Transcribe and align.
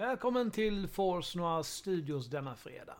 Välkommen 0.00 0.50
till 0.50 0.88
Force 0.88 1.38
Noir 1.38 1.62
Studios 1.62 2.26
denna 2.26 2.56
fredag. 2.56 2.96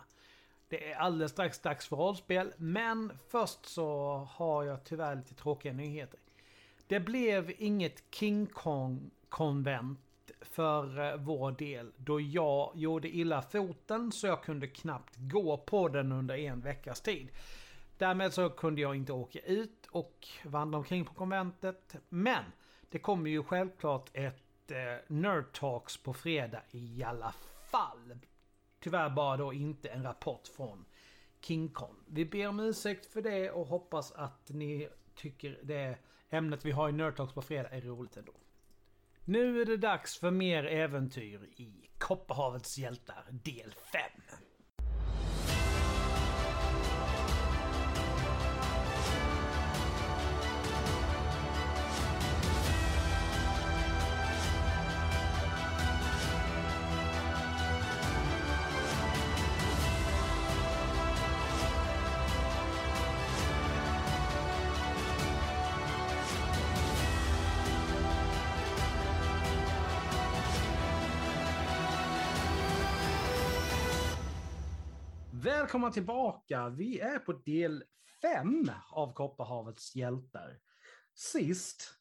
Det 0.68 0.92
är 0.92 0.96
alldeles 0.96 1.32
strax 1.32 1.58
dags 1.58 1.88
för 1.88 1.96
rollspel, 1.96 2.52
men 2.56 3.12
först 3.28 3.66
så 3.66 4.16
har 4.30 4.64
jag 4.64 4.84
tyvärr 4.84 5.16
lite 5.16 5.34
tråkiga 5.34 5.72
nyheter. 5.72 6.20
Det 6.86 7.00
blev 7.00 7.52
inget 7.58 8.02
King 8.10 8.46
Kong-konvent 8.46 10.30
för 10.40 11.12
eh, 11.12 11.16
vår 11.16 11.52
del 11.52 11.92
då 11.96 12.20
jag 12.20 12.72
gjorde 12.74 13.08
illa 13.08 13.42
foten 13.42 14.12
så 14.12 14.26
jag 14.26 14.42
kunde 14.42 14.66
knappt 14.66 15.14
gå 15.16 15.56
på 15.56 15.88
den 15.88 16.12
under 16.12 16.36
en 16.36 16.60
veckas 16.60 17.00
tid. 17.00 17.28
Därmed 17.98 18.32
så 18.34 18.50
kunde 18.50 18.80
jag 18.80 18.96
inte 18.96 19.12
åka 19.12 19.38
ut 19.38 19.86
och 19.90 20.28
vandra 20.44 20.78
omkring 20.78 21.04
på 21.04 21.14
konventet. 21.14 21.96
Men 22.08 22.44
det 22.90 22.98
kommer 22.98 23.30
ju 23.30 23.42
självklart 23.42 24.10
ett 24.12 24.49
eh, 24.70 24.96
Nerd 25.06 25.52
Talks 25.52 25.96
på 25.96 26.14
fredag 26.14 26.62
i 26.70 27.02
alla 27.02 27.34
fall. 27.70 28.18
Tyvärr 28.80 29.10
bara 29.10 29.36
då 29.36 29.52
inte 29.52 29.88
en 29.88 30.02
rapport 30.02 30.48
från 30.56 30.84
King 31.40 31.68
Kong. 31.68 31.96
Vi 32.06 32.24
ber 32.24 32.46
om 32.46 32.60
ursäkt 32.60 33.06
för 33.06 33.22
det 33.22 33.50
och 33.50 33.66
hoppas 33.66 34.12
att 34.12 34.48
ni 34.48 34.88
tycker 35.14 35.58
det 35.62 35.98
ämnet 36.30 36.64
vi 36.64 36.70
har 36.70 36.88
i 36.88 36.92
Nerd 36.92 37.16
Talks 37.16 37.34
på 37.34 37.42
fredag 37.42 37.68
är 37.68 37.80
roligt 37.80 38.16
ändå. 38.16 38.32
Nu 39.24 39.60
är 39.60 39.64
det 39.64 39.76
dags 39.76 40.18
för 40.18 40.30
mer 40.30 40.64
äventyr 40.64 41.48
i 41.56 41.88
Kopparhavets 41.98 42.78
hjältar 42.78 43.24
del 43.30 43.74
5. 43.92 44.02
Välkomna 75.70 75.90
tillbaka! 75.90 76.68
Vi 76.68 77.00
är 77.00 77.18
på 77.18 77.32
del 77.32 77.84
fem 78.22 78.70
av 78.90 79.12
Kopparhavets 79.12 79.96
hjältar. 79.96 80.58
Sist 81.14 81.94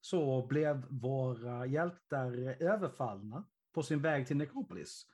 så 0.00 0.46
blev 0.46 0.84
våra 0.90 1.66
hjältar 1.66 2.62
överfallna 2.62 3.48
på 3.74 3.82
sin 3.82 4.02
väg 4.02 4.26
till 4.26 4.36
Nekropolis. 4.36 5.06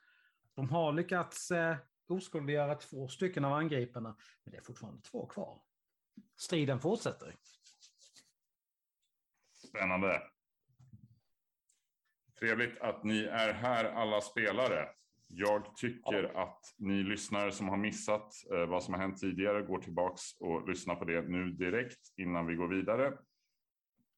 De 0.55 0.69
har 0.69 0.93
lyckats 0.93 1.51
eh, 1.51 1.77
oskadliggöra 2.07 2.75
två 2.75 3.07
stycken 3.07 3.45
av 3.45 3.53
angriparna, 3.53 4.17
men 4.43 4.51
det 4.51 4.57
är 4.57 4.61
fortfarande 4.61 5.01
två 5.01 5.27
kvar. 5.27 5.61
Striden 6.35 6.79
fortsätter. 6.79 7.35
Spännande. 9.69 10.21
Trevligt 12.39 12.81
att 12.81 13.03
ni 13.03 13.23
är 13.23 13.53
här 13.53 13.85
alla 13.85 14.21
spelare. 14.21 15.00
Jag 15.33 15.75
tycker 15.75 16.31
ja. 16.33 16.43
att 16.43 16.75
ni 16.77 17.03
lyssnare 17.03 17.51
som 17.51 17.69
har 17.69 17.77
missat 17.77 18.33
eh, 18.53 18.65
vad 18.65 18.83
som 18.83 18.93
har 18.93 19.01
hänt 19.01 19.17
tidigare 19.17 19.61
går 19.61 19.79
tillbaks 19.79 20.21
och 20.39 20.69
lyssnar 20.69 20.95
på 20.95 21.05
det 21.05 21.21
nu 21.21 21.51
direkt 21.51 22.13
innan 22.17 22.47
vi 22.47 22.55
går 22.55 22.67
vidare. 22.67 23.17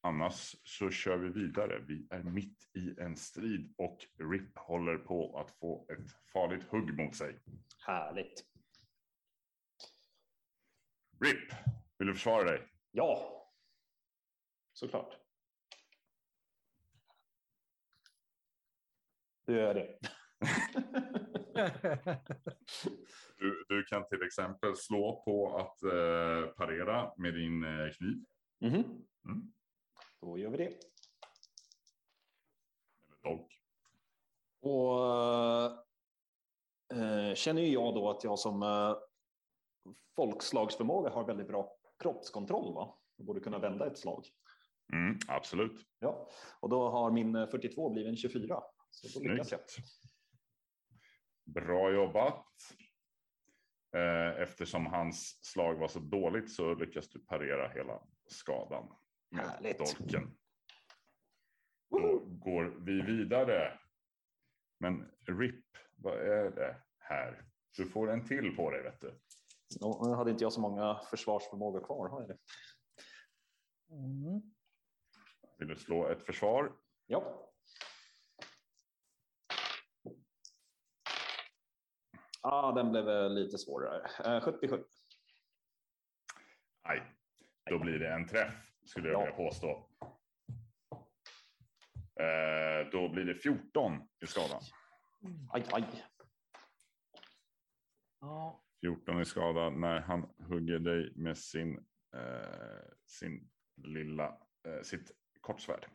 Annars 0.00 0.56
så 0.64 0.90
kör 0.90 1.16
vi 1.16 1.28
vidare. 1.28 1.84
Vi 1.88 2.06
är 2.10 2.22
mitt 2.22 2.68
i 2.74 3.00
en 3.00 3.16
strid 3.16 3.74
och 3.78 3.98
RIP 4.18 4.58
håller 4.58 4.98
på 4.98 5.38
att 5.38 5.50
få 5.50 5.86
ett 5.88 6.30
farligt 6.32 6.64
hugg 6.68 6.98
mot 6.98 7.16
sig. 7.16 7.40
Härligt. 7.86 8.44
RIP, 11.20 11.52
vill 11.98 12.08
du 12.08 12.14
försvara 12.14 12.44
dig? 12.44 12.62
Ja, 12.90 13.44
såklart. 14.72 15.18
Du 19.46 19.56
gör 19.56 19.74
det. 19.74 19.98
Du, 23.38 23.64
du, 23.68 23.84
kan 23.84 24.08
till 24.08 24.22
exempel 24.22 24.76
slå 24.76 25.22
på 25.24 25.56
att 25.56 25.82
eh, 25.82 26.46
parera 26.56 27.12
med 27.16 27.34
din 27.34 27.64
eh, 27.64 27.90
kniv. 27.90 28.24
Mm 28.60 28.74
-hmm. 28.74 28.84
mm. 29.24 29.52
Då 30.20 30.38
gör 30.38 30.50
vi 30.50 30.56
det. 30.56 30.66
Eller 33.06 33.22
dolk. 33.22 33.60
Och 34.60 35.00
eh, 36.96 37.34
känner 37.34 37.62
jag 37.62 37.94
då 37.94 38.10
att 38.10 38.24
jag 38.24 38.38
som 38.38 38.62
eh, 38.62 38.96
folkslagsförmåga 40.16 41.10
har 41.10 41.24
väldigt 41.24 41.48
bra 41.48 41.76
kroppskontroll. 41.98 42.74
Va? 42.74 42.98
Jag 43.16 43.26
borde 43.26 43.40
kunna 43.40 43.58
vända 43.58 43.86
ett 43.86 43.98
slag. 43.98 44.24
Mm, 44.92 45.18
absolut. 45.28 45.86
Ja, 45.98 46.28
och 46.60 46.68
då 46.68 46.88
har 46.88 47.10
min 47.10 47.32
42 47.32 47.90
blivit 47.90 48.10
en 48.10 48.16
24. 48.16 48.62
Så 48.90 49.18
då 49.18 49.28
lyckas 49.28 49.52
jag. 49.52 49.60
Bra 51.44 51.90
jobbat. 51.92 52.46
Eh, 53.96 54.42
eftersom 54.42 54.86
hans 54.86 55.38
slag 55.42 55.74
var 55.74 55.88
så 55.88 55.98
dåligt 55.98 56.52
så 56.52 56.74
lyckas 56.74 57.08
du 57.08 57.18
parera 57.18 57.68
hela 57.68 58.02
skadan 58.26 58.94
med 59.30 59.46
Härligt. 59.46 59.78
dolken. 59.78 60.36
Då 61.90 62.18
går 62.24 62.64
vi 62.64 63.02
vidare. 63.02 63.78
Men 64.80 65.10
RIP, 65.26 65.64
vad 65.96 66.18
är 66.18 66.50
det 66.50 66.82
här? 66.98 67.44
Du 67.76 67.86
får 67.86 68.10
en 68.10 68.26
till 68.26 68.56
på 68.56 68.70
dig 68.70 68.82
vet 68.82 69.00
du. 69.00 69.20
Nu 69.80 70.14
hade 70.14 70.30
inte 70.30 70.44
jag 70.44 70.52
så 70.52 70.60
många 70.60 71.00
försvarsförmåga 71.10 71.80
kvar. 71.80 72.08
Har 72.08 72.20
jag 72.20 72.28
det? 72.28 72.38
Mm. 73.94 74.42
Vill 75.58 75.68
du 75.68 75.76
slå 75.76 76.08
ett 76.08 76.22
försvar? 76.22 76.72
Ja. 77.06 77.50
Ja, 82.46 82.72
den 82.72 82.90
blev 82.90 83.30
lite 83.30 83.58
svårare. 83.58 84.40
77. 84.40 84.76
Eh, 84.76 84.82
Nej, 86.84 87.02
då 87.70 87.78
blir 87.78 87.98
det 87.98 88.12
en 88.12 88.26
träff 88.28 88.74
skulle 88.84 89.08
jag 89.08 89.14
ja. 89.14 89.24
vilja 89.24 89.36
påstå. 89.36 89.88
Eh, 92.20 92.90
då 92.92 93.08
blir 93.08 93.24
det 93.24 93.34
14 93.34 94.08
i 94.20 94.26
skada. 94.26 94.60
Aj, 95.52 95.64
aj. 95.72 96.04
Ja. 98.20 98.62
14 98.80 99.20
i 99.20 99.24
skada 99.24 99.70
när 99.70 100.00
han 100.00 100.34
hugger 100.38 100.78
dig 100.78 101.12
med 101.16 101.38
sin, 101.38 101.86
eh, 102.14 102.90
sin 103.06 103.50
lilla, 103.76 104.26
eh, 104.66 104.82
sitt 104.82 105.12
kortsvärd. 105.40 105.86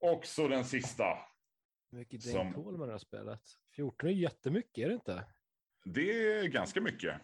Och 0.00 0.26
så 0.26 0.48
den 0.48 0.64
sista 0.64 1.18
hur 1.90 1.98
mycket 1.98 2.24
Dane 2.24 2.52
som... 2.52 2.64
Coleman 2.64 2.90
har 2.90 2.98
spelat? 2.98 3.42
14 3.76 4.08
är 4.08 4.12
jättemycket, 4.12 4.84
är 4.84 4.88
det 4.88 4.94
inte? 4.94 5.24
Det 5.84 6.38
är 6.38 6.48
ganska 6.48 6.80
mycket. 6.80 7.20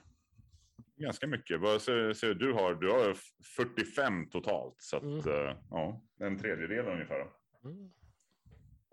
Ganska 0.96 1.26
mycket. 1.26 1.60
Vad 1.60 1.82
säger 1.82 2.34
du 2.34 2.52
har? 2.52 2.74
Du 2.74 2.90
har 2.90 3.16
45 3.56 4.30
totalt. 4.30 4.74
Så 4.78 4.96
att, 4.96 5.02
mm. 5.02 5.18
uh, 5.18 5.56
ja, 5.70 6.02
en 6.20 6.38
tredjedel 6.38 6.88
ungefär. 6.88 7.30
Mm. 7.64 7.92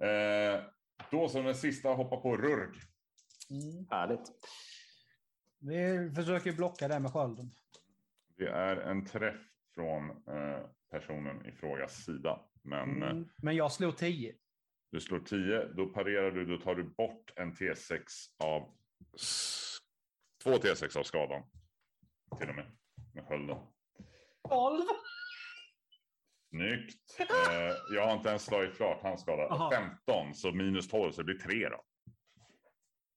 Eh, 0.01 0.63
då 1.12 1.29
som 1.29 1.45
den 1.45 1.56
sista 1.56 1.89
hoppa 1.89 2.17
på 2.17 2.38
Rurg. 2.38 2.79
Mm. 3.50 3.88
Härligt. 3.89 4.31
Vi 5.59 6.12
försöker 6.15 6.53
blocka 6.53 6.88
det 6.88 7.00
med 7.00 7.13
skölden. 7.13 7.51
Det 8.38 8.47
är 8.47 8.77
en 8.77 9.06
träff 9.06 9.41
från 9.75 10.09
eh, 10.09 10.65
personen 10.91 11.45
i 11.45 11.51
frågas 11.51 12.06
sida. 12.06 12.41
Men, 12.63 13.03
mm. 13.03 13.29
men 13.41 13.56
jag 13.56 13.71
slog 13.71 13.97
10. 13.97 14.35
Du 14.91 14.99
slår 14.99 15.19
10, 15.19 15.65
då 15.65 15.85
parerar 15.85 16.31
du, 16.31 16.45
då 16.45 16.57
tar 16.57 16.75
du 16.75 16.83
bort 16.83 17.31
en 17.35 17.53
T6 17.53 18.01
av 18.43 18.61
två 20.43 20.51
T6 20.51 20.97
av 20.97 21.03
skadan. 21.03 21.43
Till 22.39 22.49
och 22.49 22.55
med 22.55 22.71
med 23.13 23.25
skölden. 23.27 23.57
12. 24.49 24.81
Snyggt. 26.49 27.19
Eh, 27.19 27.27
jag 27.95 28.07
har 28.07 28.13
inte 28.13 28.29
ens 28.29 28.45
slagit 28.45 28.75
klart 28.75 28.99
hans 29.01 29.21
skada. 29.21 29.69
15, 29.71 30.33
så 30.33 30.51
minus 30.51 30.88
12, 30.88 31.11
så 31.11 31.21
det 31.21 31.25
blir 31.25 31.38
3 31.38 31.69
då. 31.69 31.81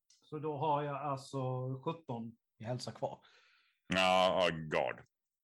Så 0.06 0.38
då 0.38 0.56
har 0.56 0.82
jag 0.82 0.96
alltså 0.96 1.38
17 1.84 2.36
i 2.58 2.64
hälsa 2.64 2.92
kvar. 2.92 3.20
Ja, 3.86 4.48
gard. 4.52 5.02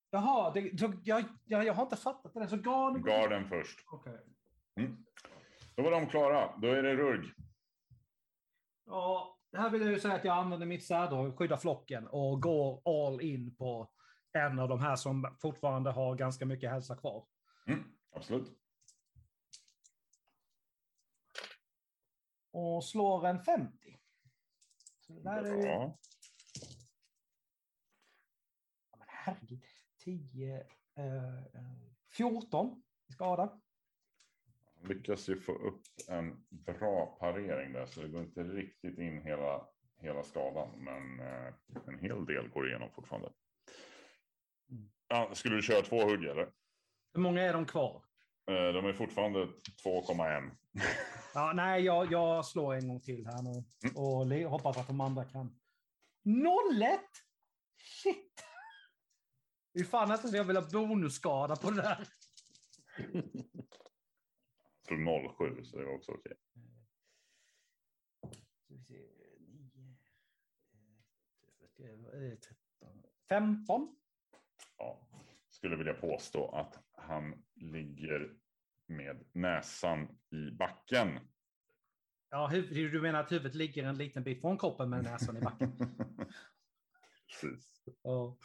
Jaha, 0.09 0.51
det, 0.53 0.59
jag, 0.59 0.99
jag, 1.03 1.65
jag 1.65 1.73
har 1.73 1.83
inte 1.83 1.95
fattat 1.95 2.33
det. 2.33 2.47
Så 2.47 2.57
garden... 2.57 3.03
Garden 3.03 3.49
först. 3.49 3.79
Okay. 3.91 4.17
Mm. 4.75 5.05
Då 5.75 5.83
var 5.83 5.91
de 5.91 6.07
klara. 6.07 6.57
Då 6.57 6.67
är 6.67 6.83
det 6.83 6.95
rugg. 6.95 7.33
Ja, 8.85 9.37
här 9.57 9.69
vill 9.69 9.81
jag 9.81 9.91
ju 9.91 9.99
säga 9.99 10.13
att 10.13 10.25
jag 10.25 10.37
använder 10.37 10.67
mitt 10.67 10.85
särdrag, 10.85 11.37
skydda 11.37 11.57
flocken 11.57 12.07
och 12.07 12.41
går 12.41 12.81
all 12.85 13.21
in 13.21 13.55
på 13.55 13.91
en 14.33 14.59
av 14.59 14.69
de 14.69 14.79
här 14.79 14.95
som 14.95 15.37
fortfarande 15.41 15.91
har 15.91 16.15
ganska 16.15 16.45
mycket 16.45 16.71
hälsa 16.71 16.95
kvar. 16.95 17.25
Mm, 17.67 17.83
absolut. 18.11 18.61
och 22.51 22.85
slår 22.85 23.27
en 23.27 23.43
50. 23.43 23.99
Så 24.99 25.13
det 25.13 25.23
där 25.23 25.43
är 25.43 25.55
ju... 25.55 25.63
Ja. 25.63 25.97
Ja, 28.91 28.97
men 28.97 29.07
herregud. 29.07 29.63
10, 30.03 30.65
eh, 30.95 31.37
eh, 31.37 31.43
14 32.17 32.83
i 33.09 33.13
skada. 33.13 33.61
Lyckas 34.93 35.29
ju 35.29 35.39
få 35.41 35.51
upp 35.51 35.81
en 36.07 36.43
bra 36.49 37.17
parering 37.19 37.73
där, 37.73 37.85
så 37.85 38.01
det 38.01 38.07
går 38.07 38.21
inte 38.23 38.43
riktigt 38.43 38.97
in 38.97 39.21
hela, 39.21 39.67
hela 40.01 40.23
skadan. 40.23 40.69
Men 40.83 41.19
eh, 41.19 41.53
en 41.87 41.99
hel 41.99 42.25
del 42.25 42.47
går 42.49 42.69
igenom 42.69 42.89
fortfarande. 42.91 43.31
Mm. 44.71 44.91
Ja, 45.07 45.29
skulle 45.35 45.55
du 45.55 45.61
köra 45.61 45.81
två 45.81 46.01
hugg 46.05 46.23
eller? 46.25 46.51
Hur 47.13 47.21
många 47.21 47.41
är 47.41 47.53
de 47.53 47.65
kvar? 47.65 48.03
Eh, 48.49 48.73
de 48.73 48.85
är 48.85 48.93
fortfarande 48.93 49.39
2,1. 49.85 50.51
Ja, 51.33 51.53
nej, 51.55 51.81
jag, 51.83 52.11
jag 52.11 52.45
slår 52.45 52.73
en 52.75 52.87
gång 52.87 52.99
till 52.99 53.25
här 53.25 53.41
nu. 53.43 53.49
Mm. 53.83 53.95
Och 53.95 54.25
le- 54.25 54.45
hoppas 54.45 54.77
att 54.77 54.87
de 54.87 55.01
andra 55.01 55.25
kan. 55.25 55.59
01! 56.81 56.99
Shit! 57.77 58.43
Det 59.73 59.79
är 59.79 59.83
fan 59.83 60.17
så 60.17 60.35
jag 60.37 60.43
vill 60.43 60.57
ha 60.57 60.69
bonusskada 60.71 61.55
på 61.55 61.71
det 61.71 61.81
där. 61.81 62.07
Så 64.91 64.95
0,7 64.95 65.63
så 65.63 65.77
det 65.77 65.85
var 65.85 65.93
också 65.93 66.11
okej. 66.11 66.33
Nio, 68.67 69.07
eh, 72.31 72.39
13, 72.39 73.03
15. 73.29 73.95
Ja. 74.77 75.07
Skulle 75.49 75.75
vilja 75.75 75.93
påstå 75.93 76.49
att 76.49 76.83
han 76.91 77.43
ligger 77.55 78.35
med 78.87 79.25
näsan 79.31 80.19
i 80.29 80.51
backen. 80.51 81.19
Ja, 82.29 82.51
du 82.69 83.01
menar 83.01 83.19
att 83.19 83.31
huvudet 83.31 83.55
ligger 83.55 83.83
en 83.83 83.97
liten 83.97 84.23
bit 84.23 84.41
från 84.41 84.57
kroppen 84.57 84.89
med 84.89 85.03
näsan 85.03 85.37
i 85.37 85.41
backen? 85.41 85.71
Precis. 87.41 87.83
Ja. 88.01 88.37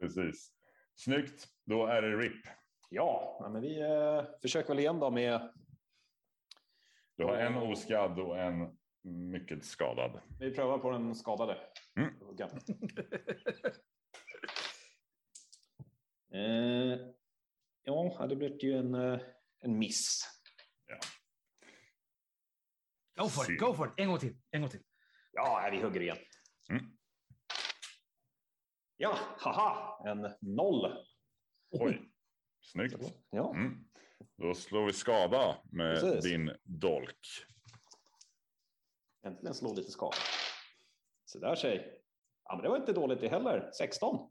Precis. 0.00 0.52
Snyggt, 0.94 1.48
då 1.64 1.86
är 1.86 2.02
det 2.02 2.16
RIP. 2.16 2.46
Ja, 2.88 3.36
ja, 3.40 3.48
men 3.48 3.62
vi 3.62 3.80
eh, 3.80 4.24
försöker 4.42 4.68
väl 4.68 4.78
igen 4.78 5.00
då 5.00 5.10
med... 5.10 5.52
Du 7.16 7.24
har 7.24 7.36
en 7.36 7.56
oskadd 7.56 8.18
och 8.18 8.38
en 8.38 8.78
mycket 9.02 9.64
skadad. 9.64 10.20
Vi 10.38 10.54
prövar 10.54 10.78
på 10.78 10.90
den 10.90 11.14
skadade. 11.14 11.58
Mm. 11.96 12.14
Eh, 16.32 16.98
ja, 17.82 18.26
det 18.28 18.36
blev 18.36 18.58
ju 18.58 18.78
en, 18.78 18.94
eh, 18.94 19.20
en 19.60 19.78
miss. 19.78 20.22
Go 23.16 23.28
for 23.28 23.52
it, 23.52 23.60
go 23.60 23.74
for 23.74 23.86
it. 23.88 23.92
En 23.96 24.08
gång 24.08 24.18
till, 24.18 24.36
en 24.50 24.60
gång 24.60 24.70
till. 24.70 24.82
Ja, 25.32 25.68
vi 25.72 25.82
hugger 25.82 26.00
igen. 26.00 26.16
Mm. 26.70 26.96
Ja, 28.96 29.18
haha, 29.38 30.02
en 30.10 30.34
noll. 30.40 31.06
Oj, 31.70 32.15
snyggt. 32.66 32.96
Ja, 33.30 33.50
Mm. 33.54 33.84
Då 34.36 34.54
slår 34.54 34.86
vi 34.86 34.92
skada 34.92 35.56
med 35.72 36.00
Precis. 36.00 36.24
din 36.24 36.50
dolk. 36.64 37.26
äntligen 39.26 39.54
slå 39.54 39.74
lite 39.74 39.90
skada. 39.90 40.16
Så 41.24 41.38
där 41.38 41.56
tjej. 41.56 42.00
Ja, 42.44 42.54
men 42.56 42.62
det 42.62 42.68
var 42.68 42.76
inte 42.76 42.92
dåligt 42.92 43.20
det 43.20 43.28
heller. 43.28 43.70
16. 43.78 44.30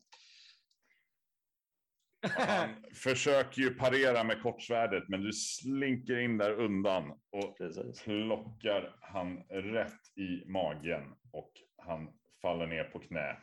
Han 2.27 2.69
försöker 3.03 3.61
ju 3.61 3.73
parera 3.73 4.23
med 4.23 4.41
kortsvärdet, 4.41 5.03
men 5.09 5.21
du 5.21 5.33
slinker 5.33 6.17
in 6.19 6.37
där 6.37 6.51
undan 6.51 7.11
och 7.11 7.57
Precis. 7.57 8.03
plockar 8.03 8.97
han 9.01 9.37
rätt 9.49 10.17
i 10.17 10.45
magen 10.49 11.15
och 11.31 11.51
han 11.77 12.19
faller 12.41 12.67
ner 12.67 12.83
på 12.83 12.99
knä. 12.99 13.37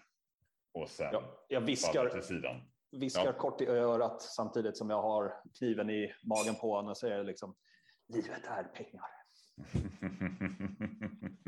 Och 0.74 0.88
sen 0.88 1.08
Ja, 1.12 1.44
jag 1.48 1.60
viskar, 1.60 2.08
till 2.08 2.22
sidan. 2.22 2.71
Viskar 2.92 3.24
Ja. 3.26 3.32
kort 3.32 3.60
i 3.60 3.66
örat 3.66 4.22
samtidigt 4.22 4.76
som 4.76 4.90
jag 4.90 5.02
har 5.02 5.34
kniven 5.58 5.90
i 5.90 6.14
magen 6.24 6.54
på 6.60 6.74
honom 6.74 6.90
och 6.90 6.96
säger 6.96 7.24
liksom 7.24 7.56
livet 8.08 8.46
är 8.46 8.64
pengar. 8.64 9.04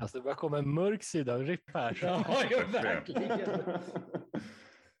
Alltså 0.00 0.18
det 0.18 0.22
börjar 0.22 0.36
komma 0.36 0.58
en 0.58 0.74
mörk 0.74 1.02
sida 1.02 1.34
av 1.34 1.42
RIP 1.42 1.70
här. 1.74 1.98
Ja, 2.50 2.64
verkligen. 2.72 3.40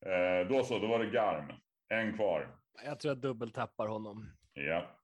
Eh, 0.06 0.48
då 0.48 0.64
så, 0.64 0.78
då 0.78 0.86
var 0.86 0.98
det 0.98 1.10
Garm. 1.10 1.52
En 1.88 2.16
kvar. 2.16 2.56
Jag 2.84 3.00
tror 3.00 3.10
jag 3.10 3.18
dubbeltappar 3.18 3.86
honom. 3.86 4.30
Ja, 4.52 5.00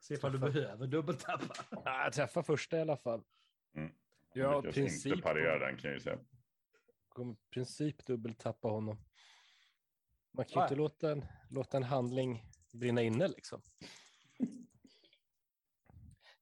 Se 0.00 0.14
ifall 0.14 0.32
du 0.32 0.38
behöver 0.38 0.86
dubbeltappa. 0.86 1.54
Ja, 1.70 2.04
Jag 2.04 2.12
träffar 2.12 2.42
första 2.42 2.76
i 2.76 2.80
alla 2.80 2.96
fall. 2.96 3.22
Mm. 3.76 3.92
Jag 4.34 4.48
har 4.48 4.62
princip, 4.62 5.12
inte 5.12 5.22
parera 5.22 5.58
den 5.58 5.76
kan 5.76 5.90
jag 5.90 5.94
ju 5.94 6.00
säga. 6.00 6.18
Kommer 7.12 7.32
i 7.32 7.36
princip 7.50 8.06
dubbeltappa 8.06 8.68
honom. 8.68 9.04
Man 10.30 10.44
kan 10.44 10.52
ju 10.52 10.56
Nej. 10.56 10.64
inte 10.64 10.74
låta 10.76 11.12
en, 11.12 11.26
låta 11.50 11.76
en 11.76 11.82
handling 11.82 12.44
brinna 12.72 13.02
inne 13.02 13.28
liksom. 13.28 13.62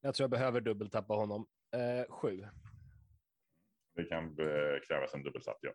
Jag 0.01 0.15
tror 0.15 0.25
jag 0.25 0.31
behöver 0.31 0.61
dubbeltappa 0.61 1.15
honom. 1.15 1.47
Eh, 1.73 2.13
sju. 2.13 2.49
Det 3.95 4.05
kan 4.05 4.25
eh, 4.25 4.81
krävas 4.89 5.15
en 5.15 5.23
dubbeltapp, 5.23 5.59
ja. 5.61 5.73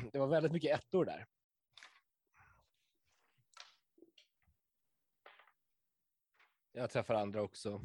Det 0.12 0.18
var 0.18 0.26
väldigt 0.26 0.52
mycket 0.52 0.78
ettor 0.78 1.04
där. 1.04 1.26
Jag 6.72 6.90
träffar 6.90 7.14
andra 7.14 7.42
också. 7.42 7.82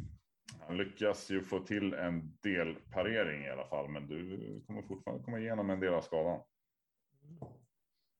Han 0.60 0.78
lyckas 0.78 1.30
ju 1.30 1.44
få 1.44 1.60
till 1.60 1.94
en 1.94 2.38
del 2.42 2.76
parering 2.76 3.44
i 3.44 3.50
alla 3.50 3.68
fall, 3.68 3.90
men 3.90 4.08
du 4.08 4.64
kommer 4.68 4.82
fortfarande 4.82 5.24
komma 5.24 5.40
igenom 5.40 5.70
en 5.70 5.80
del 5.80 5.94
av 5.94 6.02
skadan. 6.02 6.42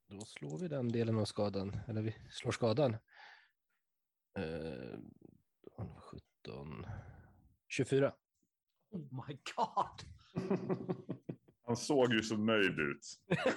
Då 0.10 0.26
slår 0.26 0.60
vi 0.60 0.68
den 0.68 0.92
delen 0.92 1.18
av 1.18 1.26
skadan, 1.26 1.78
eller 1.88 2.02
vi 2.02 2.16
slår 2.30 2.52
skadan. 2.52 2.94
Eh, 4.38 5.00
17, 6.44 6.86
24. 7.68 8.14
Oh 8.92 9.28
my 9.28 9.38
god. 9.56 10.02
Han 11.66 11.78
såg 11.78 12.14
ju 12.14 12.22
så 12.22 12.38
nöjd 12.38 12.80
ut. 12.80 13.06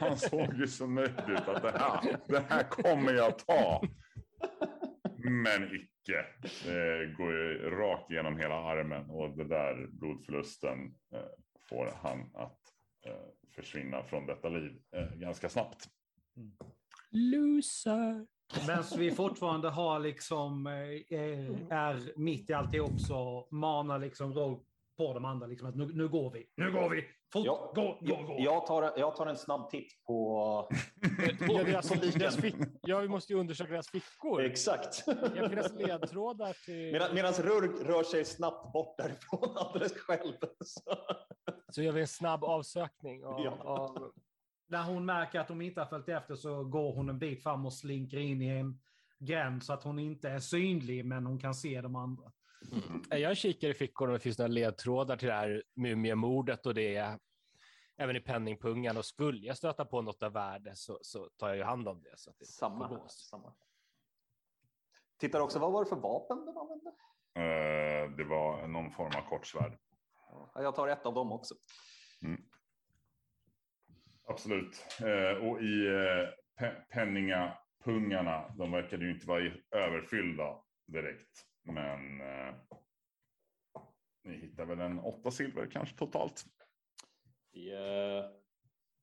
Han 0.00 0.18
såg 0.18 0.54
ju 0.54 0.66
så 0.66 0.86
nöjd 0.86 1.20
ut 1.28 1.48
att 1.48 1.62
det 1.62 1.78
här, 1.78 2.20
det 2.28 2.40
här 2.48 2.62
kommer 2.62 3.12
jag 3.12 3.38
ta. 3.38 3.82
Men 5.16 5.74
icke. 5.74 5.99
Det 6.64 7.14
går 7.16 7.32
ju 7.32 7.70
rakt 7.70 8.10
igenom 8.10 8.36
hela 8.36 8.54
armen 8.54 9.10
och 9.10 9.36
det 9.36 9.44
där 9.44 9.86
blodförlusten 9.90 10.78
eh, 11.14 11.20
får 11.68 11.92
han 12.02 12.30
att 12.34 12.58
eh, 13.06 13.12
försvinna 13.54 14.02
från 14.02 14.26
detta 14.26 14.48
liv 14.48 14.72
eh, 14.96 15.14
ganska 15.14 15.48
snabbt. 15.48 15.88
Loser. 17.10 18.26
Men 18.66 18.84
vi 18.98 19.10
fortfarande 19.10 19.68
har 19.68 19.98
liksom, 19.98 20.66
eh, 20.66 21.76
är 21.78 22.18
mitt 22.18 22.50
i 22.50 22.52
allt 22.52 22.72
det 22.72 22.80
också, 22.80 23.46
manar 23.50 23.98
liksom 23.98 24.32
roll 24.32 24.60
på 24.96 25.14
de 25.14 25.24
andra. 25.24 25.46
Liksom 25.46 25.68
att 25.68 25.76
nu, 25.76 25.86
nu 25.92 26.08
går 26.08 26.30
vi, 26.30 26.46
nu 26.56 26.72
går 26.72 26.90
vi! 26.90 27.04
Fort, 27.32 27.46
Ja, 27.46 27.72
gå, 27.74 27.98
gå, 28.00 28.22
gå! 28.22 28.36
Jag, 28.38 28.66
tar, 28.66 28.92
jag 28.96 29.16
tar 29.16 29.26
en 29.26 29.36
snabb 29.36 29.70
titt 29.70 30.04
på... 30.06 30.68
Ja, 31.48 31.64
deras, 31.64 31.88
deras 31.88 32.36
fick, 32.36 32.54
ja, 32.82 32.98
vi 32.98 33.08
måste 33.08 33.32
ju 33.32 33.38
undersöka 33.38 33.72
deras 33.72 33.88
fickor. 33.88 34.42
Exakt. 34.42 35.06
Det 35.06 35.50
finns 35.50 35.72
ledtrådar 35.74 36.56
till... 36.64 36.92
Medan, 36.92 37.14
medans 37.14 37.40
Rurg 37.40 37.88
rör 37.88 38.02
sig 38.02 38.24
snabbt 38.24 38.72
bort 38.72 38.96
därifrån 38.98 39.56
alldeles 39.56 39.92
själv. 39.92 40.34
Så. 40.64 40.80
Så 41.68 41.82
gör 41.82 41.92
vi 41.92 42.00
en 42.00 42.08
snabb 42.08 42.44
avsökning 42.44 43.24
av, 43.24 43.40
Ja. 43.44 43.56
av 43.60 44.12
När 44.68 44.82
hon 44.82 45.06
märker 45.06 45.40
att 45.40 45.48
de 45.48 45.60
inte 45.60 45.80
har 45.80 45.86
följt 45.86 46.08
efter 46.08 46.34
så 46.34 46.64
går 46.64 46.94
hon 46.94 47.08
en 47.08 47.18
bit 47.18 47.42
fram 47.42 47.66
och 47.66 47.72
slinker 47.72 48.18
in 48.18 48.42
i 48.42 48.48
en 48.48 48.80
gränd 49.18 49.62
så 49.62 49.72
att 49.72 49.82
hon 49.84 49.98
inte 49.98 50.28
är 50.28 50.38
synlig 50.38 51.04
men 51.04 51.26
hon 51.26 51.38
kan 51.38 51.54
se 51.54 51.80
de 51.80 51.96
andra. 51.96 52.32
Mm. 52.72 53.22
Jag 53.22 53.36
kikar 53.36 53.68
i 53.68 53.74
fickorna 53.74 54.10
om 54.10 54.14
det 54.14 54.20
finns 54.20 54.38
några 54.38 54.48
ledtrådar 54.48 55.16
till 55.16 55.28
det 55.28 55.34
här 55.34 55.62
mumiemordet 55.76 56.66
och 56.66 56.74
det 56.74 56.96
är 56.96 57.18
även 57.96 58.16
i 58.16 58.20
penningpungan 58.20 58.96
och 58.96 59.04
skulle 59.04 59.46
jag 59.46 59.56
stöta 59.56 59.84
på 59.84 60.02
något 60.02 60.22
av 60.22 60.32
värde 60.32 60.72
så, 60.74 60.98
så 61.02 61.30
tar 61.36 61.48
jag 61.48 61.56
ju 61.56 61.62
hand 61.62 61.88
om 61.88 62.02
det. 62.02 62.12
Så 62.16 62.30
att 62.30 62.38
det 62.38 62.44
Samma, 62.46 62.88
här, 62.88 63.08
samma. 63.08 63.54
Tittar 65.18 65.40
också, 65.40 65.58
vad 65.58 65.72
var 65.72 65.84
det 65.84 65.88
för 65.88 65.96
vapen 65.96 66.46
de 66.46 66.56
använde? 66.56 66.90
Eh, 67.34 68.16
det 68.16 68.24
var 68.24 68.66
någon 68.66 68.90
form 68.90 69.10
av 69.16 69.28
kortsvärd. 69.28 69.78
Ja, 70.30 70.52
jag 70.54 70.74
tar 70.74 70.88
ett 70.88 71.06
av 71.06 71.14
dem 71.14 71.32
också. 71.32 71.54
Absolut. 74.24 74.86
Eh, 75.00 75.46
och 75.48 75.62
i 75.62 75.86
eh, 75.86 76.28
pe- 76.64 76.82
penningapungarna, 76.90 78.48
de 78.58 78.72
verkade 78.72 79.04
ju 79.04 79.10
inte 79.10 79.26
vara 79.26 79.52
överfyllda 79.70 80.62
direkt. 80.86 81.46
Men 81.62 82.20
eh, 82.20 82.54
ni 84.24 84.36
hittar 84.36 84.64
väl 84.64 84.80
en 84.80 84.98
åtta 84.98 85.30
silver 85.30 85.70
kanske 85.70 85.96
totalt. 85.96 86.44
Eh, 87.52 88.30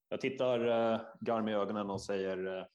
jag 0.09 0.21
tittar 0.21 0.67
eh, 0.67 1.01
Garm 1.19 1.47
i 1.47 1.53
ögonen 1.53 1.89
och 1.89 2.01
säger 2.01 2.57
eh, 2.57 2.65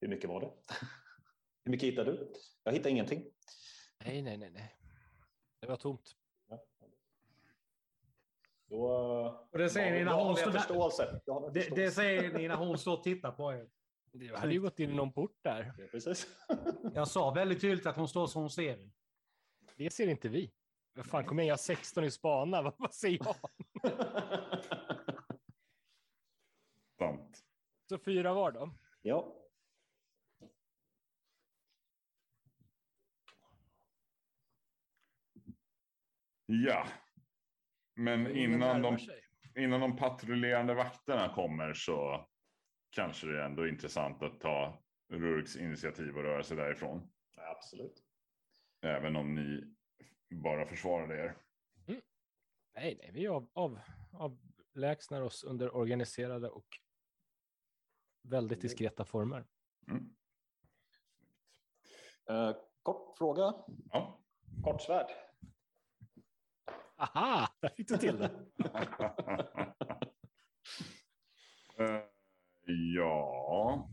hur 0.00 0.08
mycket 0.08 0.30
var 0.30 0.40
det? 0.40 0.50
hur 1.64 1.70
mycket 1.70 1.88
hittade 1.88 2.12
du? 2.12 2.32
Jag 2.62 2.72
hittar 2.72 2.90
ingenting. 2.90 3.24
Nej, 4.04 4.22
nej, 4.22 4.36
nej, 4.36 4.50
nej. 4.50 4.76
Det 5.60 5.66
var 5.66 5.76
tomt. 5.76 6.16
Då, 8.68 9.48
Och 9.52 9.58
det 9.58 9.70
säger 9.70 9.92
ni 9.92 10.04
när 10.04 10.12
hon 10.12 10.36
står 10.36 10.54
Det, 11.74 11.90
säger 11.90 12.32
ni 12.32 12.48
när 12.48 12.56
hon 12.56 12.78
står 12.78 12.96
och 12.96 13.02
tittar 13.04 13.32
på 13.32 13.52
er. 13.52 13.68
Det 14.12 14.36
hade 14.36 14.52
ju 14.52 14.60
gått 14.60 14.80
in 14.80 14.90
i 14.90 14.94
någon 14.94 15.12
port 15.12 15.38
där. 15.42 15.74
Ja, 15.78 15.86
Precis. 15.90 16.26
Jag 16.94 17.08
sa 17.08 17.30
väldigt 17.30 17.60
tydligt 17.60 17.86
att 17.86 17.96
hon 17.96 18.08
står 18.08 18.26
som 18.26 18.40
hon 18.42 18.50
ser 18.50 18.62
er. 18.62 18.90
Det 19.76 19.90
ser 19.90 20.08
inte 20.08 20.28
vi. 20.28 20.52
Vad 20.94 21.06
fan, 21.06 21.24
kom 21.24 21.38
igen, 21.38 21.48
jag 21.48 21.52
har 21.52 21.58
16 21.58 22.04
i 22.04 22.10
spana. 22.10 22.62
Vad, 22.62 22.74
vad 22.78 22.94
säger 22.94 23.18
jag? 23.24 23.36
Sant. 26.98 27.44
Så 27.88 27.98
fyra 27.98 28.34
var 28.34 28.52
då. 28.52 28.74
ja. 29.02 29.42
Ja. 36.46 36.86
Men 37.94 38.36
innan 38.36 38.82
de, 38.82 38.98
innan 39.56 39.80
de 39.80 39.96
patrullerande 39.96 40.74
vakterna 40.74 41.34
kommer 41.34 41.74
så 41.74 42.28
kanske 42.90 43.26
det 43.26 43.40
är 43.40 43.44
ändå 43.44 43.68
intressant 43.68 44.22
att 44.22 44.40
ta 44.40 44.82
Rurks 45.08 45.56
initiativ 45.56 46.16
och 46.16 46.22
röra 46.22 46.42
sig 46.42 46.56
därifrån. 46.56 47.12
ja, 47.36 47.50
absolut. 47.56 48.02
Även 48.80 49.16
om 49.16 49.34
ni 49.34 49.74
bara 50.30 50.66
försvarade 50.66 51.14
er. 51.14 51.36
Nej, 52.74 52.96
nej, 52.98 53.10
vi 53.12 53.26
av, 53.26 53.48
av, 53.52 53.80
avlägsnar 54.12 55.20
oss 55.20 55.44
under 55.44 55.76
organiserade 55.76 56.48
och 56.48 56.66
väldigt 58.22 58.60
diskreta 58.60 59.04
former. 59.04 59.46
Mm. 59.88 60.16
Eh, 62.28 62.56
kort 62.82 63.18
fråga. 63.18 63.54
Ja. 63.92 64.20
Kort 64.64 64.82
svärd. 64.82 65.06
Aha, 66.96 67.48
där 67.60 67.68
fick 67.68 67.88
du 67.88 67.96
till 67.96 68.18
det. 68.18 68.30
Eh, 71.78 72.02
ja. 72.96 73.90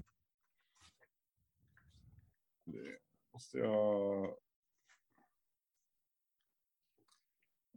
Det 2.66 3.00
måste 3.34 3.58
jag... 3.58 4.38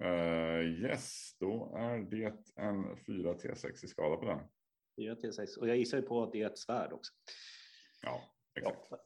Eh, 0.00 0.60
yes, 0.60 1.36
då 1.38 1.76
är 1.76 1.98
det 1.98 2.52
en 2.56 2.96
4 2.96 3.25
T6 3.36 3.84
i 3.84 3.88
skada 3.88 4.16
på 4.16 4.24
den. 4.24 4.38
4 4.96 5.14
T6. 5.14 5.58
Och 5.58 5.68
jag 5.68 5.76
gissar 5.76 5.98
ju 5.98 6.02
på 6.02 6.22
att 6.22 6.32
det 6.32 6.42
är 6.42 6.46
ett 6.50 6.58
svärd 6.58 6.92
också. 6.92 7.12
Ja, 8.02 8.20
exakt. 8.54 8.78
Ja. 8.90 8.98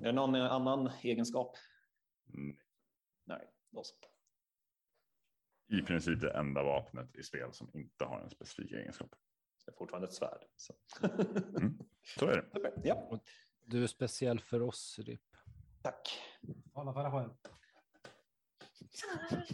Är 0.00 0.04
det 0.04 0.12
någon 0.12 0.34
annan 0.34 0.90
egenskap? 1.02 1.56
Mm. 2.34 2.56
Nej, 3.24 3.50
då 3.70 3.84
så. 3.84 3.94
I 5.68 5.82
princip 5.82 6.20
det 6.20 6.30
enda 6.32 6.62
vapnet 6.62 7.16
i 7.16 7.22
spel 7.22 7.52
som 7.52 7.70
inte 7.74 8.04
har 8.04 8.20
en 8.20 8.30
specifik 8.30 8.72
egenskap. 8.72 9.10
Det 9.64 9.72
är 9.72 9.76
fortfarande 9.76 10.08
ett 10.08 10.14
svärd. 10.14 10.44
Så. 10.56 10.74
Så 12.18 12.26
är 12.26 12.36
det. 12.52 12.72
Ja, 12.84 13.20
Du 13.64 13.82
är 13.82 13.86
speciell 13.86 14.40
för 14.40 14.62
oss, 14.62 14.98
Rip. 14.98 15.36
tack. 15.82 16.20
Tala 16.74 16.92
för 16.92 17.02
dig 17.02 17.12
själv. 17.12 17.30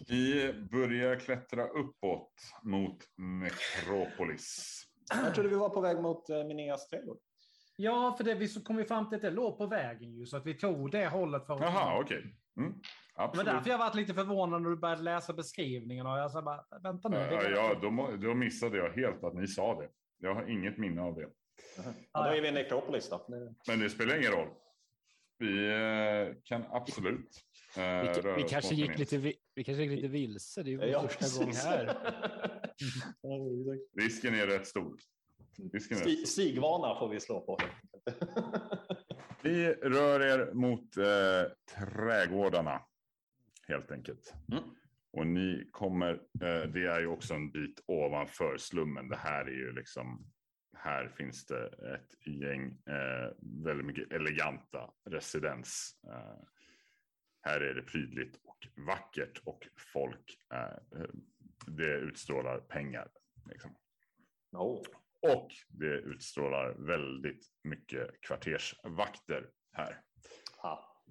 Vi 0.08 0.52
börjar 0.72 1.16
klättra 1.16 1.68
uppåt 1.68 2.34
mot 2.62 2.98
Necropolis. 3.16 4.84
Jag 5.24 5.34
trodde 5.34 5.48
vi 5.48 5.56
var 5.56 5.68
på 5.68 5.80
väg 5.80 6.00
mot 6.00 6.30
uh, 6.30 6.44
Mineas 6.44 6.88
trädgård. 6.88 7.18
Ja, 7.76 8.14
för 8.16 8.24
det, 8.24 8.34
vi 8.34 8.48
så 8.48 8.62
kom 8.62 8.76
vi 8.76 8.84
fram 8.84 9.08
till 9.08 9.16
att 9.16 9.22
det 9.22 9.30
låg 9.30 9.58
på 9.58 9.66
vägen 9.66 10.14
ju, 10.14 10.26
så 10.26 10.36
att 10.36 10.46
vi 10.46 10.54
tog 10.54 10.90
det 10.90 11.06
hållet 11.06 11.46
för 11.46 11.60
Jaha, 11.60 12.00
okej. 12.00 12.34
Mm. 12.56 12.72
Det 12.72 12.78
var 13.16 13.24
Absolut. 13.24 13.46
därför 13.46 13.70
jag 13.70 13.78
varit 13.78 13.94
lite 13.94 14.14
förvånad 14.14 14.62
när 14.62 14.70
du 14.70 14.76
började 14.76 15.02
läsa 15.02 15.32
beskrivningen 15.32 16.06
och 16.06 16.18
jag 16.18 16.30
sa 16.30 16.42
bara, 16.42 16.64
vänta 16.82 17.08
nu. 17.08 17.16
Ja, 17.16 17.42
ja, 17.42 17.78
då, 17.82 18.16
då 18.16 18.34
missade 18.34 18.76
jag 18.76 18.90
helt 18.90 19.24
att 19.24 19.34
ni 19.34 19.46
sa 19.46 19.80
det. 19.80 19.88
Jag 20.18 20.34
har 20.34 20.50
inget 20.50 20.78
minne 20.78 21.02
av 21.02 21.14
det. 21.14 21.28
Ja, 22.12 22.22
då 22.24 22.30
är 22.30 22.40
vi 22.40 22.48
i 22.48 22.52
Necropolis 22.52 23.10
då. 23.10 23.26
Men 23.68 23.80
det 23.80 23.90
spelar 23.90 24.16
ingen 24.16 24.32
roll. 24.32 24.48
Vi 25.38 25.68
eh, 25.68 26.36
kan 26.44 26.64
absolut 26.70 27.30
eh, 27.76 27.82
Vi, 27.82 28.08
röra 28.08 28.36
vi, 28.36 28.44
oss 28.44 28.50
kanske 28.50 28.74
gick 28.74 28.98
lite, 28.98 29.18
vi, 29.18 29.34
vi 29.54 29.64
kanske 29.64 29.82
gick 29.82 29.92
lite 29.96 30.08
vilse. 30.08 30.62
Det 30.62 30.70
är 30.70 30.72
ju 30.72 30.84
Ja, 30.90 31.08
första 31.08 31.38
gång 31.38 31.46
precis. 31.46 31.64
här. 31.64 31.96
Risken 34.00 34.34
är 34.34 34.46
rätt 34.46 34.66
stor. 34.66 34.98
Risken 35.72 35.96
är 35.98 36.00
rätt 36.00 36.08
Sti- 36.08 36.16
stor. 36.16 36.26
Stigvana 36.26 36.98
får 36.98 37.08
vi 37.08 37.20
slå 37.20 37.40
på. 37.40 37.58
Ni 39.42 39.66
rör 39.68 40.20
er 40.20 40.52
mot 40.54 40.96
eh, 40.96 41.52
trädgårdarna. 41.76 42.82
Helt 43.68 43.90
enkelt. 43.90 44.34
Mm. 44.52 44.64
Och 45.12 45.26
ni 45.26 45.68
kommer, 45.70 46.12
eh, 46.14 46.70
det 46.72 46.86
är 46.86 47.00
ju 47.00 47.06
också 47.06 47.34
en 47.34 47.50
bit 47.50 47.80
ovanför 47.86 48.56
slummen. 48.58 49.08
Det 49.08 49.16
här 49.16 49.44
är 49.44 49.50
ju 49.54 49.72
liksom, 49.72 50.26
här 50.72 51.08
finns 51.08 51.46
det 51.46 51.66
ett 51.66 52.26
gäng 52.26 52.78
eh, 52.86 53.32
väldigt 53.40 53.86
mycket 53.86 54.12
eleganta 54.12 54.90
residens. 55.04 56.00
Eh, 56.06 56.38
här 57.40 57.60
är 57.60 57.74
det 57.74 57.82
prydligt 57.82 58.36
och 58.44 58.68
vackert 58.86 59.38
och 59.44 59.68
folk, 59.92 60.38
eh, 60.54 61.04
det 61.66 61.96
utstrålar 61.96 62.60
pengar. 62.60 63.10
Liksom. 63.46 63.76
Oh. 64.52 64.82
Och 65.20 65.50
det 65.68 65.94
utstrålar 65.94 66.74
väldigt 66.74 67.46
mycket 67.62 68.20
kvartersvakter 68.20 69.50
här. 69.72 70.02
Ha. 70.62 71.02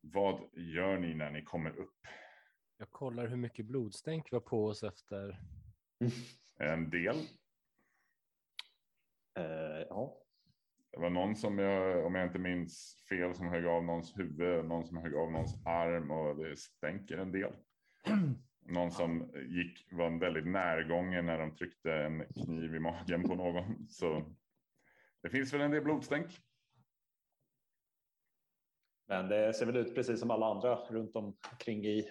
Vad 0.00 0.48
gör 0.52 0.98
ni 0.98 1.14
när 1.14 1.30
ni 1.30 1.42
kommer 1.42 1.78
upp? 1.78 2.06
Jag 2.76 2.90
kollar 2.90 3.26
hur 3.26 3.36
mycket 3.36 3.66
blodstänk 3.66 4.26
vi 4.30 4.36
har 4.36 4.40
på 4.40 4.66
oss 4.66 4.82
efter. 4.82 5.40
En 6.58 6.90
del. 6.90 7.16
Eh, 9.38 9.86
ja. 9.88 10.20
Det 10.92 11.00
var 11.00 11.10
någon 11.10 11.36
som, 11.36 11.58
jag, 11.58 12.06
om 12.06 12.14
jag 12.14 12.26
inte 12.26 12.38
minns 12.38 13.04
fel, 13.08 13.34
som 13.34 13.48
högg 13.48 13.66
av 13.66 13.84
någons 13.84 14.18
huvud, 14.18 14.64
någon 14.64 14.84
som 14.84 14.96
högg 14.96 15.14
av 15.14 15.32
någons 15.32 15.66
arm 15.66 16.10
och 16.10 16.36
det 16.36 16.56
stänker 16.56 17.18
en 17.18 17.32
del. 17.32 17.52
Någon 18.66 18.90
som 18.90 19.32
gick, 19.48 19.92
var 19.92 20.20
väldigt 20.20 20.46
närgången 20.46 21.26
när 21.26 21.38
de 21.38 21.56
tryckte 21.56 21.92
en 21.92 22.24
kniv 22.44 22.74
i 22.74 22.80
magen 22.80 23.22
på 23.22 23.34
någon. 23.34 23.88
Så 23.88 24.34
det 25.22 25.30
finns 25.30 25.54
väl 25.54 25.60
en 25.60 25.70
del 25.70 25.84
blodstänk. 25.84 26.26
Men 29.08 29.28
det 29.28 29.54
ser 29.54 29.66
väl 29.66 29.76
ut 29.76 29.94
precis 29.94 30.20
som 30.20 30.30
alla 30.30 30.46
andra 30.46 30.74
runt 30.74 31.16
omkring 31.16 31.84
i 31.84 32.08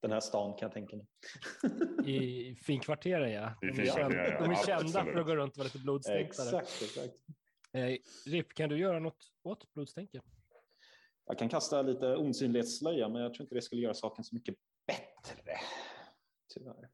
den 0.00 0.12
här 0.12 0.20
stan 0.20 0.50
kan 0.50 0.66
jag 0.66 0.72
tänka 0.72 0.96
mig. 0.96 1.06
I 2.16 2.54
finkvarteren, 2.54 3.32
ja. 3.32 3.54
De 3.60 3.66
är, 3.66 3.72
finkvarteren, 3.72 4.10
kända, 4.10 4.28
ja. 4.28 4.40
de 4.40 4.50
är 4.50 4.54
kända 4.54 4.74
Absolut. 4.74 5.12
för 5.12 5.20
att 5.20 5.26
gå 5.26 5.36
runt 5.36 5.52
och 5.52 5.58
vara 5.58 5.64
lite 5.64 5.78
blodstänkare. 5.78 6.26
exakt, 6.26 6.82
exakt. 6.82 7.14
Eh, 7.72 7.96
Rip, 8.26 8.54
kan 8.54 8.68
du 8.68 8.78
göra 8.78 8.98
något 8.98 9.32
åt 9.42 9.72
blodstänket? 9.72 10.24
Jag 11.26 11.38
kan 11.38 11.48
kasta 11.48 11.82
lite 11.82 12.16
osynlighetsslöja, 12.16 13.08
men 13.08 13.22
jag 13.22 13.34
tror 13.34 13.44
inte 13.44 13.54
det 13.54 13.62
skulle 13.62 13.82
göra 13.82 13.94
saken 13.94 14.24
så 14.24 14.34
mycket 14.34 14.54
bättre. 14.86 15.58
Tyvärr. 16.54 16.90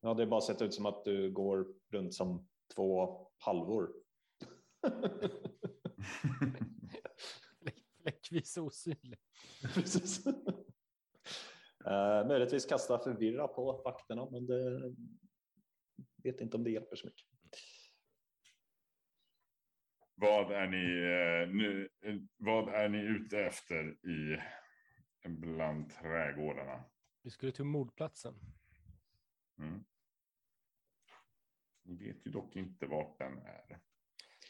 Ja, 0.00 0.14
det 0.14 0.22
har 0.22 0.26
bara 0.26 0.40
sett 0.40 0.62
ut 0.62 0.74
som 0.74 0.86
att 0.86 1.04
du 1.04 1.30
går 1.32 1.66
runt 1.92 2.14
som 2.14 2.48
två 2.74 3.18
halvor. 3.38 3.92
Fläckvis 8.02 8.56
osynlig. 8.56 9.18
Precis. 9.74 10.24
Uh, 11.86 12.26
möjligtvis 12.28 12.66
kasta 12.66 12.98
förvirra 12.98 13.48
på 13.48 13.82
vakterna, 13.84 14.30
men 14.30 14.46
det 14.46 14.94
vet 16.22 16.40
inte 16.40 16.56
om 16.56 16.64
det 16.64 16.70
hjälper 16.70 16.96
så 16.96 17.06
mycket. 17.06 17.26
Vad 20.14 20.52
är 20.52 20.66
ni 20.66 20.76
eh, 20.76 21.54
nu? 21.54 21.88
eh, 22.00 22.16
Vad 22.36 22.68
är 22.74 22.88
ni 22.88 22.98
ute 22.98 23.38
efter 23.38 24.06
i 24.06 24.40
bland 25.28 25.90
trädgårdarna? 25.90 26.84
Vi 27.22 27.30
skulle 27.30 27.52
till 27.52 27.64
mordplatsen. 27.64 28.34
Mm. 29.58 29.84
Ni 31.82 31.96
vet 31.96 32.26
ju 32.26 32.30
dock 32.30 32.56
inte 32.56 32.86
vart 32.86 33.18
den 33.18 33.38
är. 33.38 33.80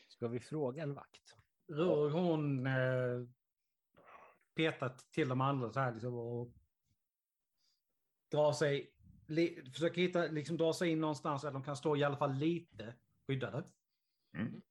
Ska 0.09 0.28
vi 0.28 0.40
fråga 0.40 0.83
en 0.83 0.95
vakt? 0.95 1.37
Rör 1.69 2.11
hon 2.11 2.66
eh, 2.66 3.28
petat 4.55 4.99
till 4.99 5.28
de 5.28 5.40
andra 5.40 5.73
så 5.73 5.81
här 5.81 5.93
liksom 5.93 6.14
och 6.14 6.52
drar 8.30 8.52
sig, 8.52 8.90
li, 9.26 9.71
försöker 9.73 10.02
hitta, 10.02 10.26
liksom 10.26 10.56
dra 10.56 10.73
sig 10.73 10.90
in 10.90 11.00
någonstans 11.00 11.42
där 11.42 11.52
de 11.52 11.62
kan 11.62 11.76
stå 11.76 11.97
i 11.97 12.04
alla 12.04 12.16
fall 12.16 12.35
lite 12.35 12.95
skyddade. 13.26 13.64
Mm. 14.37 14.62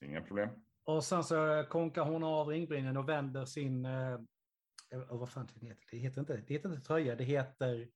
Inga 0.00 0.20
problem. 0.20 0.48
Och 0.84 1.04
sen 1.04 1.24
så 1.24 1.64
konkar 1.68 2.04
hon 2.04 2.24
av 2.24 2.48
ringbrynjan 2.48 2.96
och 2.96 3.08
vänder 3.08 3.44
sin, 3.44 3.84
eh, 3.84 4.12
eh, 4.90 5.06
vad 5.10 5.30
fan 5.30 5.48
det 5.54 5.66
heter, 5.66 5.84
det 5.90 5.96
heter 5.96 6.20
inte, 6.20 6.36
det 6.36 6.54
heter 6.54 6.68
inte 6.68 6.86
tröja, 6.86 7.16
det 7.16 7.24
heter, 7.24 7.88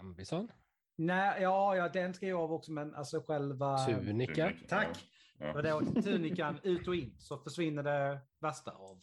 Gambison? 0.00 0.52
nej, 0.96 1.42
ja, 1.42 1.76
ja, 1.76 1.88
den 1.88 2.14
ska 2.14 2.26
jag 2.26 2.40
av 2.40 2.52
också, 2.52 2.72
men 2.72 2.94
alltså 2.94 3.20
själva... 3.20 3.86
Tunika? 3.86 4.48
Tunik, 4.48 4.68
Tack! 4.68 5.08
Ja. 5.38 5.52
Och 5.52 5.62
då 5.62 6.02
tunikan 6.02 6.60
ut 6.62 6.88
och 6.88 6.94
in 6.94 7.16
så 7.18 7.38
försvinner 7.38 7.82
det 7.82 8.20
värsta 8.40 8.70
av 8.70 9.02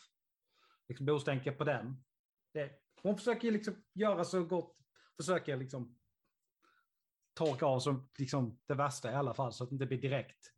liksom 0.87 1.05
blodstänket 1.05 1.57
på 1.57 1.63
den. 1.63 2.03
Det, 2.53 2.71
hon 3.01 3.17
försöker 3.17 3.51
liksom 3.51 3.83
göra 3.93 4.23
så 4.23 4.43
gott, 4.43 4.77
försöker 5.17 5.57
liksom 5.57 5.97
torka 7.33 7.65
av 7.65 7.79
som 7.79 8.09
liksom 8.17 8.59
det 8.65 8.73
värsta 8.73 9.11
i 9.11 9.15
alla 9.15 9.33
fall, 9.33 9.53
så 9.53 9.63
att 9.63 9.69
det 9.69 9.73
inte 9.73 9.85
blir 9.85 10.01
direkt 10.01 10.51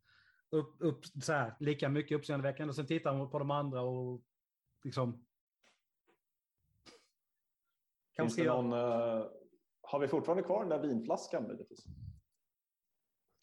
upp, 0.50 0.76
upp, 0.78 1.06
så 1.22 1.32
här, 1.32 1.56
lika 1.60 1.88
mycket 1.88 2.18
uppseendeväckande. 2.18 2.70
Och 2.70 2.76
sen 2.76 2.86
tittar 2.86 3.14
hon 3.14 3.30
på 3.30 3.38
de 3.38 3.50
andra 3.50 3.80
och 3.80 4.22
liksom... 4.84 5.24
Finns 8.16 8.36
det 8.36 8.44
någon, 8.44 8.72
uh, 8.72 9.26
har 9.80 9.98
vi 9.98 10.08
fortfarande 10.08 10.42
kvar 10.42 10.60
den 10.60 10.68
där 10.68 10.88
vinflaskan? 10.88 11.42
Möjligtvis? 11.42 11.84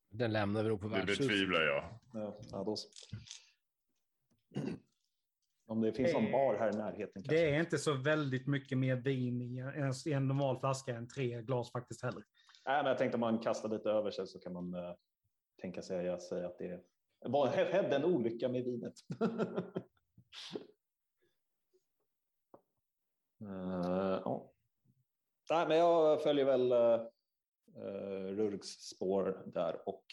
Den 0.09 0.33
lämnar 0.33 0.63
vi 0.63 0.69
nog 0.69 0.81
på 0.81 0.87
Det 0.87 0.93
värdshuset. 0.93 1.27
betvivlar 1.27 1.61
jag. 1.61 1.99
Ja, 2.13 2.39
ja, 2.51 2.63
då 2.63 2.75
så. 2.75 2.89
Om 5.67 5.81
det 5.81 5.93
finns 5.93 6.13
någon 6.13 6.31
bar 6.31 6.55
här 6.59 6.73
i 6.73 6.77
närheten 6.77 7.23
kanske. 7.23 7.35
Det 7.35 7.55
är 7.55 7.59
inte 7.59 7.77
så 7.77 7.93
väldigt 7.93 8.47
mycket 8.47 8.77
mer 8.77 8.95
vin 8.95 9.41
i 9.41 9.57
en, 9.57 9.93
i 10.05 10.11
en 10.11 10.27
normal 10.27 10.59
flaska 10.59 10.95
än 10.95 11.07
tre 11.07 11.41
glas 11.41 11.71
faktiskt 11.71 12.03
heller. 12.03 12.23
Nej, 12.65 12.83
men 12.83 12.85
jag 12.85 12.97
tänkte 12.97 13.15
om 13.15 13.19
man 13.19 13.39
kastar 13.39 13.69
lite 13.69 13.89
över 13.89 14.11
sig 14.11 14.27
så 14.27 14.39
kan 14.39 14.53
man 14.53 14.75
uh, 14.75 14.95
tänka 15.61 15.81
sig 15.81 16.09
att 16.09 16.21
säga 16.21 16.47
att 16.47 16.57
det 16.57 16.81
var 17.19 17.47
hände 17.47 17.95
en 17.95 18.05
olycka 18.05 18.49
med 18.49 18.63
vinet. 18.63 18.93
uh, 23.41 23.49
ja. 24.25 24.51
Nej, 25.49 25.67
men 25.67 25.77
jag 25.77 26.23
följer 26.23 26.45
väl 26.45 26.71
uh, 26.71 27.01
uh, 27.77 28.35
Rurgs 28.35 28.67
spår 28.67 29.43
där 29.45 29.89
och 29.89 30.05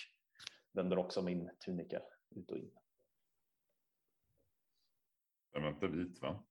vänder 0.72 0.98
också 0.98 1.22
min 1.22 1.50
tunika 1.64 2.02
ut 2.30 2.50
och 2.50 2.56
in. 2.56 2.70
Den 5.52 5.62
var 5.62 5.68
inte 5.70 5.88
vit 5.88 6.20
va? 6.22 6.44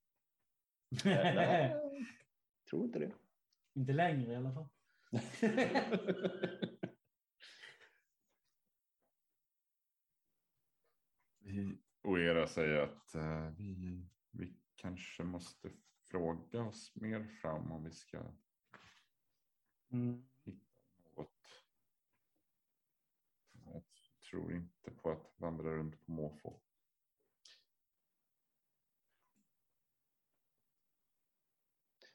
Nej, 1.05 1.75
tror 2.69 2.85
inte 2.85 2.99
det. 2.99 3.11
inte 3.73 3.93
längre 3.93 4.31
i 4.33 4.35
alla 4.35 4.53
fall. 4.53 4.67
Vi 11.39 11.77
och 12.01 12.19
era 12.19 12.47
säger 12.47 12.77
att 12.77 13.15
eh, 13.15 13.49
vi, 13.57 14.05
vi 14.31 14.53
kanske 14.75 15.23
måste 15.23 15.71
fråga 16.11 16.63
oss 16.63 16.95
mer 16.95 17.23
fram 17.41 17.71
om 17.71 17.83
vi 17.83 17.91
ska 17.91 18.23
Mm. 19.89 20.25
hitta 20.43 20.65
något. 21.15 21.63
Jag 23.65 23.83
tror 24.29 24.53
inte 24.53 24.91
på 24.91 25.11
att 25.11 25.33
vandra 25.37 25.73
runt 25.75 26.05
på 26.05 26.11
måfå. 26.11 26.59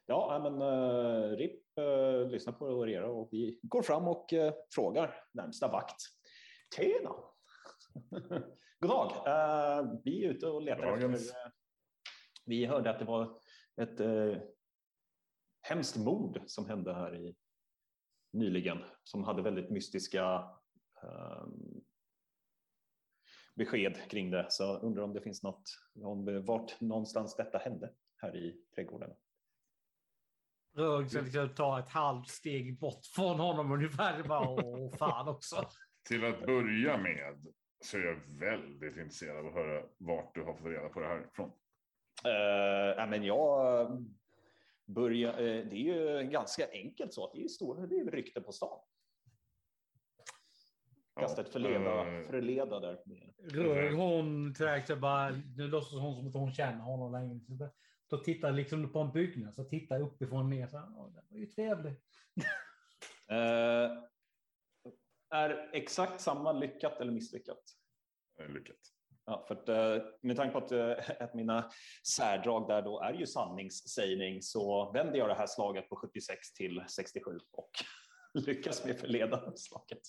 Ja, 0.07 0.41
men 0.43 0.63
uh, 0.63 1.37
RIP 1.37 1.79
uh, 1.79 2.31
lyssnar 2.31 2.53
på 2.53 2.67
Orera 2.67 3.11
och 3.11 3.29
vi 3.33 3.61
går 3.63 3.83
fram 3.83 4.09
och 4.09 4.33
uh, 4.33 4.53
frågar 4.75 5.25
närmsta 5.33 5.69
vakt. 5.69 5.97
Tjena! 6.77 7.11
God 8.81 8.91
dag! 8.91 9.11
Uh, 9.11 10.01
vi 10.05 10.25
är 10.25 10.31
ute 10.31 10.47
och 10.47 10.63
letar 10.63 10.83
Dagens. 10.83 11.21
efter... 11.21 11.47
Uh, 11.47 11.53
vi 12.45 12.67
hörde 12.67 12.91
att 12.91 12.99
det 12.99 13.05
var 13.05 13.41
ett 13.77 14.01
uh, 14.01 14.39
hemskt 15.63 15.97
mord 15.97 16.43
som 16.47 16.67
hände 16.67 16.95
här 16.95 17.17
i 17.17 17.37
nyligen 18.33 18.79
som 19.03 19.25
hade 19.25 19.43
väldigt 19.43 19.71
mystiska 19.71 20.51
um, 21.03 21.85
besked 23.55 24.11
kring 24.11 24.31
det. 24.31 24.47
Så 24.49 24.79
undrar 24.79 25.03
om 25.03 25.13
det 25.13 25.21
finns 25.21 25.43
något, 25.43 25.63
om 26.03 26.45
vart 26.45 26.81
någonstans 26.81 27.37
detta 27.37 27.59
hände 27.59 27.93
här 28.17 28.37
i 28.37 28.63
trädgården. 28.75 29.11
Rög 30.77 31.11
så 31.11 31.21
liksom 31.21 31.49
ta 31.49 31.79
ett 31.79 31.89
halvt 31.89 32.29
steg 32.29 32.79
bort 32.79 33.07
från 33.15 33.41
honom 33.41 33.73
ungefär. 33.73 34.23
Bara, 34.23 34.49
åh 34.49 34.97
fan 34.97 35.29
också. 35.29 35.69
Till 36.09 36.25
att 36.25 36.47
börja 36.47 36.97
med 36.99 37.47
så 37.81 37.97
är 37.97 38.03
jag 38.03 38.21
väldigt 38.41 38.97
intresserad 38.97 39.37
av 39.37 39.47
att 39.47 39.55
höra 39.55 39.83
vart 39.99 40.35
du 40.35 40.43
har 40.43 40.55
fått 40.55 40.67
reda 40.67 40.89
på 40.89 41.01
det 41.01 41.07
här 41.07 41.27
ifrån. 41.33 41.49
Uh, 42.27 43.11
men 43.11 43.25
jag 43.25 43.89
börjar, 44.87 45.33
uh, 45.33 45.67
det 45.67 45.77
är 45.77 46.23
ju 46.23 46.31
ganska 46.31 46.71
enkelt 46.73 47.15
så 47.15 47.27
att 47.27 47.33
det 47.33 47.45
är 47.45 47.49
stora, 47.49 47.87
det 47.87 47.99
är 47.99 48.11
rykte 48.11 48.41
på 48.41 48.53
stan. 48.53 48.79
Kasta 51.21 51.41
ett 51.41 51.49
förleda, 51.49 52.19
eh, 52.19 52.23
förleda 52.23 52.81
där. 52.81 52.99
Rög 53.39 53.95
hon 53.95 54.53
direkt 54.53 54.99
bara, 54.99 55.31
nu 55.57 55.69
låtsas 55.69 56.01
hon 56.01 56.15
som 56.17 56.27
att 56.29 56.35
hon 56.35 56.53
känner 56.53 56.85
honom 56.85 57.13
längre. 57.13 57.71
Då 58.11 58.19
tittar 58.19 58.53
liksom 58.53 58.93
på 58.93 58.99
en 59.01 59.13
byggnad, 59.13 59.55
så 59.55 59.65
tittar 59.65 60.01
uppifrån 60.01 60.51
ner. 60.51 60.67
Så, 60.67 60.79
här, 60.79 60.87
"Åh, 60.97 61.13
det 61.15 61.23
var 61.31 61.39
ju 61.39 61.47
trevligt. 61.47 62.03
Uh, 63.33 64.03
är 65.31 65.71
exakt 65.73 66.21
samma 66.21 66.53
lyckat 66.53 67.01
eller 67.01 67.13
misslyckat? 67.13 67.63
eh, 68.41 68.49
Lyckat. 68.49 68.77
Ja, 69.25 69.45
för 69.49 69.55
att, 69.55 69.69
eh, 69.69 70.09
med 70.23 70.37
tanke 70.37 70.53
på 70.53 70.59
att 70.59 70.73
eh, 70.73 71.11
ett 71.11 71.31
av 71.31 71.37
mina 71.37 71.71
särdrag 72.17 72.69
där 72.69 72.83
då 72.83 73.01
är 73.01 73.13
ju 73.13 73.27
sanningssägning 73.27 74.43
så 74.43 74.93
vänder 74.93 75.19
jag 75.19 75.29
det 75.29 75.35
här 75.35 75.47
slaget 75.47 75.89
på 75.89 75.97
76 75.97 76.53
till 76.53 76.85
67 76.89 77.39
och 77.53 77.71
lyckas 78.35 78.85
med 78.85 78.99
förleda 79.01 79.53
slaget. 79.57 80.01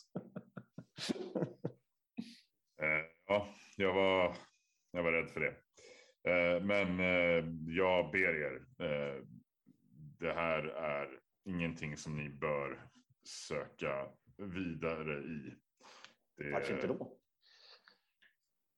Eh, 2.82 3.06
ja, 3.26 3.48
jag 3.78 3.94
var, 3.94 4.36
jag 4.92 5.04
var 5.04 5.12
rädd 5.12 5.30
för 5.32 5.40
det. 5.40 5.56
Eh, 6.28 6.64
men 6.64 7.00
eh, 7.00 7.46
jag 7.76 8.12
ber 8.12 8.36
er. 8.36 8.66
Eh, 8.80 9.24
det 10.20 10.34
här 10.34 10.64
är 10.68 11.20
ingenting 11.46 11.98
som 11.98 12.16
ni 12.16 12.30
bör 12.30 12.90
söka 13.24 14.12
vidare 14.38 15.24
i. 15.24 15.56
Det, 16.38 16.52
Varför 16.52 16.74
inte 16.74 16.88
då? 16.88 17.18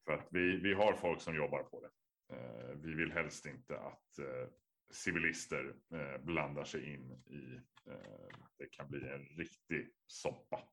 För 0.05 0.13
att 0.13 0.27
vi, 0.31 0.57
vi 0.57 0.73
har 0.73 0.93
folk 0.93 1.21
som 1.21 1.35
jobbar 1.35 1.63
på 1.63 1.81
det. 1.81 1.89
Eh, 2.35 2.75
vi 2.75 2.93
vill 2.93 3.11
helst 3.11 3.45
inte 3.45 3.79
att 3.79 4.19
eh, 4.19 4.49
civilister 4.91 5.75
eh, 5.93 6.21
blandar 6.21 6.63
sig 6.63 6.93
in 6.93 7.11
i. 7.11 7.55
Eh, 7.91 8.27
det 8.57 8.69
kan 8.71 8.89
bli 8.89 9.07
en 9.07 9.25
riktig 9.25 9.93
soppa. 10.07 10.69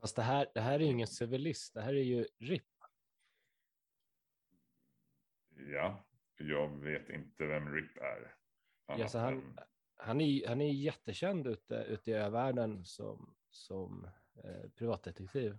Fast 0.00 0.16
det 0.16 0.22
här, 0.22 0.50
det 0.54 0.60
här 0.60 0.74
är 0.74 0.78
ju 0.78 0.90
ingen 0.90 1.06
civilist, 1.06 1.74
det 1.74 1.80
här 1.80 1.94
är 1.94 2.02
ju 2.02 2.26
RIP. 2.38 2.71
Ja, 5.66 6.04
jag 6.36 6.68
vet 6.80 7.08
inte 7.08 7.46
vem 7.46 7.74
RIP 7.74 7.96
är. 7.96 8.34
Ja, 8.86 9.08
så 9.08 9.18
han, 9.18 9.32
än- 9.34 9.58
han, 9.96 10.20
är, 10.20 10.48
han 10.48 10.60
är 10.60 10.72
jättekänd 10.72 11.46
ute, 11.46 11.74
ute 11.74 12.10
i 12.10 12.14
övärlden 12.14 12.84
som, 12.84 13.34
som 13.50 14.04
eh, 14.44 14.70
privatdetektiv. 14.70 15.58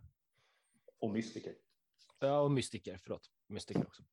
Och 0.99 1.09
mystiker. 1.11 1.53
Ja, 2.19 2.39
och 2.39 2.51
mystiker, 2.51 2.97
förlåt. 2.97 3.31
Mystiker 3.47 3.81
också. 3.87 4.03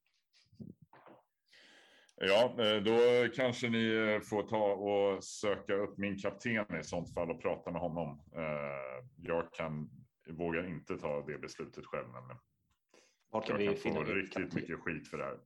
Ja, 2.17 2.57
eh, 2.59 2.83
då 2.83 2.99
kanske 3.35 3.69
ni 3.69 3.93
eh, 3.95 4.21
får 4.21 4.43
ta 4.43 4.73
och 4.73 5.25
söka 5.25 5.75
upp 5.75 5.99
min 5.99 6.19
kapten 6.19 6.81
i 6.81 6.85
sånt 6.85 7.15
fall 7.15 7.31
och 7.31 7.43
prata 7.43 7.71
med 7.71 7.81
honom. 7.81 8.23
Eh, 8.37 9.07
Jag 9.17 9.53
kan, 9.53 9.91
vågar 10.29 10.67
inte 10.69 10.97
ta 10.99 11.27
det 11.27 11.39
beslutet 11.39 11.87
själv, 11.87 12.09
men 12.09 12.37
Var 13.31 13.43
kan 13.43 13.51
jag 13.51 13.59
vi 13.59 13.67
kan 13.67 13.75
få 13.77 13.81
finna 13.81 14.01
er 14.01 14.05
riktigt 14.05 14.35
kapten? 14.43 14.61
mycket 14.61 14.79
skit 14.81 15.09
för 15.09 15.19
det 15.19 15.25
här. 15.25 15.39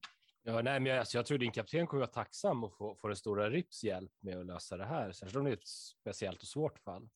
Ja, 0.46 0.62
nej, 0.62 0.80
men 0.80 0.86
jag, 0.86 0.98
alltså, 0.98 1.18
jag 1.18 1.26
tror 1.26 1.38
din 1.38 1.50
kapten 1.52 1.86
kommer 1.86 2.00
vara 2.00 2.10
tacksam 2.10 2.64
att 2.64 2.76
få, 2.76 2.94
få 2.94 3.08
den 3.08 3.16
stora 3.16 3.50
RIPs 3.50 3.84
hjälp 3.84 4.12
med 4.20 4.38
att 4.38 4.46
lösa 4.46 4.76
det 4.76 4.84
här. 4.84 5.12
Särskilt 5.12 5.36
om 5.36 5.44
det 5.44 5.50
är 5.50 5.54
ett 5.54 5.66
speciellt 5.68 6.42
och 6.42 6.48
svårt 6.48 6.78
fall. 6.78 7.08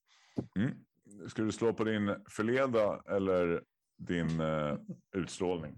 Ska 1.28 1.42
du 1.42 1.52
slå 1.52 1.72
på 1.72 1.84
din 1.84 2.14
förleda 2.28 3.02
eller 3.08 3.62
din 3.96 4.40
uh, 4.40 4.78
utstrålning? 5.12 5.74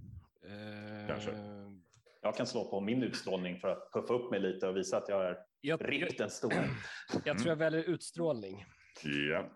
Kanske. 1.08 1.30
Eh, 1.30 1.70
Jag 2.22 2.36
kan 2.36 2.46
slå 2.46 2.70
på 2.70 2.80
min 2.80 3.02
utstrålning 3.02 3.56
för 3.58 3.68
att 3.68 3.92
puffa 3.92 4.14
upp 4.14 4.30
mig 4.30 4.40
lite 4.40 4.68
och 4.68 4.76
visa 4.76 4.96
att 4.96 5.08
jag 5.08 5.26
är 5.26 5.38
jag, 5.60 5.82
jag, 5.82 5.92
RIP 5.92 6.18
den 6.18 6.30
stora. 6.30 6.64
jag 7.24 7.38
tror 7.38 7.48
jag 7.48 7.56
väljer 7.56 7.82
utstrålning. 7.82 8.64
Ja, 9.04 9.50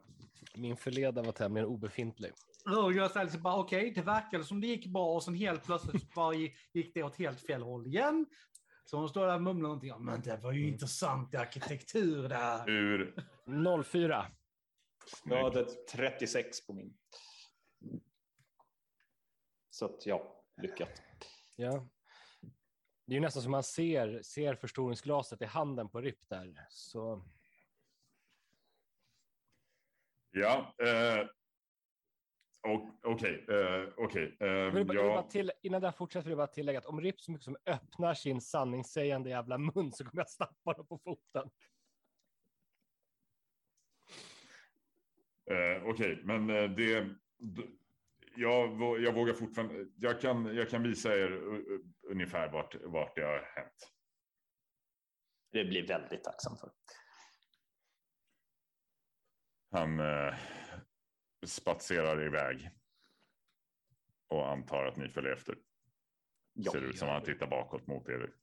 Min 0.57 0.76
förleda 0.76 1.22
var 1.22 1.33
tämligen 1.33 1.68
obefintlig. 1.68 2.33
Så 2.64 3.18
här 3.18 3.24
liksom 3.24 3.42
bara, 3.42 3.57
okej, 3.57 3.90
det 3.90 4.03
verkade 4.03 4.44
som 4.44 4.61
det 4.61 4.66
gick 4.66 4.87
bra 4.87 5.14
och 5.14 5.22
sen 5.22 5.35
helt 5.35 5.64
plötsligt 5.64 6.14
bara 6.14 6.35
gick 6.72 6.94
det 6.94 7.03
åt 7.03 7.16
helt 7.16 7.40
fel 7.40 7.62
håll 7.62 7.87
igen. 7.87 8.27
Så 8.85 8.96
hon 8.96 9.09
står 9.09 9.27
där 9.27 9.35
och 9.35 9.42
mumlar 9.42 9.62
någonting. 9.62 9.88
Ja, 9.88 9.98
men 9.98 10.20
det 10.20 10.37
var 10.37 10.53
ju 10.53 10.68
intressant 10.68 11.35
arkitektur 11.35 12.29
där. 12.29 12.70
ur 12.70 13.83
04. 13.85 14.27
Jag 15.24 15.44
hade 15.44 15.64
36 15.64 16.66
på 16.66 16.72
min. 16.72 16.98
Så 19.70 19.85
att 19.85 20.07
ja, 20.07 20.44
lyckat. 20.62 21.03
Ja. 21.57 21.88
Det 23.07 23.12
är 23.12 23.14
ju 23.14 23.20
nästan 23.20 23.42
som 23.42 23.53
man 23.53 23.62
ser, 23.62 24.22
ser 24.22 24.55
förstoringsglaset 24.55 25.42
i 25.42 25.44
handen 25.44 25.88
på 25.88 26.00
RIP 26.00 26.29
där. 26.29 26.66
Så 26.70 27.24
Ja, 30.31 30.74
eh, 30.79 31.29
Okej, 33.03 33.44
eh, 33.48 33.88
okej. 33.96 34.37
eh, 34.40 34.72
till, 35.29 35.53
innan 35.62 35.81
det 35.81 35.87
här 35.87 35.92
fortsätter 35.92 36.24
vill 36.24 36.31
jag 36.31 36.38
bara 36.38 36.46
tillägga 36.46 36.79
att 36.79 36.87
om 36.87 37.00
Rip 37.00 37.20
så 37.20 37.33
mycket 37.33 37.44
som 37.44 37.57
öppnar 37.66 38.14
sin 38.14 38.40
sanningssägande 38.40 39.31
jävla 39.31 39.59
mun 39.59 39.92
så 39.92 40.05
kommer 40.05 40.20
jag 40.20 40.29
stappa 40.31 40.70
honom 40.70 40.87
på 40.87 40.98
foten. 40.98 41.50
Eh, 45.50 45.85
Okej, 45.87 46.20
men 46.24 46.50
eh, 46.50 46.70
det... 46.70 47.09
Jag, 48.37 48.81
jag 49.03 49.14
vågar 49.14 49.35
fortfarande... 49.35 49.87
Jag 49.96 50.20
kan, 50.20 50.57
jag 50.57 50.70
kan 50.70 50.83
visa 50.83 51.16
er 51.16 51.31
u- 51.33 51.64
u- 51.68 51.85
ungefär 52.03 52.48
vart, 52.53 52.74
vart 52.85 53.16
det 53.16 53.22
har 53.22 53.38
hänt. 53.55 53.92
Det 55.53 55.64
blir 55.64 55.87
väldigt 55.87 56.24
tacksam 56.24 56.57
för. 56.57 56.70
Han 59.70 60.00
spatserar 61.46 62.22
iväg. 62.26 62.70
Och 64.28 64.48
antar 64.50 64.85
att 64.87 64.96
ni 64.96 65.09
följer 65.09 65.33
efter. 65.33 65.59
Ja. 66.52 66.72
Ser 66.72 66.83
ut 66.83 66.98
som 66.98 67.09
han 67.09 67.22
tittar 67.22 67.46
bakåt 67.46 67.87
mot 67.87 68.09
er. 68.09 68.35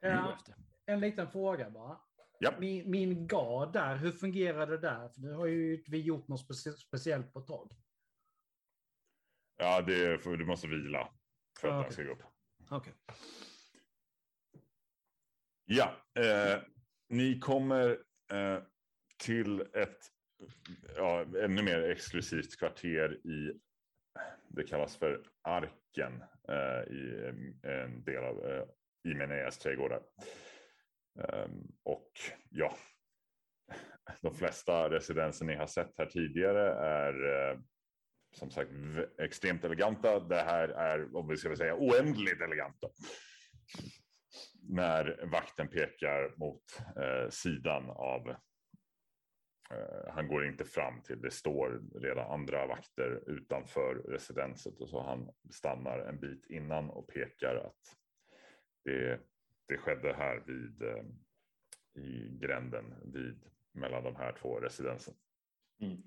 Ja, 0.00 0.32
Efter. 0.34 0.54
en 0.86 1.00
liten 1.00 1.30
fråga 1.30 1.70
bara. 1.70 2.00
Ja. 2.40 2.54
Min, 2.60 2.90
min 2.90 3.26
gard 3.26 3.72
där, 3.72 3.96
hur 3.96 4.12
fungerar 4.12 4.66
det 4.66 4.78
där? 4.78 5.08
För 5.08 5.20
nu 5.20 5.32
har 5.32 5.46
ju 5.46 5.84
vi 5.86 6.00
gjort 6.00 6.28
något 6.28 6.40
specie- 6.40 6.76
speciellt 6.76 7.32
på 7.32 7.38
ett 7.38 7.46
tag. 7.46 7.72
Ja, 9.56 9.82
det 9.82 10.04
är 10.04 10.18
för, 10.18 10.36
du 10.36 10.44
måste 10.46 10.66
vila. 10.68 11.12
För 11.60 11.68
att 11.68 11.72
Ja, 11.72 11.76
han 11.76 11.80
okej. 11.80 11.92
ska 11.92 12.02
gå 12.02 12.12
upp. 12.12 12.22
Okej. 12.70 12.94
Ja, 15.64 15.96
eh, 16.14 16.62
ni 17.08 17.38
kommer 17.40 17.90
eh, 18.32 18.62
till 19.18 19.60
ett 19.60 19.98
ja, 20.96 21.20
ännu 21.42 21.62
mer 21.62 21.82
exklusivt 21.90 22.58
kvarter 22.58 23.26
i, 23.26 23.60
det 24.48 24.64
kallas 24.64 24.96
för 24.96 25.22
Arken 25.42 26.22
eh, 26.48 26.92
i 26.94 27.32
eh, 27.62 27.70
en- 27.84 28.04
del 28.04 28.24
av 28.24 28.46
eh, 28.46 28.64
Imeneas 29.10 29.58
trädgårdar. 29.58 30.02
Ehm, 31.28 31.62
och 31.82 32.10
ja, 32.50 32.76
de 34.22 34.34
flesta 34.34 34.90
residenser 34.90 35.44
ni 35.44 35.54
har 35.54 35.66
sett 35.66 35.98
här 35.98 36.06
tidigare 36.06 36.72
är 36.74 37.50
eh, 37.52 37.58
som 38.36 38.50
sagt 38.50 38.70
extremt 39.18 39.64
eleganta. 39.64 40.20
Det 40.20 40.40
här 40.42 40.68
är, 40.68 41.16
om 41.16 41.28
vi 41.28 41.36
ska 41.36 41.56
säga, 41.56 41.76
oändligt 41.76 42.40
eleganta 42.40 42.88
när 44.62 45.26
vakten 45.32 45.68
pekar 45.68 46.34
mot 46.38 46.62
eh, 46.96 47.30
sidan 47.30 47.90
av. 47.90 48.36
Eh, 49.70 50.12
han 50.14 50.28
går 50.28 50.46
inte 50.46 50.64
fram 50.64 51.02
till 51.02 51.20
det 51.20 51.30
står 51.30 51.82
redan 52.00 52.30
andra 52.32 52.66
vakter 52.66 53.22
utanför 53.26 53.94
residenset 53.94 54.80
och 54.80 54.88
så 54.88 55.02
han 55.02 55.30
stannar 55.50 55.98
en 55.98 56.20
bit 56.20 56.46
innan 56.46 56.90
och 56.90 57.08
pekar 57.08 57.54
att 57.54 57.96
det, 58.84 59.20
det 59.66 59.78
skedde 59.78 60.14
här 60.14 60.42
vid 60.46 60.82
eh, 60.82 61.04
i 61.94 62.38
gränden 62.40 62.94
vid 63.12 63.44
mellan 63.72 64.04
de 64.04 64.16
här 64.16 64.32
två 64.32 64.60
residensen. 64.60 65.14
Mm. 65.80 66.02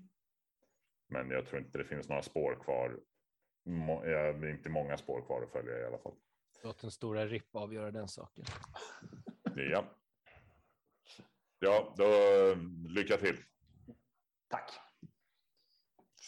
Men 1.08 1.30
jag 1.30 1.46
tror 1.46 1.60
inte 1.60 1.78
det 1.78 1.84
finns 1.84 2.08
några 2.08 2.22
spår 2.22 2.54
kvar. 2.64 3.00
Må, 3.64 4.06
ja, 4.06 4.48
inte 4.48 4.70
många 4.70 4.96
spår 4.96 5.26
kvar 5.26 5.42
att 5.42 5.52
följa 5.52 5.78
i 5.78 5.84
alla 5.84 5.98
fall. 5.98 6.14
Låt 6.64 6.80
den 6.80 6.90
stora 6.90 7.26
Rip 7.26 7.54
avgöra 7.56 7.90
den 7.90 8.08
saken. 8.08 8.44
Ja. 9.56 9.84
Ja, 11.58 11.94
då 11.96 12.06
lycka 12.88 13.16
till, 13.16 13.36
Tack. 14.52 14.72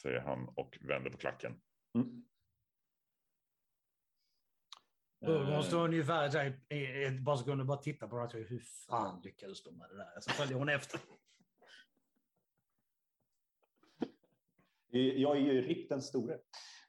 säger 0.03 0.21
han 0.21 0.49
och 0.49 0.79
vänder 0.81 1.11
på 1.11 1.17
klacken. 1.17 1.61
Mm. 1.95 2.25
Eh, 5.27 5.55
hon 5.55 5.81
ungefär 5.85 6.31
så 6.31 6.39
här, 6.39 6.47
ett 6.69 7.25
par 7.25 7.37
sekunder 7.37 7.65
bara 7.65 7.79
titta 7.79 8.09
på 8.09 8.27
det. 8.27 8.39
Hur 8.39 8.59
fan 8.59 9.21
lyckades 9.25 9.63
de 9.63 9.79
med 9.79 9.91
det 9.91 9.97
där? 9.97 10.21
Så 10.21 10.31
följer 10.31 10.59
hon 10.59 10.69
efter. 10.69 11.01
Jag 14.91 15.37
är 15.37 15.41
ju 15.41 15.63
Ripp 15.63 15.89
den 15.89 16.03
store. 16.03 16.39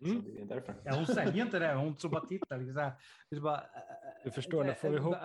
Mm. 0.02 0.22
Så 0.22 0.32
det 0.32 0.42
är 0.42 0.46
därför. 0.46 0.82
Ja, 0.86 0.96
hon 0.96 1.06
säger 1.06 1.42
inte 1.42 1.60
det. 1.60 1.74
Hon 1.74 1.98
så 1.98 2.10
bara 2.10 2.26
tittar. 2.26 2.58
Liksom 2.58 2.74
så 2.74 2.82
här, 2.82 2.94
liksom 3.30 3.44
bara, 3.44 3.70
Du 4.24 4.32
förstår, 4.32 4.64
när 4.64 4.74
får 4.74 4.90
vi 4.90 4.98
ihop? 4.98 5.16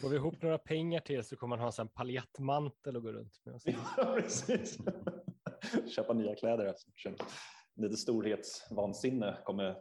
Får 0.00 0.08
vi 0.08 0.16
ihop 0.16 0.42
några 0.42 0.58
pengar 0.58 1.00
till 1.00 1.24
så 1.24 1.36
kommer 1.36 1.56
han 1.56 1.66
ha 1.66 1.72
en 1.80 1.88
paljettmantel 1.88 2.96
och 2.96 3.02
gå 3.02 3.12
runt 3.12 3.40
med. 3.44 3.62
Så. 3.62 3.70
Ja, 3.70 4.14
precis. 4.20 4.78
Köpa 5.96 6.12
nya 6.12 6.34
kläder. 6.34 6.74
Lite 7.76 7.96
storhetsvansinne. 7.96 9.38
Kommer, 9.44 9.80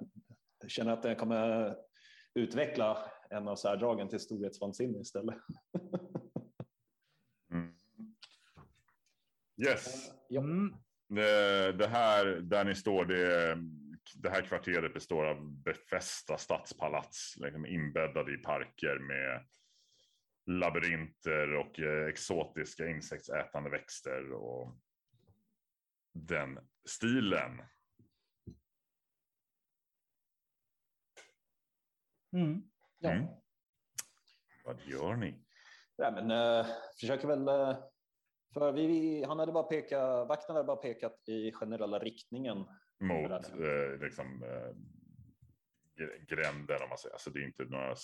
känner 0.68 0.94
att 0.94 1.04
jag 1.04 1.18
kommer 1.18 1.76
utveckla 2.34 3.12
en 3.30 3.48
av 3.48 3.56
särdragen 3.56 4.10
till 4.10 4.20
storhetsvansinne 4.20 5.00
istället. 5.00 5.36
Mm. 7.52 7.74
Yes, 9.68 10.12
Ja. 10.30 10.42
Mm. 10.42 10.76
det, 11.10 11.72
det 11.72 11.88
här 11.88 12.26
där 12.26 12.64
ni 12.64 12.76
står, 12.76 13.06
det, 13.06 13.58
det 14.16 14.30
här 14.30 14.42
kvarteret 14.42 14.94
består 14.94 15.26
av 15.26 15.52
befästa 15.64 16.38
stadspalats, 16.38 17.36
liksom 17.38 17.66
inbäddade 17.66 18.34
i 18.34 18.38
parker 18.38 19.00
med 19.00 19.46
labyrinter 20.46 21.56
och 21.56 21.80
eh, 21.80 22.08
exotiska 22.08 22.88
insektsätande 22.88 23.70
växter 23.70 24.32
och 24.32 24.76
den 26.14 26.60
stilen. 26.90 27.62
Mm. 32.36 32.62
Ja. 33.00 33.12
Mm. 33.12 33.28
Vad 34.66 34.82
gör 34.82 35.16
ni? 35.16 35.46
Ja, 35.96 36.12
men, 36.12 36.32
eh, 36.32 36.68
försöker 37.00 37.28
väl... 37.28 37.48
Eh, 37.48 37.78
för 38.54 38.72
vi, 38.72 38.88
vi, 38.88 39.24
han 39.24 39.40
hade 39.40 39.52
bara 39.52 39.64
pekat, 39.64 40.28
vakten 40.28 40.56
hade 40.56 40.68
bara 40.68 40.78
pekat 40.78 41.30
i 41.30 41.52
generella 41.52 42.00
riktningen. 42.00 42.58
mot 43.00 43.32
eh, 43.32 44.00
liksom, 44.02 44.44
gränder 46.28 46.84
om 46.84 46.90
man 46.90 46.98
säger. 46.98 47.14
Alltså 47.14 47.30
det 47.30 47.40
är 47.40 47.46
inte 47.46 47.64
några 47.66 47.96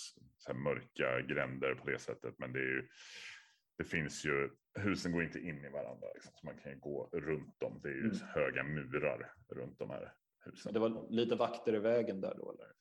mörka 0.54 1.20
gränder 1.20 1.74
på 1.74 1.90
det 1.90 1.98
sättet, 1.98 2.34
men 2.38 2.52
det 2.52 2.58
är 2.58 2.62
ju. 2.64 2.88
Det 3.78 3.84
finns 3.84 4.24
ju 4.24 4.50
husen 4.78 5.12
går 5.12 5.22
inte 5.24 5.38
in 5.38 5.64
i 5.64 5.68
varandra 5.68 6.06
liksom, 6.14 6.32
så 6.34 6.46
man 6.46 6.58
kan 6.58 6.72
ju 6.72 6.78
gå 6.78 7.10
runt 7.12 7.60
dem. 7.60 7.80
Det 7.82 7.88
är 7.88 7.92
ju 7.92 8.00
Mm. 8.04 8.16
höga 8.34 8.62
murar 8.64 9.32
runt 9.48 9.78
de 9.78 9.90
här 9.90 10.12
husen. 10.44 10.72
Det 10.74 10.80
var 10.80 11.10
lite 11.10 11.34
vakter 11.36 11.74
i 11.74 11.78
vägen 11.78 12.20
där 12.20 12.34
då, 12.34 12.52
eller? 12.52 12.72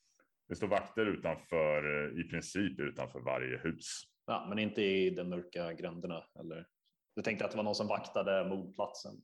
Det 0.47 0.55
står 0.55 0.67
vakter 0.67 1.05
utanför, 1.05 2.05
eh, 2.13 2.19
i 2.19 2.23
princip 2.23 2.79
utanför 2.79 3.19
varje 3.19 3.57
hus. 3.57 4.03
Ja, 4.25 4.45
men 4.49 4.59
inte 4.59 4.81
i 4.81 5.09
de 5.09 5.23
mörka 5.23 5.73
gränderna, 5.73 6.23
eller? 6.39 6.67
Du 7.15 7.21
tänkte 7.21 7.45
att 7.45 7.51
det 7.51 7.57
var 7.57 7.63
någon 7.63 7.75
som 7.75 7.87
vaktade 7.87 8.49
mordplatsen? 8.49 9.21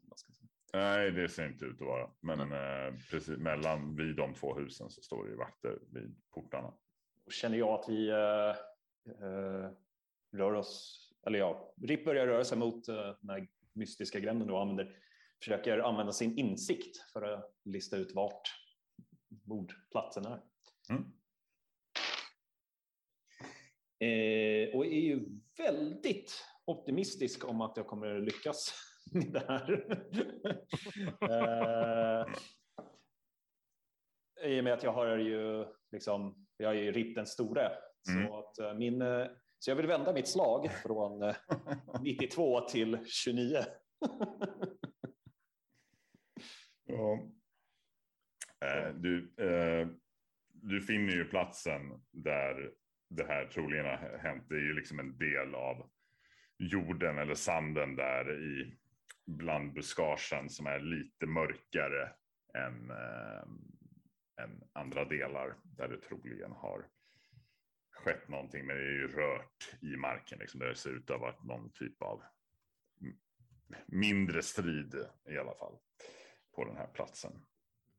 Nej, 0.77 1.11
det 1.11 1.29
ser 1.29 1.47
inte 1.47 1.65
ut 1.65 1.81
att 1.81 1.87
vara, 1.87 2.09
men 2.19 2.39
eh, 2.39 2.99
precis 3.11 3.37
mellan 3.37 3.95
vid 3.95 4.15
de 4.15 4.33
två 4.33 4.55
husen 4.55 4.89
så 4.89 5.01
står 5.01 5.25
det 5.25 5.31
ju 5.31 5.37
vakter 5.37 5.79
vid 5.91 6.15
portarna. 6.33 6.73
Och 7.25 7.31
känner 7.31 7.57
jag 7.57 7.69
att 7.69 7.89
vi 7.89 8.09
eh, 8.09 8.49
eh, 9.25 9.71
rör 10.31 10.53
oss, 10.53 11.01
eller 11.27 11.39
ja, 11.39 11.73
Ripp 11.81 12.05
börjar 12.05 12.27
röra 12.27 12.43
sig 12.43 12.57
mot 12.57 12.87
eh, 12.87 12.95
den 13.21 13.29
här 13.29 13.47
mystiska 13.73 14.19
gränden 14.19 14.49
och 14.49 14.61
använder, 14.61 14.95
försöker 15.39 15.79
använda 15.79 16.11
sin 16.11 16.37
insikt 16.37 16.97
för 17.13 17.21
att 17.21 17.55
lista 17.65 17.97
ut 17.97 18.15
vart 18.15 18.41
mordplatsen 19.45 20.25
är. 20.25 20.41
Mm. 20.89 21.03
Eh, 23.99 24.75
och 24.75 24.85
är 24.85 24.99
ju 24.99 25.25
väldigt 25.57 26.45
optimistisk 26.65 27.49
om 27.49 27.61
att 27.61 27.77
jag 27.77 27.87
kommer 27.87 28.19
lyckas 28.19 28.86
det 29.11 29.43
här. 29.47 29.85
eh, 31.21 32.25
I 34.49 34.59
och 34.59 34.63
med 34.63 34.73
att 34.73 34.83
jag 34.83 34.93
har 34.93 35.17
ju 35.17 35.65
liksom, 35.91 36.47
jag 36.57 36.71
är 36.71 36.81
ju 36.81 36.91
Ripp 36.91 37.15
den 37.15 37.27
store. 37.27 37.71
Mm. 38.09 38.27
Så, 38.27 38.37
att, 38.39 38.59
eh, 38.59 38.73
min, 38.73 39.01
eh, 39.01 39.27
så 39.59 39.71
jag 39.71 39.75
vill 39.75 39.87
vända 39.87 40.13
mitt 40.13 40.27
slag 40.27 40.71
från 40.83 41.23
eh, 41.23 41.35
92 42.01 42.61
till 42.61 42.97
29. 43.05 43.57
Ja. 46.85 47.19
Eh, 48.65 48.93
du, 48.93 49.33
eh, 49.37 49.87
du 50.53 50.81
finner 50.81 51.13
ju 51.13 51.25
platsen 51.25 51.81
där 52.11 52.71
det 53.09 53.23
här 53.27 53.45
troligen 53.45 53.85
har 53.85 54.19
hänt. 54.21 54.49
Det 54.49 54.55
är 54.55 54.59
ju 54.59 54.73
liksom 54.73 54.99
en 54.99 55.17
del 55.17 55.55
av 55.55 55.89
jorden 56.57 57.17
eller 57.17 57.35
sanden 57.35 57.95
där 57.95 58.43
i 58.43 58.77
bland 59.27 59.73
buskagen 59.73 60.49
som 60.49 60.67
är 60.67 60.79
lite 60.79 61.25
mörkare 61.25 62.13
än, 62.53 62.91
eh, 62.91 63.43
än 64.43 64.63
andra 64.73 65.05
delar 65.05 65.55
där 65.63 65.87
det 65.87 66.01
troligen 66.01 66.51
har 66.51 66.89
skett 67.91 68.27
någonting. 68.27 68.65
Men 68.65 68.75
det 68.75 68.83
är 68.83 68.91
ju 68.91 69.07
rört 69.07 69.75
i 69.81 69.97
marken 69.97 70.39
liksom, 70.39 70.59
där 70.59 70.67
det 70.67 70.75
ser 70.75 70.97
ut 70.97 71.09
att 71.09 71.19
ha 71.19 71.25
varit 71.25 71.43
någon 71.43 71.71
typ 71.71 72.01
av 72.01 72.23
mindre 73.85 74.43
strid 74.43 74.95
i 75.29 75.37
alla 75.37 75.55
fall 75.55 75.77
på 76.55 76.65
den 76.65 76.77
här 76.77 76.87
platsen. 76.87 77.45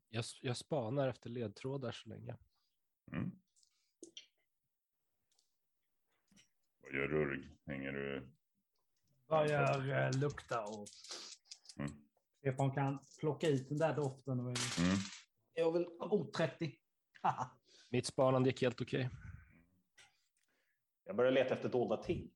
Jag, 0.08 0.24
jag 0.40 0.56
spanar 0.56 1.08
efter 1.08 1.30
ledtrådar 1.30 1.92
så 1.92 2.08
länge. 2.08 2.36
Mm. 3.12 3.30
Vad 6.80 6.94
gör 6.94 7.08
Rurg? 7.08 7.48
Hänger 7.66 7.92
du? 7.92 8.28
Börjar 9.28 10.06
eh, 10.06 10.20
lukta 10.20 10.64
och 10.64 10.86
Mm. 11.78 11.90
se 12.42 12.50
om 12.50 12.56
man 12.58 12.70
kan 12.74 12.98
plocka 13.20 13.48
ut 13.48 13.68
den 13.68 13.78
där 13.78 13.94
doften. 13.96 14.40
Och... 14.40 14.46
Mm. 14.78 14.96
Jag 15.54 15.72
vill... 15.72 15.86
Oh, 15.86 16.30
30. 16.30 16.78
Haha. 17.22 17.50
Mitt 17.90 18.06
spanande 18.06 18.48
gick 18.48 18.62
helt 18.62 18.80
okej. 18.80 19.10
Jag 21.04 21.16
börjar 21.16 21.32
leta 21.32 21.54
efter 21.54 21.68
dolda 21.68 21.96
ting. 21.96 22.30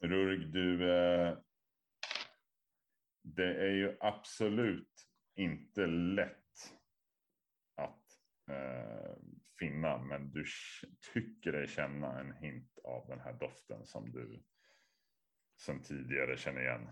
Rurg, 0.00 0.46
du. 0.52 0.90
Eh, 0.92 1.38
det 3.22 3.54
är 3.66 3.70
ju 3.72 3.96
absolut 4.00 5.06
inte 5.34 5.86
lätt 5.86 6.74
att 7.74 8.02
eh, 8.50 9.16
finna, 9.58 9.98
men 9.98 10.30
du 10.32 10.44
tycker 11.12 11.52
dig 11.52 11.68
känna 11.68 12.20
en 12.20 12.32
hint 12.32 12.78
av 12.84 13.06
den 13.08 13.20
här 13.20 13.32
doften 13.32 13.86
som 13.86 14.12
du 14.12 14.42
sen 15.64 15.82
tidigare 15.82 16.36
känner 16.36 16.60
igen. 16.60 16.88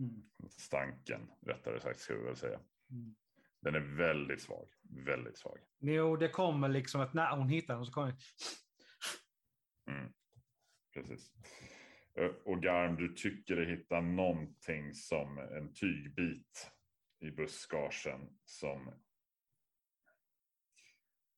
Mm. 0.00 0.22
Stanken, 0.48 1.30
rättare 1.46 1.80
sagt, 1.80 2.00
ska 2.00 2.14
vi 2.14 2.24
väl 2.24 2.36
säga. 2.36 2.60
Mm. 2.90 3.14
Den 3.60 3.74
är 3.74 3.96
väldigt 3.96 4.42
svag, 4.42 4.68
väldigt 5.06 5.38
svag. 5.38 5.58
Jo, 5.80 6.16
det 6.16 6.28
kommer 6.28 6.68
liksom 6.68 7.00
att 7.00 7.14
när 7.14 7.36
hon 7.36 7.48
hittar 7.48 7.74
den 7.76 7.84
så 7.86 7.92
kommer 7.92 8.14
Mm. 9.90 10.12
Precis. 10.94 11.34
Eh, 12.14 12.30
Och 12.44 12.62
Garm, 12.62 12.96
du 12.96 13.14
tycker 13.14 13.56
dig 13.56 13.66
hitta 13.76 14.00
någonting 14.00 14.94
som 14.94 15.38
en 15.38 15.74
tygbit 15.74 16.70
i 17.20 17.30
buskagen 17.30 18.38
som 18.44 18.94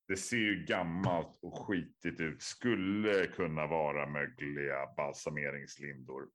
det 0.08 0.16
ser 0.16 0.36
ju 0.36 0.64
gammalt 0.64 1.38
och 1.42 1.58
skitigt 1.66 2.20
ut. 2.20 2.42
Skulle 2.42 3.26
kunna 3.26 3.66
vara 3.66 4.06
mögliga 4.06 4.94
balsameringslindor. 4.96 6.28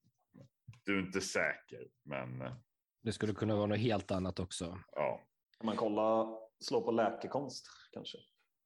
Du 0.85 0.95
är 0.95 0.99
inte 1.01 1.21
säker, 1.21 1.87
men 2.03 2.41
eh, 2.41 2.53
Det 3.01 3.11
skulle 3.13 3.33
kunna 3.33 3.55
vara 3.55 3.65
något 3.65 3.79
helt 3.79 4.11
annat 4.11 4.39
också. 4.39 4.79
ja. 4.95 5.25
Kan 5.57 5.65
man 5.65 5.75
kolla, 5.77 6.37
slå 6.59 6.81
på 6.81 6.91
läkekonst 6.91 7.67
kanske? 7.91 8.17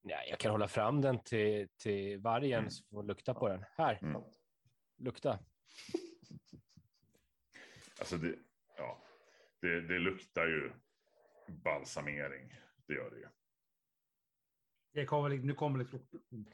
Ja, 0.02 0.18
jag 0.30 0.40
kan 0.40 0.52
hålla 0.52 0.68
fram 0.68 1.02
den 1.02 1.24
till, 1.24 1.68
till 1.78 2.20
vargen 2.22 2.60
Mm. 2.60 2.70
så 2.72 2.84
får 2.90 3.04
lukta 3.04 3.34
på 3.34 3.48
den. 3.48 3.64
Här, 3.78 4.00
Mm. 4.02 4.22
lukta. 4.98 5.40
Alltså 8.00 8.18
det, 8.18 8.36
ja, 8.78 9.04
det, 9.62 9.82
det 9.82 10.00
luktar 10.00 10.46
ju 10.48 10.72
balsamering. 11.64 12.54
Det 12.88 12.94
gör 12.94 13.10
det 13.10 13.18
ju. 13.20 13.28
Det 14.94 15.06
kommer, 15.06 15.30
nu 15.30 15.54
kommer 15.54 15.80
det 15.80 15.92
liksom... 15.92 16.46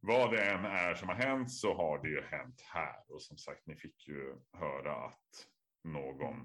Vad 0.00 0.32
det 0.32 0.44
än 0.44 0.64
är 0.64 0.94
som 0.94 1.08
har 1.08 1.16
hänt 1.16 1.52
så 1.52 1.74
har 1.74 2.02
det 2.02 2.08
ju 2.08 2.22
hänt 2.22 2.60
här. 2.60 3.04
Och 3.08 3.22
som 3.22 3.38
sagt, 3.38 3.66
ni 3.66 3.76
fick 3.76 4.08
ju 4.08 4.36
höra 4.52 5.06
att 5.06 5.48
någon 5.84 6.40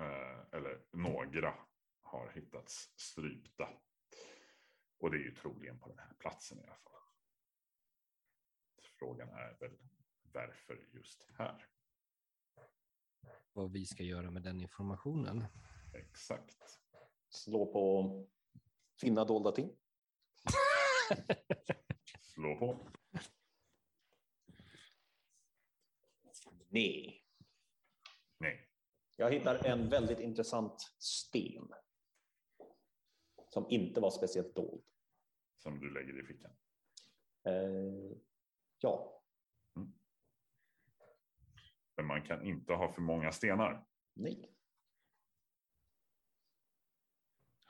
eh, 0.00 0.40
eller 0.52 0.84
några 0.92 1.54
har 2.02 2.32
hittats 2.34 2.92
strypta. 2.96 3.68
Och 4.98 5.10
det 5.10 5.16
är 5.16 5.20
ju 5.20 5.34
troligen 5.34 5.78
på 5.78 5.88
den 5.88 5.98
här 5.98 6.14
platsen 6.18 6.58
i 6.58 6.62
alla 6.62 6.76
fall. 6.76 7.00
Frågan 8.98 9.28
är 9.28 9.56
väl 9.60 9.78
varför 10.32 10.88
just 10.92 11.26
här? 11.38 11.66
Vad 13.52 13.72
vi 13.72 13.86
ska 13.86 14.02
göra 14.02 14.30
med 14.30 14.42
den 14.42 14.60
informationen. 14.60 15.44
Exakt. 15.94 16.83
Slå 17.34 17.66
på 17.72 18.26
finna 19.00 19.24
dolda 19.24 19.52
ting. 19.52 19.76
Slå 22.20 22.56
på. 22.58 22.78
Nej. 26.68 27.24
Nej. 28.38 28.68
Jag 29.16 29.32
hittar 29.32 29.66
en 29.66 29.88
väldigt 29.88 30.20
intressant 30.20 30.80
sten. 30.98 31.72
Som 33.48 33.66
inte 33.70 34.00
var 34.00 34.10
speciellt 34.10 34.54
dold. 34.54 34.84
Som 35.58 35.80
du 35.80 35.94
lägger 35.94 36.24
i 36.24 36.26
fickan. 36.26 36.56
Eh, 37.44 38.16
ja, 38.78 39.22
Men 41.96 42.06
man 42.06 42.22
kan 42.22 42.46
inte 42.46 42.72
ha 42.72 42.92
för 42.92 43.02
många 43.02 43.32
stenar. 43.32 43.86
nej. 44.14 44.50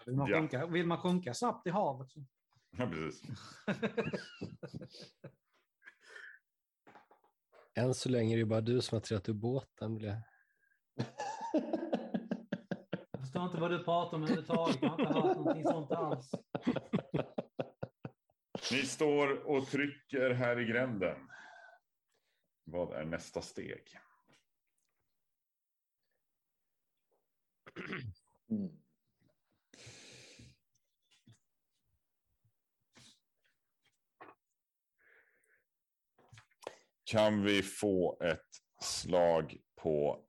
Vill 0.07 0.17
man, 0.17 0.31
Ja. 0.31 0.39
sjunka, 0.39 0.67
vill 0.67 0.87
man 0.87 0.99
sjunka 0.99 1.35
snabbt 1.35 1.67
i 1.67 1.71
havet 1.71 2.11
så... 2.11 2.25
Ja, 2.77 2.87
precis. 2.87 3.23
Än 7.77 7.95
så 7.95 8.09
länge 8.09 8.35
är 8.35 8.39
det 8.39 8.45
bara 8.45 8.61
du 8.61 8.83
som 8.83 8.97
har 8.97 9.01
trillat 9.01 9.29
ur 9.29 9.33
båten. 9.33 9.95
Blir 9.95 10.09
jag. 10.09 10.19
Förstår 13.21 13.45
inte 13.45 13.61
vad 13.61 13.71
du 13.71 13.85
pratar 13.85 14.17
om 14.17 14.23
överhuvudtaget. 14.23 14.79
Jag 14.83 14.89
har 14.89 15.01
inte 15.01 15.13
hört 15.13 15.37
någonting 15.37 15.65
sånt 15.65 15.91
alls. 15.91 16.31
Ni 18.73 18.83
står 18.83 19.47
och 19.47 19.67
trycker 19.67 20.31
här 20.31 20.61
i 20.61 20.65
gränden. 20.65 21.31
Vad 22.65 22.93
är 22.93 23.05
nästa 23.05 23.43
steg? 23.43 23.99
Mm. 28.51 28.84
Kan 37.05 37.43
vi 37.43 37.63
få 37.63 38.19
ett 38.23 38.63
slag 38.81 39.57
på 39.77 40.25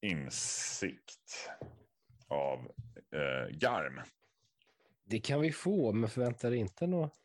insikt 0.00 1.50
av 2.28 2.58
eh, 3.10 3.56
Garm? 3.56 4.00
Det 5.04 5.20
kan 5.20 5.40
vi 5.40 5.52
få, 5.52 5.92
men 5.92 6.10
förvänta 6.10 6.50
dig 6.50 6.58
inte 6.58 6.86
något... 6.86 7.20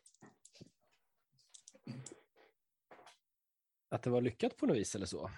Att 3.88 4.02
det 4.02 4.10
var 4.10 4.20
lyckat 4.20 4.56
på 4.56 4.66
något 4.66 4.76
vis 4.76 4.94
eller 4.94 5.06
så. 5.06 5.30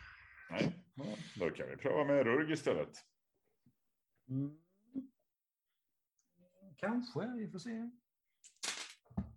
Nej, 0.51 0.73
ja, 0.95 1.05
då 1.37 1.51
kan 1.51 1.69
vi 1.69 1.77
pröva 1.77 2.05
med 2.05 2.25
Rurg 2.27 2.53
istället. 2.53 3.05
Mm. 4.29 4.59
Kanske, 6.77 7.33
vi 7.37 7.51
får 7.51 7.59
se. 7.59 7.91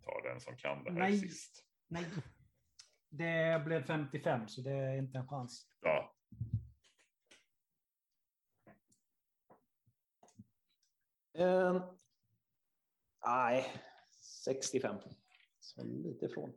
Ta 0.03 0.21
den 0.23 0.41
som 0.41 0.57
kan 0.57 0.83
det 0.83 0.91
här 0.91 0.99
Nej. 0.99 1.19
sist. 1.19 1.65
Nej. 1.87 2.05
Det 3.17 3.65
blev 3.65 3.83
55, 3.83 4.47
så 4.47 4.61
det 4.61 4.71
är 4.71 4.97
inte 4.97 5.17
en 5.17 5.27
chans. 5.27 5.67
Ja, 5.81 6.15
Eh, 11.37 11.89
nej, 13.25 13.73
65. 14.45 14.95
Så 15.59 15.83
lite 15.83 16.25
ifrån. 16.25 16.53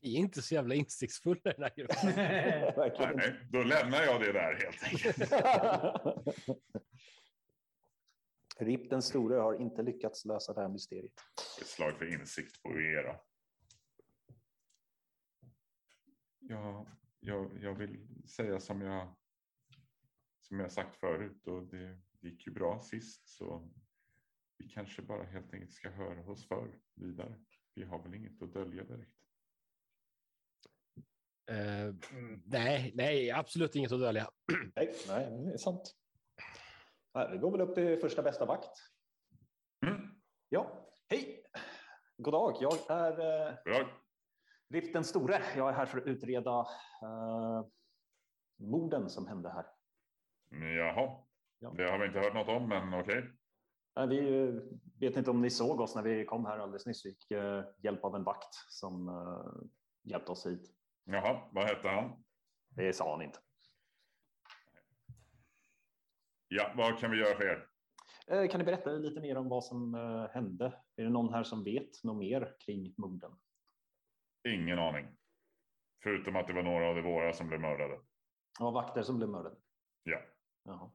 Vi 0.00 0.16
är 0.16 0.20
inte 0.20 0.42
så 0.42 0.54
jävla 0.54 0.74
insiktsfulla 0.74 1.40
i 1.44 1.54
den 1.56 1.62
här 1.62 1.72
gruppen. 1.76 3.16
Nej, 3.16 3.40
då 3.50 3.62
lämnar 3.62 4.02
jag 4.02 4.20
det 4.20 4.32
där 4.32 4.54
helt 4.54 4.82
enkelt. 4.82 5.32
RIP 8.58 8.90
den 8.90 9.02
store 9.02 9.36
har 9.36 9.54
inte 9.60 9.82
lyckats 9.82 10.24
lösa 10.24 10.52
det 10.52 10.60
här 10.60 10.68
mysteriet. 10.68 11.12
Ett 11.60 11.66
slag 11.66 11.98
för 11.98 12.12
insikt 12.20 12.62
på 12.62 12.80
er. 12.80 13.20
Då. 16.48 16.54
Ja, 16.54 16.86
jag, 17.20 17.58
jag 17.62 17.74
vill 17.74 18.28
säga 18.28 18.60
som 18.60 18.80
jag, 18.80 19.14
som 20.40 20.60
jag 20.60 20.72
sagt 20.72 20.96
förut 20.96 21.46
och 21.46 21.66
det 21.66 21.98
gick 22.20 22.46
ju 22.46 22.52
bra 22.52 22.80
sist 22.82 23.28
så 23.28 23.70
vi 24.58 24.68
kanske 24.68 25.02
bara 25.02 25.24
helt 25.24 25.52
enkelt 25.54 25.72
ska 25.72 25.90
höra 25.90 26.30
oss 26.30 26.48
för 26.48 26.80
vidare. 26.94 27.38
Vi 27.74 27.84
har 27.84 28.02
väl 28.02 28.14
inget 28.14 28.42
att 28.42 28.52
dölja 28.52 28.84
direkt. 28.84 29.12
Eh, 31.50 31.94
nej, 32.44 32.92
nej, 32.94 33.30
absolut 33.30 33.76
inget 33.76 33.92
att 33.92 34.00
dölja. 34.00 34.30
Nej, 34.76 34.94
nej, 35.08 35.30
det 35.30 35.52
är 35.52 35.56
sant. 35.56 35.94
Vi 37.32 37.38
går 37.38 37.50
väl 37.50 37.60
upp 37.60 37.74
till 37.74 38.00
första 38.00 38.22
bästa 38.22 38.46
vakt. 38.46 38.78
Mm. 39.86 40.20
Ja, 40.48 40.90
hej! 41.08 41.42
God 42.16 42.34
dag, 42.34 42.56
jag 42.60 42.90
är 42.90 43.10
eh, 43.48 43.54
Bra. 43.64 44.05
RIP 44.68 44.92
den 44.92 45.04
store. 45.04 45.42
Jag 45.56 45.68
är 45.68 45.72
här 45.72 45.86
för 45.86 45.98
att 45.98 46.06
utreda 46.06 46.60
eh, 47.02 47.64
morden 48.56 49.10
som 49.10 49.26
hände 49.26 49.48
här. 49.50 49.66
Jaha, 50.76 51.22
Ja. 51.58 51.70
det 51.76 51.90
har 51.90 51.98
vi 51.98 52.06
inte 52.06 52.18
hört 52.18 52.34
något 52.34 52.48
om, 52.48 52.68
men 52.68 52.94
okej. 53.00 53.30
Nej, 53.96 54.06
Vi 54.08 54.42
eh, 54.48 54.54
vet 55.00 55.16
inte 55.16 55.30
om 55.30 55.42
ni 55.42 55.50
såg 55.50 55.80
oss 55.80 55.94
när 55.94 56.02
vi 56.02 56.24
kom 56.24 56.44
här 56.46 56.58
alldeles 56.58 56.86
nyss. 56.86 57.06
Vi 57.06 57.10
fick 57.10 57.30
eh, 57.30 57.64
hjälp 57.78 58.04
av 58.04 58.14
en 58.16 58.24
vakt 58.24 58.54
som 58.68 59.10
hjälpte 60.02 60.32
oss 60.32 60.46
hit. 60.46 60.72
Jaha, 61.04 61.48
vad 61.52 61.64
hette 61.64 61.88
han? 61.88 62.24
Det 62.68 62.92
sa 62.92 63.10
han 63.12 63.22
inte. 63.22 63.38
Ja, 66.48 66.72
vad 66.76 66.98
kan 66.98 67.10
vi 67.10 67.16
göra 67.18 67.36
för 67.36 67.44
er? 67.44 67.68
Kan 68.48 68.58
ni 68.58 68.64
berätta 68.64 68.90
lite 68.90 69.20
mer 69.20 69.36
om 69.36 69.48
vad 69.48 69.64
som 69.64 69.94
hände? 70.32 70.66
Är 70.96 71.04
det 71.04 71.10
någon 71.10 71.34
här 71.34 71.42
som 71.44 71.64
vet 71.64 72.04
något 72.04 72.16
mer 72.18 72.56
kring 72.60 72.94
morden? 72.96 73.32
Ingen 74.54 74.78
aning. 74.78 75.16
Förutom 76.02 76.36
att 76.36 76.46
det 76.46 76.52
var 76.52 76.62
några 76.62 76.88
av 76.88 76.94
de 76.94 77.02
våra 77.02 77.32
som 77.32 77.48
blev 77.48 77.60
mördade. 77.60 78.00
Ja, 78.58 78.70
vakter 78.70 79.02
som 79.02 79.16
blev 79.16 79.28
mördade. 79.28 79.56
Ja, 80.02 80.22
Jaha. 80.62 80.90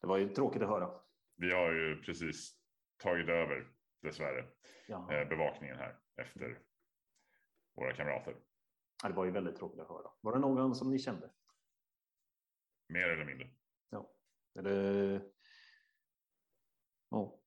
Det 0.00 0.06
var 0.06 0.16
ju 0.18 0.28
tråkigt 0.28 0.62
att 0.62 0.68
höra. 0.68 1.00
vi 1.36 1.52
har 1.52 1.72
ju 1.72 2.02
precis 2.02 2.58
tagit 2.96 3.28
över, 3.28 3.72
dessvärre, 4.02 4.46
Jaha. 4.88 5.14
eh, 5.20 5.28
bevakningen 5.28 5.76
här 5.76 5.98
efter 6.16 6.58
våra 7.74 7.94
kamrater. 7.94 8.36
Ja, 9.02 9.08
det 9.08 9.14
var 9.14 9.24
ju 9.24 9.30
väldigt 9.30 9.56
tråkigt 9.56 9.80
att 9.80 9.88
höra. 9.88 10.10
Var 10.20 10.32
det 10.32 10.38
någon 10.38 10.74
som 10.74 10.90
ni 10.90 10.98
kände? 10.98 11.30
Mer 12.88 13.08
eller 13.08 13.24
mindre. 13.24 13.50
Ja. 13.90 14.10
Det... 14.54 15.22
Ja. 17.10 17.40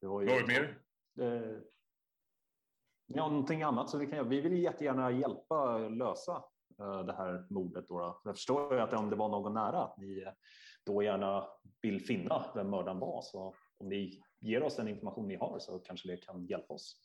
Det 0.00 0.06
var 0.06 0.22
ju... 0.22 0.26
Något 0.28 0.48
mer? 0.48 0.82
Ja, 3.10 3.28
någonting 3.28 3.62
annat 3.62 3.90
som 3.90 4.00
vi 4.00 4.06
kan 4.06 4.16
göra. 4.16 4.28
Vi 4.28 4.40
vill 4.40 4.62
jättegärna 4.62 5.10
hjälpa 5.10 5.78
lösa 5.78 6.44
eh, 6.80 7.06
det 7.06 7.12
här 7.12 7.46
mordet. 7.50 7.88
Då. 7.88 8.20
Jag 8.24 8.36
förstår 8.36 8.74
ju 8.74 8.80
att 8.80 8.92
om 8.92 9.10
det 9.10 9.16
var 9.16 9.28
någon 9.28 9.54
nära, 9.54 9.82
att 9.82 9.98
ni 9.98 10.22
eh, 10.22 10.32
då 10.86 11.02
gärna 11.02 11.46
vill 11.82 12.00
finna 12.00 12.44
vem 12.54 12.70
mördaren 12.70 12.98
var. 12.98 13.22
Så 13.22 13.54
om 13.78 13.88
ni 13.88 14.22
ger 14.40 14.62
oss 14.62 14.76
den 14.76 14.88
information 14.88 15.28
ni 15.28 15.36
har 15.36 15.58
så 15.58 15.78
kanske 15.78 16.08
det 16.08 16.16
kan 16.16 16.46
hjälpa 16.46 16.74
oss 16.74 17.04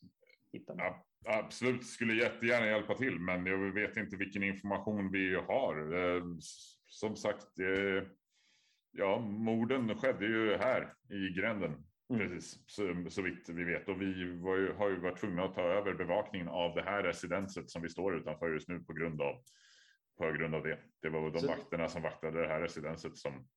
hitta. 0.52 0.74
Ja, 0.78 1.06
absolut, 1.26 1.86
skulle 1.86 2.14
jättegärna 2.14 2.68
hjälpa 2.68 2.96
till, 2.96 3.20
men 3.20 3.46
jag 3.46 3.74
vet 3.74 3.98
inte 3.98 4.18
vilken 4.18 4.44
information 4.44 5.12
vi 5.12 5.36
har. 5.36 5.94
Eh, 5.94 6.24
som 6.86 7.16
sagt, 7.16 7.48
ja, 8.92 9.20
morden 9.20 9.98
skedde 9.98 10.26
ju 10.26 10.58
här 10.58 10.94
i 11.10 11.40
gränden. 11.40 11.86
Precis, 12.10 12.64
så, 12.68 13.06
så 13.10 13.22
vitt 13.22 13.50
vi 13.50 13.64
vet. 13.64 13.90
Och 13.90 14.02
vi 14.02 14.06
ju, 14.06 14.42
har 14.78 14.90
ju 14.90 15.00
varit 15.00 15.18
tvungna 15.20 15.44
att 15.44 15.56
ta 15.56 15.62
över 15.62 15.94
bevakningen 15.94 16.48
av 16.48 16.76
det 16.76 16.82
här 16.82 17.04
residenset 17.04 17.70
som 17.70 17.82
vi 17.82 17.90
står 17.90 18.16
utanför 18.18 18.50
just 18.54 18.70
nu 18.70 18.80
på 18.80 18.94
grund 18.94 19.22
av, 19.22 19.36
på 20.18 20.32
grund 20.32 20.56
av 20.56 20.64
det. 20.64 20.80
Det 21.02 21.10
var 21.10 21.32
de 21.32 21.40
Så- 21.40 21.48
vakterna 21.48 21.88
som 21.88 22.02
vaktade 22.02 22.42
det 22.42 22.48
här 22.48 22.62
residenset 22.62 23.18
som 23.18 23.48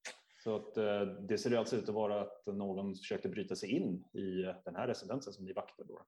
Så 0.44 0.56
att, 0.56 0.76
eh, 0.76 1.00
det 1.28 1.38
ser 1.38 1.56
alltså 1.59 1.76
ut 1.76 1.88
att 1.88 1.94
vara 1.94 2.20
att 2.20 2.46
någon 2.46 2.94
försökte 2.94 3.28
bryta 3.28 3.54
sig 3.56 3.70
in 3.70 4.04
i 4.14 4.42
den 4.64 4.76
här 4.76 4.87
residensen 4.88 5.32
som 5.32 5.44
ni 5.44 5.52
vaktar. 5.52 5.85
Då. 5.85 6.06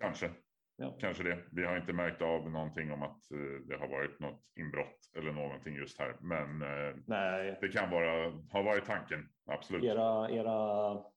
kanske, 0.00 0.30
Ja. 0.76 0.96
kanske 1.00 1.22
det. 1.22 1.38
Vi 1.52 1.64
har 1.64 1.76
inte 1.76 1.92
märkt 1.92 2.22
av 2.22 2.50
någonting 2.50 2.92
om 2.92 3.02
att 3.02 3.30
eh, 3.30 3.66
det 3.68 3.76
har 3.76 3.88
varit 3.88 4.20
något 4.20 4.42
inbrott 4.60 4.98
eller 5.16 5.32
någonting 5.32 5.74
just 5.76 5.98
här. 5.98 6.16
Men 6.20 6.62
eh, 6.62 6.96
Nej, 7.06 7.58
det 7.60 7.68
kan 7.68 7.90
vara, 7.90 8.30
ha 8.30 8.62
varit 8.62 8.84
tanken, 8.84 9.28
absolut. 9.46 9.84
era, 9.84 10.30
era 10.30 11.13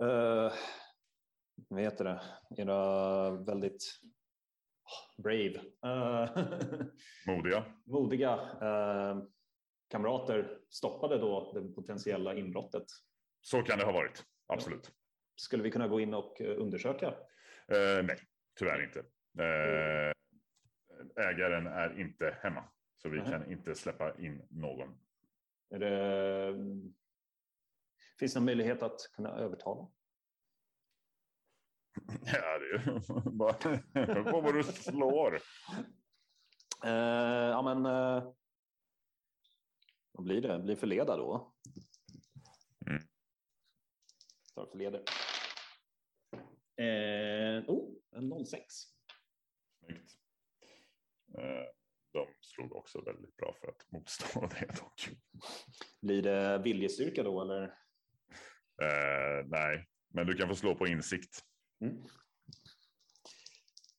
eh, 0.00 0.52
vad 1.68 1.80
heter 1.80 2.04
det, 2.04 2.20
era 2.56 3.30
väldigt 3.30 4.00
brave, 5.22 5.60
eh, 5.84 6.30
Modiga. 7.26 7.64
modiga 7.84 8.32
eh, 8.62 9.22
kamrater 9.88 10.58
stoppade 10.68 11.18
då 11.18 11.52
det 11.54 11.74
potentiella 11.74 12.34
inbrottet. 12.34 12.86
Så 13.40 13.62
kan 13.62 13.78
det 13.78 13.84
ha 13.84 13.92
varit, 13.92 14.24
absolut. 14.46 14.92
Skulle 15.36 15.62
vi 15.62 15.70
kunna 15.70 15.88
gå 15.88 16.00
in 16.00 16.14
och 16.14 16.40
undersöka? 16.40 17.14
Nej, 17.68 18.16
tyvärr 18.58 18.84
inte. 18.84 19.04
Ägaren 21.16 21.66
är 21.66 22.00
inte 22.00 22.38
hemma, 22.42 22.64
så 22.96 23.08
vi 23.08 23.18
Nej. 23.18 23.30
kan 23.30 23.52
inte 23.52 23.74
släppa 23.74 24.18
in 24.18 24.46
någon. 24.50 24.98
Är 25.70 25.78
det, 25.78 26.54
finns 28.18 28.34
det 28.34 28.40
någon 28.40 28.44
möjlighet 28.44 28.82
att 28.82 29.00
kunna 29.12 29.30
övertala? 29.30 29.88
Ja, 32.24 32.58
det 32.58 32.74
är 32.74 33.30
bara 33.30 34.32
på 34.32 34.40
vad 34.40 34.54
du 34.54 34.62
slår. 34.62 35.34
Eh, 36.84 37.48
ja, 37.50 37.62
men 37.62 37.86
eh, 37.86 38.32
vad 40.12 40.24
blir 40.24 40.42
det? 40.42 40.58
Blir 40.58 40.76
förleda 40.76 41.16
då? 41.16 41.54
Mm. 42.86 43.02
Tar 44.54 44.66
förleder. 44.66 45.02
Eh, 46.76 47.64
oh, 47.70 47.94
en 48.10 48.46
06. 48.46 48.74
Snyggt. 49.78 50.12
De 52.12 52.26
slog 52.40 52.76
också 52.76 53.00
väldigt 53.00 53.36
bra 53.36 53.54
för 53.60 53.68
att 53.68 53.92
motstå 53.92 54.40
det 54.60 54.66
dock. 54.66 55.08
Blir 56.00 56.22
det 56.22 56.58
viljestyrka 56.58 57.22
då 57.22 57.40
eller? 57.42 57.81
Eh, 58.82 59.46
nej, 59.46 59.88
men 60.08 60.26
du 60.26 60.34
kan 60.34 60.48
få 60.48 60.54
slå 60.54 60.74
på 60.74 60.86
insikt. 60.86 61.44
Mm. 61.80 62.02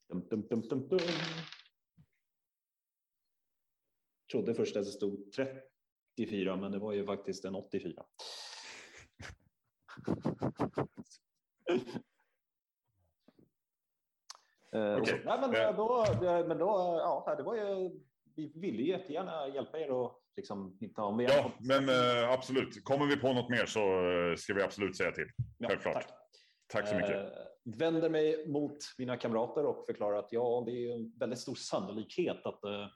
Dum, 0.10 0.28
dum, 0.30 0.48
dum, 0.48 0.62
dum, 0.68 0.88
dum. 0.88 1.00
Trodde 4.32 4.54
först 4.56 4.76
att 4.76 4.86
det 4.86 4.92
stod 4.92 5.32
34, 6.18 6.56
men 6.56 6.72
det 6.72 6.80
var 6.80 6.94
ju 6.94 7.06
faktiskt 7.06 7.46
en 7.46 7.56
84. 7.56 8.06
Eh, 14.74 15.04
så- 15.04 15.16
Nej, 15.26 15.40
men 15.42 15.56
Eh. 15.56 15.76
då, 15.76 16.06
det- 16.22 16.48
men 16.48 16.58
då, 16.58 16.66
ja, 17.00 17.36
det 17.38 17.44
var 17.44 17.56
ju, 17.56 17.90
vi 18.36 18.52
ville 18.56 18.84
jättegärna 18.84 19.48
hjälpa 19.48 19.80
er 19.80 19.92
och 19.92 20.23
liksom 20.36 20.78
hitta 20.82 21.02
om 21.04 21.18
vi 21.18 21.24
Ja, 21.24 21.44
fått- 21.44 21.68
men 21.68 21.90
eh, 21.90 22.30
absolut. 22.32 22.84
Kommer 22.84 23.06
vi 23.06 23.18
på 23.18 23.34
något 23.34 23.50
mer 23.50 23.66
så 23.66 23.80
eh, 23.80 24.36
ska 24.36 24.54
vi 24.54 24.62
absolut 24.64 24.98
säga 24.98 25.12
till. 25.12 25.28
Ja, 25.58 25.68
självklart. 25.70 25.94
tack. 25.94 26.10
Tack 26.68 26.88
så 26.88 26.96
mycket. 26.96 27.16
Eh, 27.16 27.30
vänder 27.78 28.10
mig 28.10 28.48
mot 28.48 28.78
mina 28.98 29.18
kamrater 29.18 29.66
och 29.66 29.86
förklarar 29.86 30.20
att 30.20 30.32
ja, 30.32 30.64
det 30.66 30.72
är 30.72 30.96
en 30.96 31.14
väldigt 31.20 31.40
stor 31.40 31.56
sannolikhet 31.56 32.46
att 32.46 32.64
eh, 32.64 32.88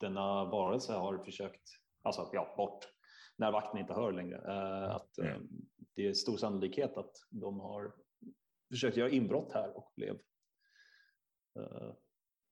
denna 0.00 0.44
varelse 0.44 0.92
har 0.92 1.18
försökt, 1.24 1.62
alltså 2.02 2.30
ja, 2.32 2.54
bort 2.56 2.88
när 3.36 3.52
vakten 3.52 3.80
inte 3.80 3.92
hör 3.92 4.12
längre. 4.12 4.36
Eh, 4.36 4.94
att 4.96 5.18
eh, 5.18 5.26
Mm. 5.30 5.48
det 5.94 6.06
är 6.06 6.12
stor 6.12 6.36
sannolikhet 6.36 6.96
att 6.96 7.12
de 7.30 7.60
har 7.60 7.92
försökt 8.70 8.96
göra 8.96 9.10
inbrott 9.10 9.52
här 9.52 9.76
och 9.76 9.92
blev 9.96 10.18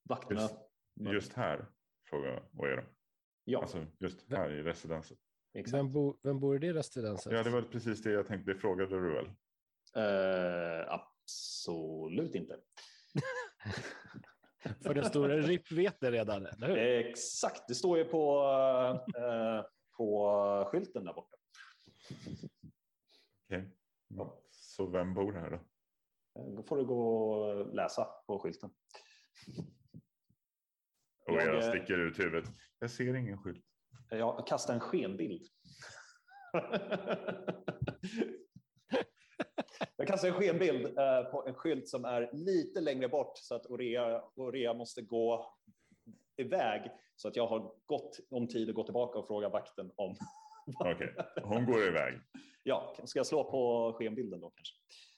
vakterna. 0.08 0.40
Just, 0.40 1.12
just 1.12 1.32
här, 1.32 1.66
frågar 2.10 2.28
jag. 2.30 2.42
Vad 2.52 2.70
är 2.70 2.76
det? 2.76 2.84
Ja, 3.44 3.60
Alltså 3.62 3.86
just 3.98 4.30
här 4.32 4.50
i 4.50 4.62
residenset. 4.62 5.18
exakt. 5.54 5.74
Vem, 5.78 5.92
bo, 5.92 6.18
vem 6.22 6.40
bor 6.40 6.56
i 6.56 6.58
det 6.58 6.72
residenset? 6.74 7.32
Ja, 7.32 7.42
det 7.42 7.50
var 7.50 7.62
precis 7.62 8.02
det 8.02 8.10
jag 8.10 8.26
tänkte. 8.26 8.52
Det 8.52 8.58
frågade 8.58 9.00
du 9.00 9.14
väl? 9.14 9.26
Eh, 9.96 10.92
absolut 10.92 12.34
inte. 12.34 12.58
För 14.82 14.94
den 14.94 15.04
stora 15.04 15.36
RIP 15.36 15.72
vet 15.72 16.00
det 16.00 16.10
redan, 16.10 16.46
eller 16.46 16.68
hur? 16.68 16.76
Exakt, 16.78 17.68
det 17.68 17.74
står 17.74 17.98
ju 17.98 18.04
på, 18.04 18.42
eh, 19.18 19.62
på 19.96 20.68
skylten 20.70 21.04
där 21.04 21.12
borta. 21.12 21.36
Okej. 23.48 23.70
Ja. 24.08 24.40
Så 24.50 24.86
vem 24.86 25.14
bor 25.14 25.32
här 25.32 25.50
då? 25.50 25.56
Eh, 26.40 26.46
Då 26.56 26.62
får 26.62 26.76
du 26.76 26.84
gå 26.84 27.32
och 27.32 27.74
läsa 27.74 28.04
på 28.26 28.38
skylten. 28.38 28.70
Och 31.24 31.34
Jag, 31.34 31.46
jag 31.46 31.54
eh, 31.54 31.68
sticker 31.68 31.98
ut 31.98 32.18
huvudet. 32.18 32.50
Jag 32.78 32.90
ser 32.90 33.14
ingen 33.14 33.38
skylt. 33.38 33.64
Jag 34.10 34.46
kastar 34.46 34.74
en 34.74 34.80
skenbild. 34.80 35.42
Jag 39.96 40.06
kastar 40.06 40.28
en 40.28 40.34
skenbild 40.34 40.98
eh, 40.98 41.22
på 41.30 41.44
en 41.46 41.54
skylt 41.54 41.88
som 41.88 42.04
är 42.04 42.30
lite 42.32 42.80
längre 42.80 43.08
bort 43.08 43.38
så 43.38 43.54
att 43.54 43.66
Orea, 43.66 44.22
Orea 44.34 44.74
måste 44.74 45.02
gå 45.02 45.54
iväg 46.36 46.90
så 47.16 47.28
att 47.28 47.36
jag 47.36 47.46
har 47.46 47.72
gått 47.86 48.20
om 48.30 48.48
tid 48.48 48.68
att 48.68 48.74
gå 48.74 48.84
tillbaka 48.84 49.18
och 49.18 49.26
fråga 49.26 49.48
vakten 49.48 49.92
om. 49.96 50.16
Okej, 50.80 51.14
hon 51.42 51.66
går 51.66 51.82
iväg. 51.82 52.20
Ja, 52.62 52.96
ska 53.04 53.18
jag 53.18 53.26
slå 53.26 53.50
på 53.50 53.92
skenbilden 53.98 54.40
då 54.40 54.50
kanske? 54.50 54.74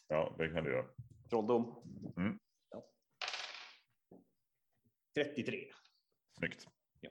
Ja, 0.09 0.35
det 0.39 0.49
kan 0.49 0.65
du 0.65 0.71
göra. 0.71 0.87
Trolldom. 1.31 1.83
Mm. 2.17 2.39
Ja. 2.71 2.89
33. 5.15 5.73
Snyggt. 6.39 6.69
Ja. 7.01 7.11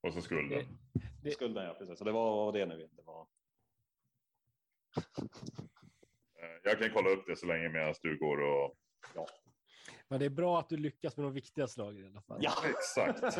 Och 0.00 0.12
så 0.14 0.22
skulden. 0.22 0.78
Det- 1.22 1.30
Skulden, 1.30 1.64
ja 1.64 1.74
precis. 1.78 1.98
Så 1.98 2.04
det 2.04 2.12
var 2.12 2.52
det 2.52 2.66
nu. 2.66 2.88
Det 2.92 3.02
var... 3.02 3.26
Eh, 6.42 6.60
Jag 6.62 6.78
kan 6.78 6.90
kolla 6.94 7.10
upp 7.10 7.26
det 7.26 7.36
så 7.36 7.46
länge 7.46 7.68
medan 7.68 7.94
du 8.02 8.18
går 8.18 8.40
och... 8.40 8.76
Men 10.08 10.18
det 10.20 10.26
är 10.26 10.30
bra 10.30 10.58
att 10.58 10.68
du 10.68 10.76
lyckas 10.76 11.16
med 11.16 11.26
de 11.26 11.32
viktiga 11.32 11.68
slagen 11.68 12.04
i 12.04 12.08
alla 12.08 12.22
fall. 12.22 12.38
Ja! 12.42 12.52
Exakt. 12.70 13.20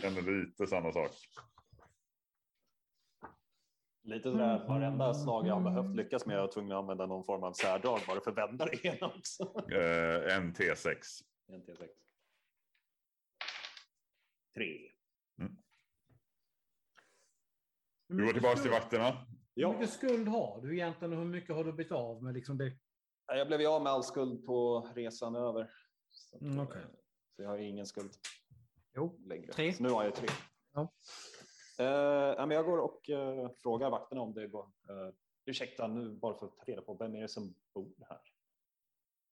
Känner 0.00 0.22
lite 0.22 0.66
samma 0.66 0.92
sak. 0.92 1.10
Lite 4.02 4.30
sådär, 4.30 4.68
varenda 4.68 5.14
slag 5.14 5.46
jag 5.46 5.54
har 5.54 5.60
behövt 5.60 5.96
lyckas 5.96 6.26
med, 6.26 6.36
jag 6.36 6.40
var 6.40 6.52
tvungen 6.52 6.72
att 6.72 6.78
använda 6.78 7.06
någon 7.06 7.24
form 7.24 7.42
av 7.42 7.52
särdrag 7.52 8.00
bara 8.06 8.20
för 8.20 8.30
att 8.30 8.36
vända 8.38 8.64
det 8.66 8.84
ena 8.86 9.06
också. 9.06 9.42
Eh, 9.72 10.36
en 10.36 10.54
T6. 10.54 10.94
En 11.48 11.62
T6. 11.62 11.88
Tre. 14.58 14.90
Hur 18.08 18.16
Vi 18.16 18.24
går 18.26 18.32
tillbaka 18.32 18.60
till 18.60 18.70
vakterna. 18.70 19.10
Hur 19.10 19.62
Ja, 19.62 19.72
mycket 19.72 19.90
skuld 19.90 20.28
har 20.28 20.60
du 20.62 20.74
egentligen 20.74 21.12
och 21.12 21.18
hur 21.18 21.24
mycket 21.26 21.54
har 21.56 21.64
du 21.64 21.72
blivit 21.72 21.92
av 21.92 22.22
med? 22.22 22.34
Liksom 22.34 22.58
det? 22.58 22.72
jag 23.26 23.46
blev 23.46 23.60
ju 23.60 23.66
av 23.66 23.82
med 23.82 23.92
all 23.92 24.04
skuld 24.04 24.46
på 24.46 24.80
resan 24.94 25.36
över. 25.36 25.70
Så, 26.10 26.38
Mm, 26.38 26.58
okej. 26.60 26.82
eh, 26.82 26.88
så 27.36 27.42
jag 27.42 27.48
har 27.48 27.58
ingen 27.58 27.86
skuld 27.86 28.10
Jo, 28.94 29.20
längre. 29.26 29.52
Tre. 29.52 29.72
Så 29.72 29.82
nu 29.82 29.88
har 29.88 30.04
jag 30.04 30.14
tre. 30.14 30.28
Ja. 30.72 30.92
Eh, 31.78 31.86
ja, 32.36 32.46
men 32.46 32.50
jag 32.56 32.64
går 32.64 32.78
och 32.78 33.10
eh, 33.10 33.50
frågar 33.62 33.90
vakterna 33.90 34.20
om 34.20 34.34
det 34.34 34.48
går. 34.48 34.64
Uh, 34.90 35.14
ursäkta, 35.44 35.86
nu 35.86 36.16
bara 36.16 36.34
för 36.38 36.46
att 36.46 36.56
ta 36.56 36.64
reda 36.64 36.82
på 36.82 36.94
vem 36.94 37.14
är 37.14 37.22
det 37.22 37.28
som 37.28 37.54
bor 37.74 37.92
här? 38.08 38.20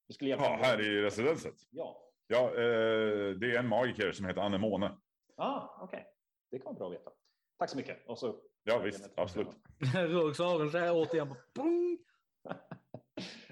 Du 0.08 0.14
skulle 0.14 0.30
Ja, 0.30 0.58
här 0.62 0.80
i 0.80 1.02
residenset. 1.02 1.54
Ja, 1.70 2.02
Ja, 2.28 2.48
eh, 2.48 3.30
det 3.30 3.54
är 3.54 3.58
en 3.58 3.68
magiker 3.68 4.12
som 4.12 4.26
heter 4.26 4.40
Anemone. 4.40 4.98
Ah, 5.36 5.78
okej. 5.82 6.06
Det 6.50 6.58
kan 6.58 6.64
vara 6.64 6.74
bra 6.74 6.86
att 6.86 6.92
veta. 6.92 7.10
Tack 7.58 7.70
så 7.70 7.76
mycket. 7.76 8.06
Och 8.08 8.18
så, 8.18 8.40
Ja, 8.64 8.78
visst, 8.78 9.10
absolut. 9.16 9.48
Rugs 9.94 10.40
ögon 10.40 10.70
så 10.70 10.78
här 10.78 10.92
återigen. 10.94 11.28
bara, 11.28 11.38
Pung! 11.54 11.98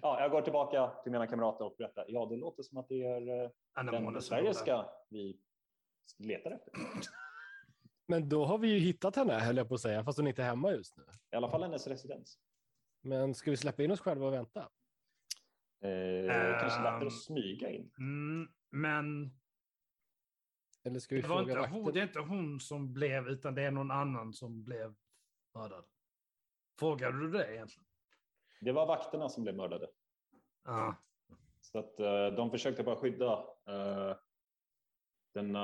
ja, 0.02 0.20
jag 0.20 0.30
går 0.30 0.42
tillbaka 0.42 0.92
till 1.02 1.12
mina 1.12 1.26
kamrater 1.26 1.64
och 1.64 1.74
berättar. 1.78 2.04
Ja, 2.08 2.26
det 2.26 2.36
låter 2.36 2.62
som 2.62 2.78
att 2.78 2.88
det 2.88 3.02
är 3.02 3.44
uh, 3.44 3.50
den 3.92 4.12
besvärjelska 4.12 4.86
vi 5.08 5.40
letar 6.18 6.50
efter. 6.50 6.72
Men 8.08 8.28
då 8.28 8.44
har 8.44 8.58
vi 8.58 8.68
ju 8.68 8.78
hittat 8.78 9.16
henne, 9.16 9.32
höll 9.32 9.56
jag 9.56 9.68
på 9.68 9.74
att 9.74 9.80
säga, 9.80 10.04
fast 10.04 10.18
hon 10.18 10.26
inte 10.26 10.42
är 10.42 10.46
hemma 10.46 10.72
just 10.72 10.96
nu. 10.96 11.04
I 11.32 11.36
alla 11.36 11.48
fall 11.50 11.62
hennes 11.62 11.86
residens. 11.86 12.38
Men 13.02 13.34
ska 13.34 13.50
vi 13.50 13.56
släppa 13.56 13.82
in 13.82 13.90
oss 13.90 14.00
själva 14.00 14.26
och 14.26 14.32
vänta? 14.32 14.60
Eh, 15.84 16.60
kanske 16.60 16.82
lättare 16.82 17.00
Ehm. 17.00 17.06
att 17.06 17.12
smyga 17.22 17.70
in. 17.70 17.90
Mm, 17.98 18.48
men 18.70 19.30
Eller 20.84 21.00
ska 21.00 21.14
vi 21.14 21.20
det, 21.20 21.28
var 21.28 21.38
fråga 21.38 21.58
inte 21.58 21.70
hon, 21.70 21.92
det 21.92 22.00
är 22.00 22.02
inte 22.02 22.20
hon 22.20 22.60
som 22.60 22.92
blev, 22.92 23.28
utan 23.28 23.54
det 23.54 23.62
är 23.62 23.70
någon 23.70 23.90
annan 23.90 24.32
som 24.32 24.64
blev 24.64 24.94
mördad. 25.54 25.84
Frågade 26.78 27.20
du 27.20 27.30
det 27.30 27.54
egentligen? 27.54 27.86
Det 28.60 28.72
var 28.72 28.86
vakterna 28.86 29.28
som 29.28 29.42
blev 29.42 29.56
mördade. 29.56 29.90
Ja. 30.64 30.96
Så 31.60 31.78
att 31.78 32.00
eh, 32.00 32.26
de 32.26 32.50
försökte 32.50 32.82
bara 32.82 32.96
skydda 32.96 33.32
eh, 33.66 34.16
denna 35.34 35.60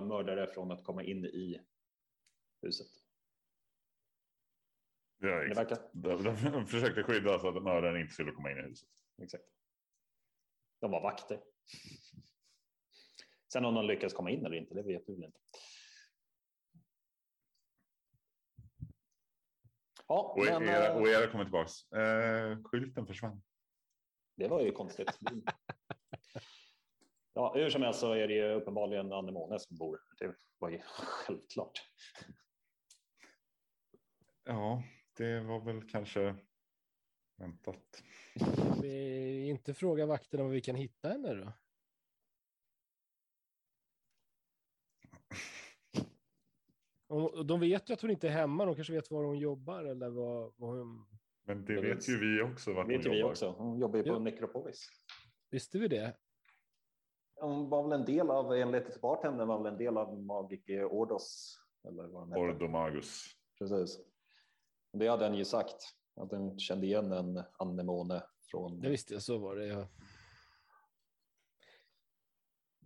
mördare 0.00 0.46
från 0.46 0.70
att 0.72 0.84
komma 0.84 1.02
in 1.02 1.24
i 1.24 1.60
huset. 2.62 2.90
Ja, 5.18 5.28
Det 5.28 5.46
exakt. 5.46 5.70
verkar... 5.70 5.90
De, 5.92 6.50
de 6.52 6.66
försökte 6.66 7.02
skydda 7.02 7.38
så 7.38 7.48
att 7.48 7.62
mördaren 7.62 8.00
inte 8.00 8.14
skulle 8.14 8.32
komma 8.32 8.50
in 8.50 8.58
i 8.58 8.62
huset. 8.62 8.88
Exakt. 9.22 9.44
De 10.80 10.90
var 10.90 11.00
vakter. 11.02 11.40
Sen 13.54 13.64
om 13.64 13.74
de 13.74 13.86
lyckas 13.86 14.12
komma 14.12 14.30
in 14.30 14.46
eller 14.46 14.56
inte, 14.56 14.74
det 14.74 14.82
vet 14.82 15.02
vi 15.06 15.14
väl 15.14 15.24
inte. 15.24 15.38
Ja, 20.08 20.34
Och 20.36 20.44
men 20.44 20.62
era, 20.62 20.86
eh, 20.86 20.96
och 20.96 21.08
era 21.08 21.30
kommer 21.30 21.44
tillbaks. 21.44 21.92
Eh, 21.92 22.62
skylten 22.64 23.06
försvann. 23.06 23.42
det 24.36 24.48
var 24.48 24.60
ju 24.60 24.72
konstigt. 24.72 25.18
Ja, 27.32 27.54
hur 27.54 27.70
som 27.70 27.82
helst 27.82 28.00
så 28.00 28.12
är 28.12 28.28
det 28.28 28.34
ju 28.34 28.52
uppenbarligen 28.52 29.12
Anemone 29.12 29.58
som 29.58 29.76
bor. 29.76 30.00
Det 30.18 30.34
var 30.58 30.70
ju 30.70 30.80
självklart. 30.84 31.82
Ja, 34.44 34.82
det 35.16 35.40
var 35.40 35.60
väl 35.60 35.88
kanske 35.90 36.36
väntat. 37.36 38.02
Vi 38.82 39.48
inte 39.48 39.74
fråga 39.74 40.06
vakterna 40.06 40.44
om 40.44 40.50
vi 40.50 40.60
kan 40.60 40.76
hitta 40.76 41.08
henne 41.08 41.34
då? 41.34 41.52
De 47.44 47.60
vet 47.60 47.90
ju 47.90 47.94
att 47.94 48.00
hon 48.00 48.10
inte 48.10 48.28
är 48.28 48.32
hemma. 48.32 48.64
De 48.64 48.74
kanske 48.74 48.92
vet 48.92 49.10
var 49.10 49.24
hon 49.24 49.38
jobbar 49.38 49.84
eller 49.84 50.08
vad, 50.08 50.52
vad 50.56 50.78
hon... 50.78 51.06
Men 51.46 51.64
det 51.64 51.80
vet 51.80 52.08
ju 52.08 52.18
vi 52.18 52.42
också 52.42 52.72
vart 52.72 52.88
vet 52.88 53.04
hon 53.04 53.12
vi 53.12 53.18
jobbar. 53.18 53.30
också. 53.30 53.54
Hon 53.58 53.78
jobbar 53.78 53.96
ju 53.98 54.02
på 54.02 54.08
Ja. 54.08 54.18
Necropolis. 54.18 54.88
Visste 55.50 55.78
vi 55.78 55.88
det? 55.88 56.16
Hon 57.40 57.68
var 57.68 57.88
väl 57.88 58.00
en 58.00 58.06
del 58.06 58.30
av, 58.30 58.54
enligt 58.54 59.00
bartendern 59.00 59.48
var 59.48 59.62
väl 59.62 59.72
en 59.72 59.78
del 59.78 59.96
av 59.96 60.22
Magic 60.22 60.62
Ordos. 60.90 61.58
Eller 61.88 62.06
vad 62.06 62.22
de 62.22 62.32
heter. 62.32 62.54
Ordomagus. 62.54 63.24
Precis. 63.58 63.98
Det 64.92 65.06
hade 65.08 65.24
han 65.24 65.34
ju 65.34 65.44
sagt. 65.44 65.76
Att 66.16 66.30
den 66.30 66.58
kände 66.58 66.86
igen 66.86 67.12
en 67.12 67.42
anemone 67.58 68.22
från... 68.50 68.80
Det 68.80 68.88
visste 68.90 69.12
jag, 69.12 69.22
så 69.22 69.38
var 69.38 69.56
det. 69.56 69.66
Ja. 69.66 69.88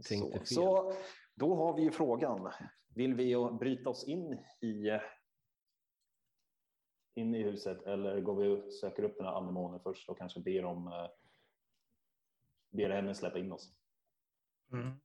tänkte 0.09 0.33
så, 0.33 0.39
fel. 0.39 0.47
så 0.47 0.93
då 1.35 1.55
har 1.55 1.77
vi 1.77 1.83
ju 1.83 1.91
frågan. 1.91 2.53
Vill 2.99 3.15
vi 3.15 3.35
bryta 3.61 3.91
oss 3.91 4.05
in 4.05 4.45
i 4.61 5.01
in 7.15 7.35
i 7.35 7.43
huset 7.43 7.83
eller 7.83 8.21
går 8.21 8.35
vi 8.35 8.49
och 8.49 8.73
söker 8.73 9.03
upp 9.03 9.17
den 9.17 9.27
här 9.27 9.33
anemonen 9.33 9.81
först 9.81 10.09
och 10.09 10.19
kanske 10.19 10.41
ber 10.41 10.65
om 10.65 10.87
eh, 10.87 11.09
ber 12.71 12.91
henne 12.91 13.15
släppa 13.15 13.39
in 13.39 13.53
oss. 13.53 13.75
Mm. 14.73 15.01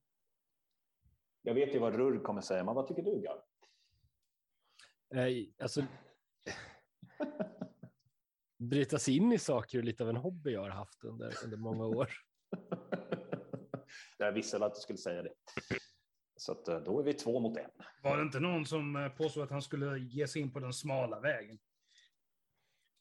Jag 1.42 1.54
vet 1.54 1.76
ju 1.76 1.80
vad 1.80 1.96
Rurr 1.96 2.24
kommer 2.24 2.42
säga, 2.42 2.64
men 2.64 2.76
vad 2.76 2.88
tycker 2.88 3.04
du 3.04 3.22
Gar? 3.22 3.44
Nej, 5.10 5.54
alltså... 5.58 5.86
Bryta 8.58 9.00
sig 9.00 9.18
in 9.18 9.32
i 9.32 9.40
saker 9.40 9.80
är 9.80 9.84
lite 9.84 10.04
av 10.04 10.10
en 10.10 10.18
hobby 10.18 10.52
jag 10.52 10.62
har 10.62 10.70
haft 10.70 11.04
under, 11.04 11.34
under 11.44 11.58
många 11.58 11.86
år. 11.86 12.10
Jag 14.18 14.32
visste 14.32 14.66
att 14.66 14.76
du 14.76 14.80
skulle 14.80 14.98
säga 14.98 15.24
det. 15.24 15.34
Så 16.44 16.52
att, 16.52 16.68
eh, 16.68 16.80
då 16.80 17.00
är 17.00 17.04
vi 17.04 17.14
två 17.14 17.40
mot 17.40 17.58
en. 17.58 17.72
Var 18.02 18.18
det 18.18 18.24
inte 18.24 18.40
någon 18.40 18.66
som 18.66 18.96
eh, 18.96 19.10
påstod 19.10 19.44
att 19.44 19.50
han 19.50 19.62
skulle 19.62 20.00
ge 20.00 20.28
sig 20.28 20.42
in 20.42 20.52
på 20.52 20.60
den 20.60 20.74
smala 20.74 21.20
vägen? 21.20 21.60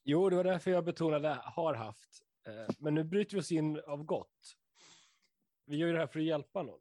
Jo, 0.03 0.29
det 0.29 0.35
var 0.35 0.43
därför 0.43 0.71
jag 0.71 0.85
betonade 0.85 1.29
har 1.43 1.73
haft. 1.73 2.21
Eh, 2.47 2.75
Men 2.79 2.93
nu 2.95 3.03
bryter 3.03 3.35
vi 3.35 3.41
oss 3.41 3.51
in 3.51 3.79
av 3.79 4.03
gott. 4.03 4.55
Vi 5.65 5.77
gör 5.77 5.87
ju 5.87 5.93
det 5.93 5.99
här 5.99 6.07
för 6.07 6.19
att 6.19 6.25
hjälpa 6.25 6.63
någon. 6.63 6.79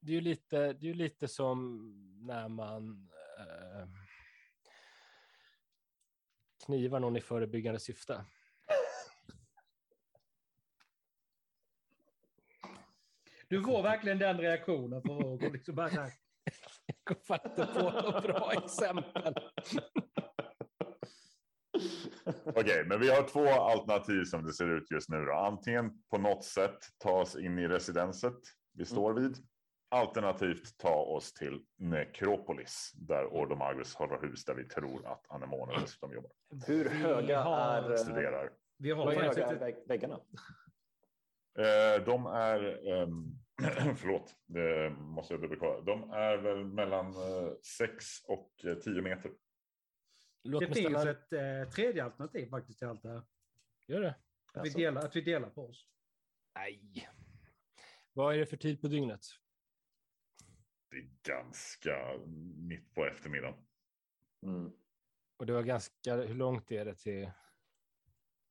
Det 0.00 0.12
är 0.12 0.14
ju 0.14 0.20
lite, 0.20 0.72
det 0.72 0.90
är 0.90 0.94
lite 0.94 1.28
som 1.28 1.80
när 2.26 2.48
man 2.48 3.10
eh, 3.38 3.88
knivar 6.66 7.00
någon 7.00 7.16
i 7.16 7.20
förebyggande 7.20 7.80
syfte. 7.80 8.24
Du 13.48 13.62
får 13.62 13.82
verkligen 13.82 14.18
den 14.18 14.38
reaktionen 14.38 15.02
på 15.02 15.14
Roger. 15.14 15.50
Liksom 15.50 15.74
bara 15.74 15.88
så 15.88 16.00
här. 16.00 16.12
Jag 16.86 17.16
kommer 17.26 17.48
inte 17.48 17.66
på 17.74 17.90
något 17.90 18.22
bra 18.22 18.52
exempel. 18.52 19.34
Okej, 22.44 22.84
men 22.86 23.00
vi 23.00 23.10
har 23.10 23.22
två 23.28 23.48
alternativ 23.48 24.24
som 24.24 24.44
det 24.44 24.52
ser 24.52 24.76
ut 24.76 24.90
just 24.90 25.08
nu. 25.08 25.24
Då. 25.24 25.32
Antingen 25.32 26.02
på 26.10 26.18
något 26.18 26.44
sätt 26.44 26.78
ta 26.98 27.20
oss 27.20 27.36
in 27.36 27.58
i 27.58 27.68
residenset 27.68 28.38
vi 28.72 28.84
står 28.84 29.14
vid. 29.14 29.36
Alternativt 29.88 30.78
ta 30.78 30.94
oss 30.94 31.32
till 31.32 31.60
Necropolis 31.78 32.92
där 32.94 33.26
Ordomagus 33.26 33.94
har 33.94 34.08
hus 34.22 34.44
där 34.44 34.54
vi 34.54 34.64
tror 34.64 35.06
att 35.06 35.24
dessutom 35.80 36.12
jobbar. 36.12 36.30
Hur 36.66 36.88
höga 36.88 37.38
är, 37.38 37.90
eh, 37.90 37.96
Studerar. 37.96 38.50
Vi 38.78 38.90
har 38.90 39.12
faktiskt 39.12 39.48
höga 39.48 39.68
är 39.68 39.88
väggarna? 39.88 40.20
Eh, 41.58 42.04
de 42.04 42.26
är, 42.26 42.88
ehm, 42.88 43.38
förlåt, 43.96 44.34
det 44.46 44.90
måste 44.90 45.34
jag 45.34 45.40
dubbelkolla. 45.40 45.80
De 45.80 46.10
är 46.10 46.36
väl 46.36 46.64
mellan 46.64 47.14
6 47.62 48.04
och 48.24 48.54
10 48.84 49.02
meter. 49.02 49.32
Låt 50.42 50.60
det 50.60 50.66
finns 50.66 50.78
ställa... 50.78 51.10
ett 51.10 51.32
eh, 51.32 51.70
tredje 51.70 52.04
alternativ 52.04 52.48
faktiskt 52.50 52.78
till 52.78 52.88
allt 52.88 53.02
det 53.02 53.08
här. 53.08 53.22
Gör 53.86 54.00
det? 54.00 54.08
Att, 54.08 54.16
vi 54.54 54.60
Alltså. 54.60 54.78
delar, 54.78 55.06
att 55.06 55.16
vi 55.16 55.20
delar 55.20 55.50
på 55.50 55.66
oss. 55.66 55.86
Nej. 56.54 57.08
Vad 58.12 58.34
är 58.34 58.38
det 58.38 58.46
för 58.46 58.56
tid 58.56 58.80
på 58.80 58.88
dygnet? 58.88 59.20
Det 60.90 60.96
är 60.96 61.10
ganska 61.22 62.18
mitt 62.56 62.94
på 62.94 63.06
eftermiddagen. 63.06 63.66
Mm. 64.42 64.72
Och 65.36 65.46
det 65.46 65.52
var 65.52 65.62
ganska, 65.62 66.16
hur 66.16 66.34
långt 66.34 66.70
är 66.72 66.84
det 66.84 66.94
till 66.94 67.30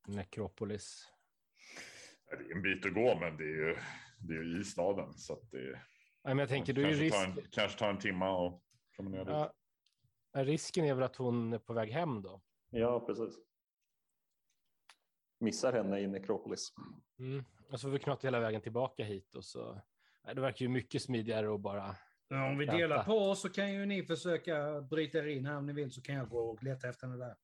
Necropolis? 0.07 1.11
Det 2.37 2.51
är 2.51 2.55
en 2.55 2.61
bit 2.61 2.85
att 2.85 2.93
gå, 2.93 3.19
men 3.19 3.37
det 3.37 3.43
är 3.43 3.67
ju, 3.67 3.77
det 4.19 4.33
är 4.33 4.43
ju 4.43 4.61
i 4.61 4.63
staden. 4.63 5.13
Så 5.13 5.33
att 5.33 5.51
det 5.51 5.81
Nej, 6.23 6.35
men 6.35 6.37
jag 6.37 6.49
tänker, 6.49 6.73
då 6.73 6.81
är 6.81 6.91
risk... 6.91 7.15
tar 7.15 7.23
en, 7.23 7.41
kanske 7.51 7.79
tar 7.79 7.89
en 7.89 7.99
timme 7.99 8.25
och 8.25 8.63
promenera 8.95 9.23
dit. 9.23 9.33
Ja, 9.33 9.53
men 10.33 10.45
risken 10.45 10.85
är 10.85 10.93
väl 10.93 11.03
att 11.03 11.15
hon 11.15 11.53
är 11.53 11.59
på 11.59 11.73
väg 11.73 11.91
hem 11.91 12.21
då? 12.21 12.41
Ja, 12.69 12.99
precis. 12.99 13.35
Missar 15.39 15.73
henne 15.73 15.99
i 15.99 16.07
Necropolis. 16.07 16.73
Mm. 17.19 17.45
Och 17.71 17.79
så 17.79 17.87
får 17.87 17.91
vi 17.91 17.99
knata 17.99 18.27
hela 18.27 18.39
vägen 18.39 18.61
tillbaka 18.61 19.03
hit 19.03 19.35
och 19.35 19.45
så. 19.45 19.81
Nej, 20.25 20.35
det 20.35 20.41
verkar 20.41 20.65
ju 20.65 20.69
mycket 20.69 21.01
smidigare 21.01 21.53
att 21.53 21.61
bara 21.61 21.95
Ja, 22.27 22.49
Om 22.49 22.57
vi 22.57 22.65
delar 22.65 23.03
på 23.03 23.17
oss 23.17 23.41
så 23.41 23.49
kan 23.49 23.73
ju 23.73 23.85
ni 23.85 24.03
försöka 24.03 24.81
bryta 24.81 25.17
er 25.17 25.27
in 25.27 25.45
här 25.45 25.57
om 25.57 25.65
ni 25.65 25.73
vill 25.73 25.91
så 25.91 26.01
kan 26.01 26.15
jag 26.15 26.29
gå 26.29 26.39
och 26.39 26.63
leta 26.63 26.89
efter 26.89 27.07
henne 27.07 27.25
där. 27.25 27.35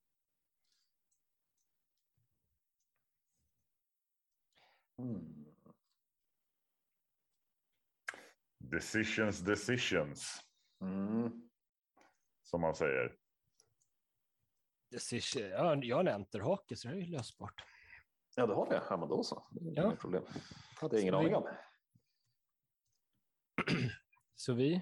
Mm. 5.01 5.45
Decisions, 8.59 9.39
decisions, 9.39 10.41
Mm. 10.81 11.49
som 12.43 12.61
man 12.61 12.75
säger. 12.75 13.17
Decision. 14.91 15.49
Ja, 15.49 15.75
jag 15.83 15.95
har 15.95 16.01
en 16.03 16.07
enterhake 16.15 16.75
så 16.75 16.87
det 16.87 16.93
är 16.93 16.97
ju 16.97 17.05
lösbart. 17.05 17.61
Ja, 18.35 18.47
du 18.47 18.53
har 18.53 18.69
det. 18.69 18.83
Ja, 18.89 18.97
men 18.97 19.09
då 19.09 19.23
så. 19.23 19.47
Det 19.51 19.81
är 19.81 19.83
Ja. 19.83 19.95
problem. 19.95 20.23
hade 20.75 20.95
jag 20.95 21.01
ingen 21.01 21.13
Så 21.13 21.19
vi- 21.19 21.25
aning 21.25 21.35
om. 21.35 21.47
Så 24.35 24.53
vi, 24.53 24.81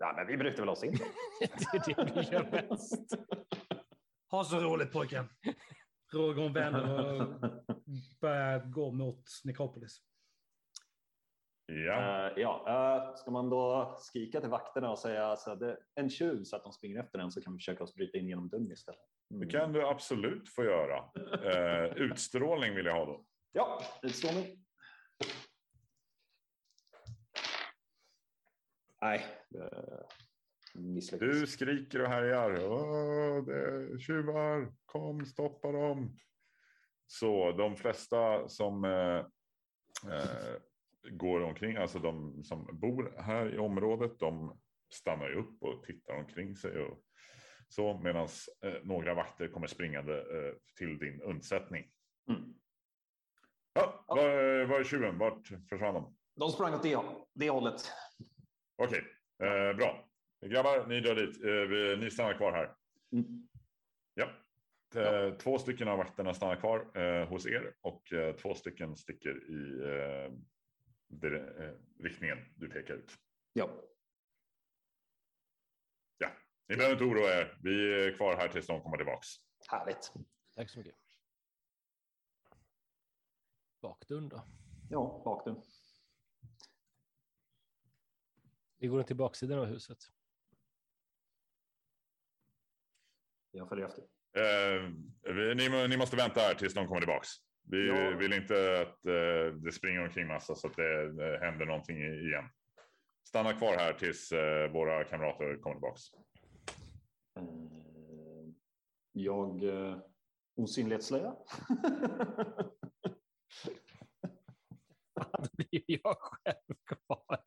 Ja, 0.00 0.12
men 0.16 0.26
vi 0.26 0.36
bryter 0.36 0.58
väl 0.60 0.68
oss 0.68 0.84
in. 0.84 0.92
det 1.40 1.44
är 1.74 2.04
det 2.04 2.12
vi 2.14 2.20
gör 2.32 2.50
bäst. 2.50 3.12
Ha 4.30 4.44
så 4.44 4.60
roligt 4.60 4.92
pojken! 4.92 5.28
Roger 6.12 6.44
och 6.44 6.56
vänner 6.56 7.20
och 7.22 7.52
börjar 8.20 8.58
gå 8.58 8.90
mot 8.90 9.24
Nekropolis. 9.44 10.02
Ja, 11.66 12.28
Eh, 12.28 12.32
ja, 12.36 12.64
eh, 12.68 13.14
ska 13.16 13.30
man 13.30 13.50
då 13.50 13.94
skrika 13.98 14.40
till 14.40 14.50
vakterna 14.50 14.90
och 14.90 14.98
säga 14.98 15.36
så 15.36 15.50
att 15.50 15.60
det 15.60 15.70
är 15.70 15.78
en 15.94 16.10
tjuv 16.10 16.44
så 16.44 16.56
att 16.56 16.62
de 16.62 16.72
springer 16.72 17.00
efter 17.00 17.18
den 17.18 17.30
så 17.30 17.42
kan 17.42 17.52
vi 17.52 17.58
försöka 17.58 17.84
oss 17.84 17.94
bryta 17.94 18.18
in 18.18 18.28
genom 18.28 18.48
dörren 18.48 18.72
istället. 18.72 19.00
Mm. 19.30 19.46
det 19.48 19.52
kan 19.52 19.72
du 19.72 19.86
absolut 19.86 20.48
få 20.48 20.64
göra. 20.64 21.04
Eh, 21.44 21.92
utstrålning 21.96 22.74
vill 22.74 22.86
jag 22.86 22.94
ha 22.94 23.04
då. 23.04 23.24
Ja, 23.52 23.82
utstrålning. 24.02 24.64
Nej, 29.00 29.24
misslyckas. 30.78 31.28
Du 31.28 31.46
skriker 31.46 32.02
och 32.02 32.08
härjar. 32.08 32.50
Det 33.46 33.98
tjuvar, 34.00 34.72
kom 34.86 35.26
stoppa 35.26 35.72
dem. 35.72 36.16
Så 37.06 37.52
de 37.52 37.76
flesta 37.76 38.48
som 38.48 38.84
eh, 38.84 39.18
eh, 40.12 40.56
går 41.10 41.40
omkring, 41.40 41.76
alltså 41.76 41.98
de 41.98 42.44
som 42.44 42.80
bor 42.80 43.14
här 43.18 43.54
i 43.54 43.58
området, 43.58 44.18
de 44.18 44.60
stannar 44.94 45.28
ju 45.28 45.34
upp 45.34 45.62
och 45.62 45.82
tittar 45.82 46.14
omkring 46.14 46.56
sig. 46.56 46.78
Och 46.78 47.02
så 47.68 48.00
medan 48.04 48.28
eh, 48.64 48.74
några 48.82 49.14
vakter 49.14 49.48
kommer 49.48 49.66
springande 49.66 50.18
eh, 50.18 50.54
till 50.76 50.98
din 50.98 51.22
undsättning. 51.22 51.90
Mm. 52.30 52.54
Ja, 53.72 54.04
var, 54.08 54.64
var 54.64 54.80
är 54.80 54.84
tjuven? 54.84 55.18
Vart 55.18 55.46
försvann 55.68 55.94
de? 55.94 56.16
De 56.36 56.50
sprang 56.50 56.74
åt 56.74 56.82
det, 56.82 56.98
det 57.34 57.50
hållet. 57.50 57.92
Okej, 58.76 59.04
eh, 59.42 59.76
bra. 59.76 60.07
Grabbar, 60.40 60.86
ni 60.86 61.00
drar 61.00 61.14
dit. 61.14 61.44
Eh, 61.44 61.50
vi, 61.50 61.96
ni 61.96 62.10
stannar 62.10 62.34
kvar 62.34 62.52
här. 62.52 62.76
Mm. 63.12 63.48
Ja. 64.14 64.30
Eh, 65.00 65.34
Två 65.36 65.58
stycken 65.58 65.88
av 65.88 65.98
vakterna 65.98 66.34
stannar 66.34 66.56
kvar 66.56 66.96
eh, 67.02 67.28
hos 67.28 67.46
er 67.46 67.76
och 67.80 68.12
eh, 68.12 68.36
två 68.36 68.54
stycken 68.54 68.96
sticker 68.96 69.50
i 69.50 69.58
riktningen 72.02 72.38
du 72.56 72.68
pekar 72.68 72.94
ut. 72.94 73.12
Ja. 73.52 73.84
Ni 76.70 76.76
behöver 76.76 76.92
inte 76.94 77.04
oroa 77.04 77.40
er. 77.40 77.58
Vi 77.62 78.04
är 78.04 78.16
kvar 78.16 78.36
här 78.36 78.48
tills 78.48 78.66
de 78.66 78.82
kommer 78.82 78.96
tillbaks. 78.96 79.26
Härligt. 79.70 80.12
Tack 80.54 80.70
så 80.70 80.78
mycket. 80.78 80.94
Bakdörren 83.80 84.28
då? 84.28 84.44
Ja, 84.90 85.22
bakdörren. 85.24 85.62
Vi 88.78 88.86
går 88.86 89.02
till 89.02 89.16
baksidan 89.16 89.58
av 89.58 89.64
huset. 89.66 89.98
Jag 93.50 93.68
följer 93.68 93.86
efter. 93.86 94.02
Eh, 94.36 94.90
vi, 95.34 95.54
ni, 95.54 95.88
ni 95.88 95.96
måste 95.96 96.16
vänta 96.16 96.40
här 96.40 96.54
tills 96.54 96.74
de 96.74 96.86
kommer 96.86 97.00
tillbaks. 97.00 97.28
Vi 97.70 97.88
Ja. 97.88 98.16
vill 98.16 98.32
inte 98.32 98.80
att 98.80 99.06
eh, 99.06 99.54
det 99.54 99.72
springer 99.72 100.02
omkring 100.04 100.26
massa 100.26 100.54
så 100.54 100.66
att 100.66 100.76
det 100.76 101.02
eh, 101.02 101.40
händer 101.40 101.66
någonting 101.66 101.96
igen. 102.02 102.44
Stanna 103.28 103.52
kvar 103.52 103.76
här 103.76 103.92
tills 103.92 104.32
eh, 104.32 104.70
våra 104.72 105.04
kamrater 105.04 105.56
kommer 105.60 105.74
tillbaks. 105.76 106.02
Eh, 107.38 107.44
Jag... 109.12 109.64
Eh, 109.64 109.98
osynlighetsslöja. 110.56 111.34
Då 115.14 115.48
blir 115.52 115.82
jag 115.86 116.16
själv 116.18 116.74
kvar. 116.86 117.40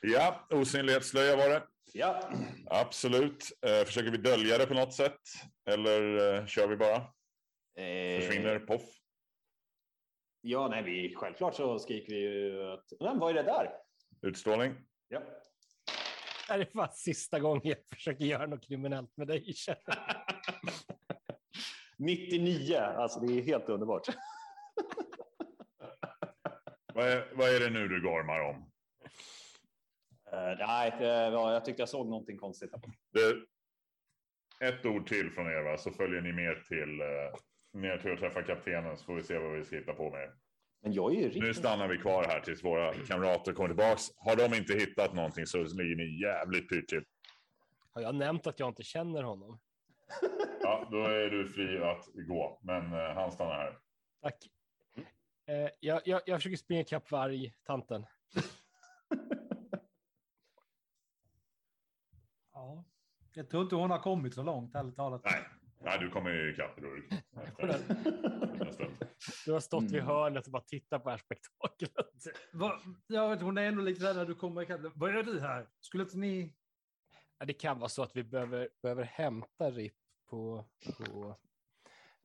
Ja, 0.00 0.46
osynlighetsslöja 0.50 1.36
var 1.36 1.48
det. 1.48 1.62
ja. 1.92 2.30
Absolut. 2.72 3.58
Eh, 3.66 3.84
försöker 3.84 4.10
vi 4.10 4.16
dölja 4.18 4.58
det 4.58 4.66
på 4.66 4.74
något 4.74 4.94
sätt? 4.94 5.20
Eller 5.70 6.34
eh, 6.34 6.46
kör 6.46 6.68
vi 6.68 6.76
bara? 6.76 6.96
Eh, 6.96 8.20
Försvinner, 8.20 8.58
poff. 8.58 8.82
Ja, 10.40 10.68
nej, 10.68 10.82
vi, 10.82 11.14
självklart 11.14 11.54
så 11.54 11.78
skriker 11.78 12.14
vi 12.14 12.20
ju 12.20 12.72
att... 12.72 12.92
Men 13.00 13.18
vad 13.18 13.30
är 13.30 13.34
det 13.34 13.42
där? 13.42 13.70
Utstrålning. 14.22 14.74
Ja. 15.08 15.22
Det 16.48 16.54
är 16.54 16.64
fan 16.64 16.88
sista 16.92 17.40
gången 17.40 17.62
jag 17.64 17.78
försöker 17.94 18.24
göra 18.24 18.46
något 18.46 18.66
kriminellt 18.66 19.16
med 19.16 19.26
dig. 19.26 19.54
känner 19.54 19.80
jag. 19.86 19.96
99, 21.98 22.76
alltså 22.76 23.20
det 23.20 23.38
är 23.38 23.42
helt 23.42 23.68
underbart. 23.68 24.06
Vad 26.94 27.08
är, 27.08 27.32
vad 27.34 27.48
är 27.54 27.60
det 27.60 27.70
nu 27.70 27.88
du 27.88 28.02
gormar 28.02 28.40
om? 28.40 28.70
Eh, 30.32 30.58
nej, 30.58 30.92
jag 31.00 31.64
tyckte 31.64 31.82
jag 31.82 31.88
såg 31.88 32.06
någonting 32.06 32.38
konstigt. 32.38 32.70
Det, 33.12 33.36
ett 34.66 34.86
ord 34.86 35.06
till 35.06 35.30
från 35.30 35.46
er 35.46 35.62
va? 35.62 35.78
så 35.78 35.90
följer 35.90 36.20
ni 36.20 36.32
med 36.32 36.64
till, 36.64 37.00
eh, 37.00 37.80
ner 37.80 37.98
till 37.98 38.12
att 38.12 38.18
träffa 38.18 38.42
kaptenen 38.42 38.96
så 38.98 39.04
får 39.04 39.14
vi 39.14 39.22
se 39.22 39.38
vad 39.38 39.52
vi 39.52 39.64
ska 39.64 39.76
hitta 39.76 39.94
på 39.94 40.10
med. 40.10 40.32
Men 40.82 40.92
jag 40.92 41.12
är 41.14 41.16
ju 41.16 41.22
Nu 41.22 41.28
riktigt... 41.28 41.56
stannar 41.56 41.88
vi 41.88 41.98
kvar 41.98 42.24
här 42.24 42.40
tills 42.40 42.64
våra 42.64 42.94
kamrater 42.94 43.52
kommer 43.52 43.68
tillbaks. 43.68 44.02
Har 44.16 44.36
de 44.36 44.56
inte 44.56 44.74
hittat 44.74 45.14
någonting 45.14 45.46
så 45.46 45.58
ligger 45.58 45.96
ni 45.96 46.20
jävligt 46.22 46.68
pyrt 46.68 46.88
till. 46.88 47.04
Har 47.92 48.02
jag 48.02 48.14
nämnt 48.14 48.46
att 48.46 48.60
jag 48.60 48.68
inte 48.68 48.82
känner 48.82 49.22
honom? 49.22 49.60
Ja, 50.62 50.88
då 50.90 51.04
är 51.04 51.30
du 51.30 51.48
fri 51.48 51.78
att 51.78 52.06
gå, 52.28 52.60
men 52.62 52.92
eh, 52.92 53.14
han 53.14 53.32
stannar 53.32 53.54
här. 53.54 53.78
Tack. 54.22 54.36
Eh, 55.46 55.70
jag, 55.80 56.00
jag, 56.04 56.20
jag 56.26 56.38
försöker 56.38 56.56
springa 56.56 56.80
ikapp 56.80 57.10
varg-tanten. 57.10 58.06
Ja. 62.60 62.84
Jag 63.34 63.50
tror 63.50 63.62
inte 63.62 63.74
hon 63.74 63.90
har 63.90 63.98
kommit 63.98 64.34
så 64.34 64.42
långt, 64.42 64.74
ärligt 64.74 64.96
talat. 64.96 65.22
Nej, 65.24 65.44
nej 65.80 65.98
du 65.98 66.10
kommer 66.10 66.30
ju 66.30 66.52
ikapp 66.52 66.78
stund. 68.72 68.96
Du 69.46 69.52
har 69.52 69.60
stått 69.60 69.82
vid 69.84 69.94
Mm. 69.94 70.06
hörnet 70.06 70.46
och 70.46 70.52
bara 70.52 70.62
tittat 70.62 71.02
på 71.02 71.08
det 71.08 71.12
här 71.12 71.18
spektaklet. 71.18 71.92
Va, 72.52 72.80
jag 73.06 73.28
vet, 73.30 73.40
hon 73.42 73.58
är 73.58 73.62
ändå 73.62 73.82
lite 73.82 74.02
där 74.04 74.14
när 74.14 74.24
du 74.26 74.34
kommer 74.34 74.62
ikapp. 74.62 74.80
Vad 74.94 75.14
gör 75.14 75.22
du 75.22 75.40
här? 75.40 75.68
Skulle 75.80 76.02
inte 76.02 76.16
ni... 76.18 76.54
Ja, 77.38 77.44
det 77.46 77.52
kan 77.52 77.78
vara 77.78 77.88
så 77.88 78.02
att 78.02 78.16
vi 78.16 78.24
behöver, 78.24 78.68
behöver 78.82 79.04
hämta 79.04 79.70
RIP 79.70 79.94
på, 80.30 80.64
på 80.96 81.36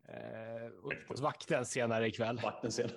eh, 0.08 0.94
hos 1.08 1.22
vakten 1.22 1.66
senare 1.66 2.08
ikväll. 2.08 2.40
Vakten 2.44 2.72
senare. 2.72 2.94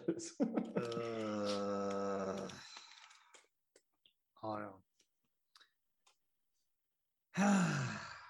Ja, 4.42 4.60
ja. 4.60 4.80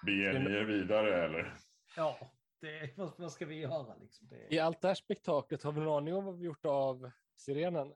Beger 0.05 0.39
ni 0.39 0.51
er 0.55 0.63
vidare 0.63 1.25
eller? 1.25 1.57
Ja, 1.95 2.17
det, 2.61 2.97
vad, 2.97 3.11
vad 3.17 3.31
ska 3.31 3.45
vi 3.45 3.55
göra 3.55 3.95
liksom? 3.95 4.27
Det, 4.27 4.55
I 4.55 4.59
allt 4.59 4.81
det 4.81 4.87
här 4.87 4.95
spektaklet, 4.95 5.63
har 5.63 5.71
vi 5.71 5.79
någon 5.81 5.97
aning 5.97 6.13
om 6.15 6.25
vad 6.25 6.37
vi 6.37 6.45
gjort 6.45 6.65
av 6.65 7.11
sirenen? 7.37 7.93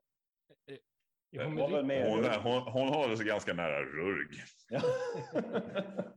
Hon 1.38 1.56
med 1.56 1.64
var 1.64 1.70
väl 1.70 1.78
RIP? 1.78 1.86
med- 1.88 2.10
Hon, 2.12 2.26
är- 2.26 2.40
hon, 2.40 2.62
hon 2.62 2.88
håller 2.88 3.16
sig 3.16 3.26
ganska 3.26 3.54
nära 3.54 3.82
Rurg. 3.84 4.28
Ja. 4.70 4.82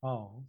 ja. 0.00 0.44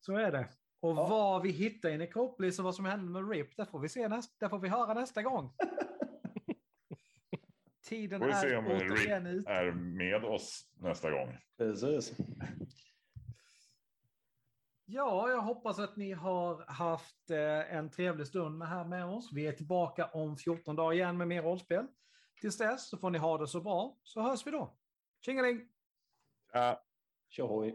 Så 0.00 0.16
är 0.16 0.32
det. 0.32 0.48
Och 0.80 0.90
Ja. 0.96 1.06
vad 1.08 1.42
vi 1.42 1.50
hittar 1.50 1.88
i 1.88 1.98
Necropolis 1.98 2.58
och 2.58 2.64
vad 2.64 2.74
som 2.74 2.84
händer 2.84 3.20
med 3.22 3.30
RIP, 3.30 3.56
det 3.56 3.66
får 3.66 3.78
vi 3.80 3.88
se 3.88 4.08
nästa, 4.08 4.34
det 4.46 4.50
får 4.50 4.58
vi 4.58 4.68
höra 4.68 4.94
nästa 4.94 5.22
gång. 5.22 5.54
Tiden 7.86 8.20
Får 8.20 8.26
vi 8.26 8.34
se 8.34 8.46
är 8.46 8.56
om 8.56 8.66
återigen 8.66 9.26
ute. 9.26 9.50
är 9.50 9.72
med 9.72 10.24
oss 10.24 10.70
nästa 10.74 11.10
gång. 11.10 11.36
Precis. 11.58 12.12
Ja, 14.84 15.30
jag 15.30 15.42
hoppas 15.42 15.78
att 15.78 15.96
ni 15.96 16.12
har 16.12 16.64
haft 16.68 17.30
eh, 17.30 17.74
en 17.76 17.90
trevlig 17.90 18.26
stund 18.26 18.58
med 18.58 18.68
här 18.68 18.84
med 18.84 19.06
oss. 19.06 19.32
Vi 19.32 19.46
är 19.46 19.52
tillbaka 19.52 20.06
om 20.06 20.36
14 20.36 20.76
dagar 20.76 20.92
igen 20.92 21.16
med 21.16 21.28
mer 21.28 21.42
rollspel. 21.42 21.86
Tills 22.40 22.58
dess 22.58 22.88
så 22.88 22.98
får 22.98 23.10
ni 23.10 23.18
ha 23.18 23.38
det 23.38 23.46
så 23.46 23.60
bra, 23.60 23.98
så 24.02 24.20
hörs 24.20 24.46
vi 24.46 24.50
då. 24.50 24.76
Tjingeling! 25.20 25.68
Ja. 26.52 26.82
Tjohoj. 27.28 27.74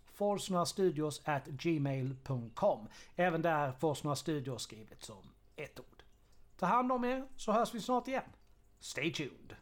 Forsnorastudios 0.21 1.21
at 1.25 1.47
gmail.com. 1.47 2.87
Även 3.15 3.41
där 3.41 3.71
Forsnora 3.71 4.15
Studios 4.15 4.61
skrivet 4.61 5.03
som 5.03 5.23
ett 5.55 5.79
ord. 5.79 6.03
Ta 6.57 6.65
hand 6.65 6.91
om 6.91 7.03
er 7.03 7.27
så 7.35 7.51
hörs 7.51 7.73
vi 7.73 7.81
snart 7.81 8.07
igen. 8.07 8.23
Stay 8.79 9.13
tuned! 9.13 9.55